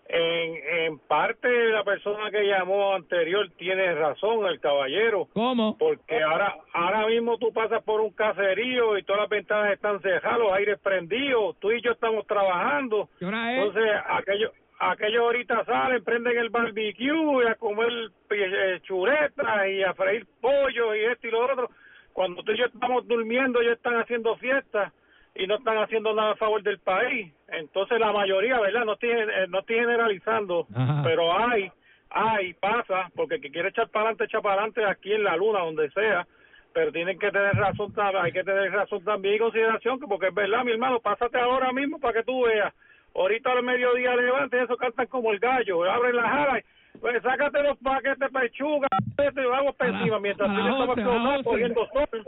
en, 0.09 0.85
en 0.85 0.99
parte 0.99 1.47
la 1.69 1.83
persona 1.83 2.29
que 2.31 2.43
llamó 2.45 2.93
anterior 2.95 3.49
tiene 3.57 3.93
razón, 3.95 4.45
el 4.47 4.59
caballero, 4.59 5.27
¿Cómo? 5.33 5.77
porque 5.77 6.21
ahora 6.21 6.55
ahora 6.73 7.07
mismo 7.07 7.37
tú 7.37 7.51
pasas 7.53 7.83
por 7.83 8.01
un 8.01 8.11
caserío 8.11 8.97
y 8.97 9.03
todas 9.03 9.21
las 9.21 9.29
ventanas 9.29 9.73
están 9.73 10.01
cerradas, 10.01 10.39
los 10.39 10.53
aires 10.53 10.79
prendidos, 10.81 11.57
tú 11.59 11.71
y 11.71 11.81
yo 11.81 11.91
estamos 11.91 12.25
trabajando, 12.27 13.09
¿Qué 13.19 13.25
hora 13.25 13.53
es? 13.53 13.57
entonces 13.59 13.91
aquellos 14.07 14.51
aquellos 14.79 15.21
ahorita 15.21 15.63
salen, 15.65 16.03
prenden 16.03 16.37
el 16.37 16.49
barbecue 16.49 17.43
y 17.43 17.47
a 17.47 17.55
comer 17.55 17.89
eh, 18.31 18.79
chuletas 18.83 19.67
y 19.69 19.83
a 19.83 19.93
freír 19.93 20.25
pollo 20.41 20.95
y 20.95 21.05
esto 21.05 21.27
y 21.27 21.31
lo 21.31 21.45
otro, 21.45 21.69
cuando 22.13 22.43
tú 22.43 22.51
y 22.51 22.57
yo 22.57 22.65
estamos 22.65 23.07
durmiendo 23.07 23.59
ellos 23.59 23.73
están 23.73 23.95
haciendo 23.95 24.35
fiestas 24.37 24.93
y 25.35 25.47
no 25.47 25.55
están 25.55 25.77
haciendo 25.79 26.13
nada 26.13 26.31
a 26.31 26.35
favor 26.35 26.61
del 26.61 26.79
país. 26.79 27.33
Entonces 27.47 27.99
la 27.99 28.11
mayoría, 28.11 28.59
¿verdad? 28.59 28.85
No 28.85 28.93
estoy, 28.93 29.09
eh, 29.09 29.47
no 29.49 29.59
estoy 29.59 29.77
generalizando, 29.77 30.67
Ajá. 30.73 31.01
pero 31.03 31.37
hay, 31.37 31.71
hay, 32.09 32.53
pasa, 32.53 33.09
porque 33.15 33.35
el 33.35 33.41
que 33.41 33.51
quiere 33.51 33.69
echar 33.69 33.89
para 33.89 34.05
adelante, 34.05 34.25
echa 34.25 34.41
para 34.41 34.55
adelante 34.61 34.85
aquí 34.85 35.11
en 35.11 35.23
la 35.23 35.35
luna, 35.35 35.59
donde 35.59 35.89
sea, 35.91 36.27
pero 36.73 36.91
tienen 36.91 37.17
que 37.17 37.31
tener 37.31 37.55
razón, 37.55 37.93
hay 38.21 38.31
que 38.31 38.43
tener 38.43 38.71
razón 38.71 39.03
también 39.03 39.35
y 39.35 39.39
consideración, 39.39 39.99
que 39.99 40.07
porque 40.07 40.27
es 40.27 40.33
verdad, 40.33 40.63
mi 40.63 40.71
hermano, 40.71 40.99
pásate 40.99 41.39
ahora 41.39 41.71
mismo 41.71 41.99
para 41.99 42.19
que 42.19 42.23
tú 42.23 42.43
veas. 42.43 42.73
Ahorita 43.15 43.51
al 43.51 43.63
mediodía 43.63 44.15
levante, 44.15 44.61
eso 44.61 44.75
cantan 44.75 45.07
como 45.07 45.31
el 45.31 45.39
gallo, 45.39 45.83
abren 45.83 46.15
las 46.15 46.25
alas, 46.25 46.63
y, 46.63 46.65
pues 46.99 47.21
sácate 47.21 47.63
los 47.63 47.77
paquetes 47.79 48.19
de 48.19 48.29
pechuga, 48.29 48.87
te 49.15 49.45
vamos 49.45 49.75
para 49.75 49.97
encima, 49.99 50.19
mientras 50.19 50.49
tú 50.49 50.93
estabas 50.93 51.43
cogiendo 51.43 51.87
sol. 51.87 52.27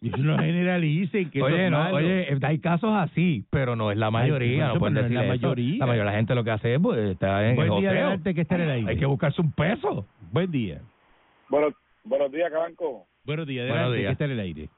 Y 0.00 0.08
eso 0.08 0.18
no 0.18 0.38
generalicen. 0.38 1.30
Que 1.30 1.42
Oye, 1.42 1.70
no, 1.70 1.92
oye, 1.92 2.38
hay 2.42 2.58
casos 2.58 2.90
así, 2.94 3.44
pero 3.50 3.76
no 3.76 3.90
es 3.90 3.98
la 3.98 4.10
mayoría, 4.10 4.68
no 4.68 4.78
pueden 4.78 4.94
no 4.94 5.00
es 5.00 5.04
decir 5.04 5.18
la 5.18 5.34
eso. 5.34 5.46
mayoría. 5.46 5.78
La 5.78 5.86
mayoría 5.86 6.04
de 6.04 6.10
la 6.10 6.16
gente 6.16 6.34
lo 6.34 6.44
que 6.44 6.50
hace 6.50 6.74
es, 6.74 6.80
pues, 6.80 6.98
está 7.10 7.48
en 7.48 7.56
Buen 7.56 7.72
el 7.72 7.80
día 7.80 7.90
adelante 7.90 8.34
que 8.34 8.40
esté 8.40 8.54
en 8.56 8.60
el 8.62 8.70
aire. 8.70 8.90
Hay 8.90 8.98
que 8.98 9.06
buscarse 9.06 9.40
un 9.40 9.52
peso. 9.52 10.06
Buen 10.32 10.50
día. 10.50 10.80
Bueno, 11.48 11.68
buenos 12.04 12.32
días, 12.32 12.50
Caranco. 12.50 13.06
Buenos 13.24 13.46
días 13.46 13.68
Buenos 13.68 13.92
días. 13.94 14.06
que 14.06 14.12
esté 14.12 14.24
en 14.24 14.30
el 14.32 14.40
aire. 14.40 14.68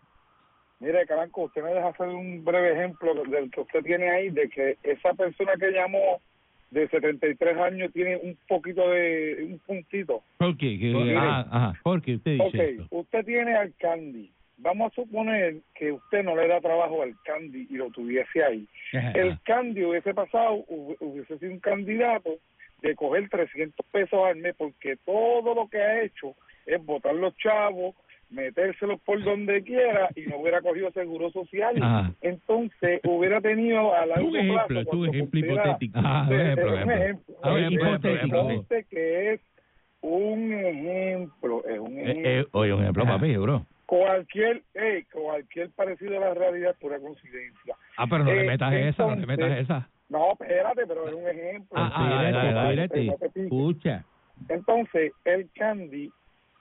Mire, 0.81 1.07
Caranco, 1.07 1.45
usted 1.45 1.63
me 1.63 1.73
deja 1.73 1.89
hacer 1.89 2.09
un 2.09 2.45
breve 2.45 2.73
ejemplo 2.73 3.15
del 3.15 3.51
que 3.51 3.61
usted 3.61 3.83
tiene 3.85 4.11
ahí, 4.11 4.31
de 4.31 4.49
que 4.51 4.77
esa 4.83 5.15
persona 5.15 5.53
que 5.59 5.71
llamó 5.71 6.21
de 6.75 6.89
73 6.89 7.57
años 7.59 7.93
tiene 7.93 8.17
un 8.17 8.37
poquito 8.49 8.89
de, 8.91 9.39
un 9.51 9.59
puntito. 9.61 10.23
¿Por 10.39 10.57
qué? 10.57 10.79
¿Qué- 10.79 10.93
Porque- 10.93 11.15
ah, 11.17 11.47
ajá. 11.51 11.81
¿Por 11.83 12.03
qué 12.03 12.17
usted 12.17 12.33
dice 12.33 12.45
Ok, 12.45 12.55
esto? 12.55 12.87
usted 12.91 13.25
tiene 13.25 13.55
al 13.55 13.73
Candy. 13.79 14.31
Vamos 14.59 14.93
a 14.93 14.95
suponer 14.95 15.57
que 15.75 15.91
usted 15.93 16.23
no 16.23 16.37
le 16.37 16.47
da 16.47 16.61
trabajo 16.61 17.03
al 17.03 17.15
Candy 17.25 17.67
y 17.71 17.75
lo 17.77 17.91
tuviese 17.91 18.43
ahí. 18.45 18.67
Ajá. 18.93 19.11
El 19.13 19.39
Candy 19.43 19.85
hubiese 19.85 20.15
pasado, 20.15 20.65
hu- 20.69 20.97
hubiese 21.01 21.39
sido 21.39 21.53
un 21.53 21.59
candidato 21.61 22.31
de 22.83 22.95
coger 22.95 23.29
300 23.29 23.85
pesos 23.91 24.21
al 24.25 24.37
mes 24.37 24.55
porque 24.57 24.97
todo 25.05 25.55
lo 25.55 25.69
que 25.69 25.79
ha 25.79 26.03
hecho 26.03 26.35
es 26.67 26.85
botar 26.85 27.15
los 27.15 27.37
chavos, 27.37 27.95
metérselos 28.35 29.01
por 29.03 29.23
donde 29.23 29.63
quiera 29.63 30.09
y 30.17 30.23
no 30.27 30.39
hubiera 30.39 30.61
cogido 30.61 30.91
seguro 30.93 31.31
social. 31.31 31.75
Ajá. 31.81 32.13
Entonces 32.21 33.01
hubiera 33.05 33.41
tenido 33.41 33.95
a 33.95 34.05
largo 34.07 34.29
Un 34.29 34.37
ejemplo, 34.37 34.67
plazo, 34.67 34.89
cuando 34.91 35.07
ejemplo 35.07 35.41
hipotético. 35.41 35.99
Ajá, 35.99 36.29
un 36.29 36.41
ejemplo, 36.41 36.79
es 36.79 36.85
un 36.85 36.91
ejemplo. 36.93 37.35
Ah, 37.43 37.51
Es 37.51 37.57
ejemplo, 37.59 37.89
hipotético. 37.89 38.15
ejemplo. 38.17 38.41
Entonces 38.51 38.87
que 38.89 39.33
es 39.35 39.41
un 40.01 40.53
ejemplo, 40.53 41.65
es 41.67 41.79
un 41.79 41.99
Eh, 41.99 42.03
ejemplo. 42.03 42.31
eh, 42.31 42.47
oye, 42.53 42.73
un 42.75 42.83
ejemplo, 42.83 43.03
Ajá. 43.05 43.13
papi, 43.15 43.37
bro. 43.37 43.67
Cualquier, 43.87 44.63
eh, 44.75 45.05
cualquier 45.13 45.71
parecido 45.71 46.17
a 46.17 46.21
la 46.21 46.35
realidad 46.35 46.71
es 46.73 46.77
pura 46.79 46.99
coincidencia. 46.99 47.77
Ah, 47.97 48.07
pero 48.09 48.25
no 48.25 48.33
le 48.33 48.43
Eh, 48.43 48.47
metas 48.47 48.73
esa, 48.73 49.07
no 49.07 49.15
le 49.17 49.27
metas 49.27 49.47
entonces- 49.51 49.65
esa. 49.65 49.89
No, 50.09 50.33
espérate, 50.33 50.87
pero 50.87 51.09
es 51.09 51.15
un 51.15 51.29
ejemplo. 51.29 51.69
Ah, 51.79 51.91
ah. 51.95 52.75
Escucha. 53.35 54.05
Entonces, 54.49 55.13
el 55.25 55.49
Candy 55.55 56.11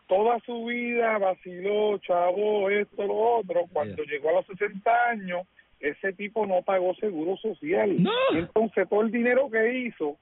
toda 0.08 0.40
su 0.46 0.66
vida 0.66 1.18
vaciló, 1.18 1.98
chavo, 2.00 2.70
esto, 2.70 3.06
lo 3.06 3.16
otro. 3.38 3.66
Cuando 3.72 4.04
llegó 4.04 4.30
a 4.30 4.34
los 4.34 4.46
60 4.48 4.92
años, 5.10 5.48
ese 5.80 6.14
tipo 6.14 6.46
no 6.46 6.62
pagó 6.62 6.94
seguro 6.96 7.36
social. 7.38 7.92
Y 8.34 8.38
entonces 8.38 8.88
todo 8.90 9.02
el 9.02 9.12
dinero 9.12 9.50
que 9.50 9.74
hizo 9.80 10.18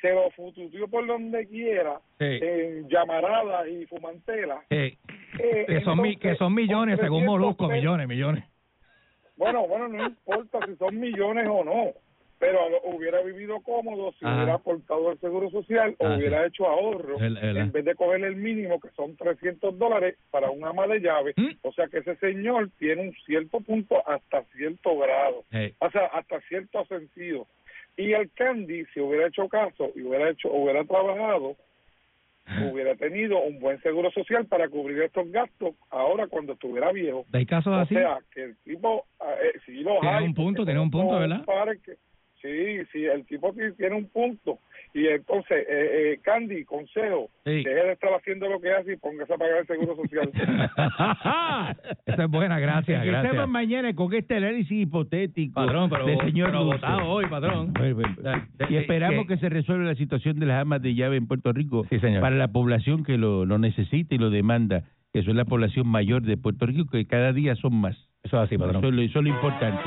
se 0.00 0.12
lo 0.12 0.30
fututeó 0.32 0.88
por 0.88 1.06
donde 1.06 1.46
quiera, 1.46 2.00
en 2.42 2.88
llamarada 2.88 3.68
y 3.68 3.86
fumantela. 3.86 4.62
Eh, 4.70 4.96
Eh, 5.38 5.64
que, 5.66 5.80
son, 5.82 6.02
mi- 6.02 6.16
que 6.16 6.34
son 6.34 6.52
millones, 6.54 6.96
según 7.00 7.20
300 7.20 7.26
Molusco, 7.40 7.68
millones, 7.68 8.06
millones. 8.06 8.44
Bueno, 9.36 9.66
bueno, 9.66 9.88
no 9.88 10.04
importa 10.06 10.58
si 10.66 10.76
son 10.76 11.00
millones 11.00 11.46
o 11.48 11.64
no, 11.64 11.92
pero 12.42 12.58
hubiera 12.82 13.22
vivido 13.22 13.60
cómodo 13.60 14.10
si 14.18 14.24
Ajá. 14.24 14.34
hubiera 14.34 14.54
aportado 14.54 15.12
el 15.12 15.20
seguro 15.20 15.48
social 15.50 15.94
o 16.00 16.06
Ah, 16.08 16.16
hubiera 16.16 16.44
hecho 16.44 16.66
ahorro 16.66 17.16
El- 17.20 17.36
el- 17.36 17.56
en 17.56 17.70
vez 17.70 17.84
de 17.84 17.94
coger 17.94 18.24
el 18.24 18.34
mínimo 18.34 18.80
que 18.80 18.88
son 18.96 19.14
300 19.16 19.78
dólares 19.78 20.16
para 20.32 20.50
un 20.50 20.64
ama 20.64 20.88
de 20.88 20.98
llave. 20.98 21.34
¿Mm? 21.36 21.50
O 21.62 21.72
sea 21.72 21.86
que 21.86 21.98
ese 21.98 22.16
señor 22.16 22.68
tiene 22.80 23.02
un 23.02 23.12
cierto 23.24 23.60
punto 23.60 24.02
hasta 24.08 24.42
cierto 24.56 24.98
grado, 24.98 25.44
Hey. 25.52 25.72
o 25.78 25.88
sea, 25.92 26.06
hasta 26.06 26.40
cierto 26.48 26.84
sentido. 26.86 27.46
Y 27.96 28.12
el 28.12 28.28
Candy, 28.32 28.86
si 28.92 28.98
hubiera 28.98 29.28
hecho 29.28 29.48
caso 29.48 29.92
y 29.94 30.02
hubiera 30.02 30.28
hecho, 30.30 30.50
hubiera 30.50 30.82
trabajado, 30.84 31.54
hubiera 32.72 32.96
tenido 32.96 33.38
un 33.40 33.60
buen 33.60 33.80
seguro 33.82 34.10
social 34.10 34.46
para 34.46 34.68
cubrir 34.68 35.00
estos 35.02 35.30
gastos 35.30 35.76
ahora 35.90 36.26
cuando 36.26 36.54
estuviera 36.54 36.90
viejo. 36.90 37.24
¿Hay 37.32 37.46
casos 37.46 37.72
O 37.72 37.76
así? 37.76 37.94
sea, 37.94 38.18
que 38.34 38.42
el 38.42 38.56
tipo, 38.64 39.06
eh, 39.20 39.52
sí 39.64 39.74
los 39.84 40.00
Tiene 40.00 40.16
hay. 40.16 40.24
un 40.24 40.34
punto, 40.34 40.64
tiene 40.64 40.80
un 40.80 40.90
punto, 40.90 41.20
¿verdad? 41.20 41.44
Sí, 42.42 42.84
sí, 42.92 43.04
el 43.06 43.24
tipo 43.26 43.54
tiene 43.78 43.94
un 43.96 44.08
punto. 44.08 44.58
Y 44.94 45.06
entonces, 45.06 45.64
eh, 45.68 46.12
eh, 46.14 46.20
Candy, 46.22 46.64
consejo, 46.64 47.30
Sí. 47.44 47.62
deje 47.64 47.70
de 47.70 47.92
estar 47.92 48.10
haciendo 48.12 48.46
lo 48.48 48.60
que 48.60 48.70
hace 48.72 48.92
y 48.92 48.96
póngase 48.96 49.32
a 49.32 49.38
pagar 49.38 49.58
el 49.60 49.66
seguro 49.66 49.96
social. 49.96 50.30
Esa 52.06 52.24
es 52.24 52.30
buena, 52.30 52.58
gracias, 52.58 53.04
gracias. 53.04 53.48
mañana 53.48 53.94
con 53.94 54.12
este 54.12 54.36
análisis 54.36 54.70
hipotético 54.82 55.54
Patrón, 55.54 55.88
pero, 55.88 56.06
del 56.06 56.18
señor 56.20 56.50
pero 56.50 56.64
votado 56.64 57.08
hoy, 57.08 57.26
patrón. 57.26 57.72
Bueno, 57.72 57.94
bueno, 57.94 58.46
y 58.68 58.76
esperamos 58.76 59.26
que 59.26 59.36
se 59.38 59.48
resuelva 59.48 59.84
la 59.84 59.94
situación 59.94 60.38
de 60.38 60.46
las 60.46 60.60
amas 60.60 60.82
de 60.82 60.94
llave 60.94 61.16
en 61.16 61.26
Puerto 61.26 61.52
Rico 61.52 61.86
Sí, 61.88 61.98
señor. 62.00 62.20
para 62.20 62.36
la 62.36 62.48
población 62.48 63.02
que 63.04 63.16
lo, 63.16 63.44
lo 63.46 63.58
necesita 63.58 64.14
y 64.14 64.18
lo 64.18 64.28
demanda, 64.30 64.82
que 65.12 65.22
son 65.22 65.36
la 65.36 65.44
población 65.44 65.86
mayor 65.88 66.22
de 66.22 66.36
Puerto 66.36 66.66
Rico, 66.66 66.84
que 66.90 67.06
cada 67.06 67.32
día 67.32 67.54
son 67.56 67.74
más. 67.80 67.96
Eso 68.24 68.36
es 68.36 68.44
así, 68.44 68.58
patrón. 68.58 68.76
Eso 68.78 68.88
es 68.88 68.94
lo, 68.94 69.02
eso 69.02 69.18
es 69.20 69.24
lo 69.24 69.30
importante. 69.30 69.82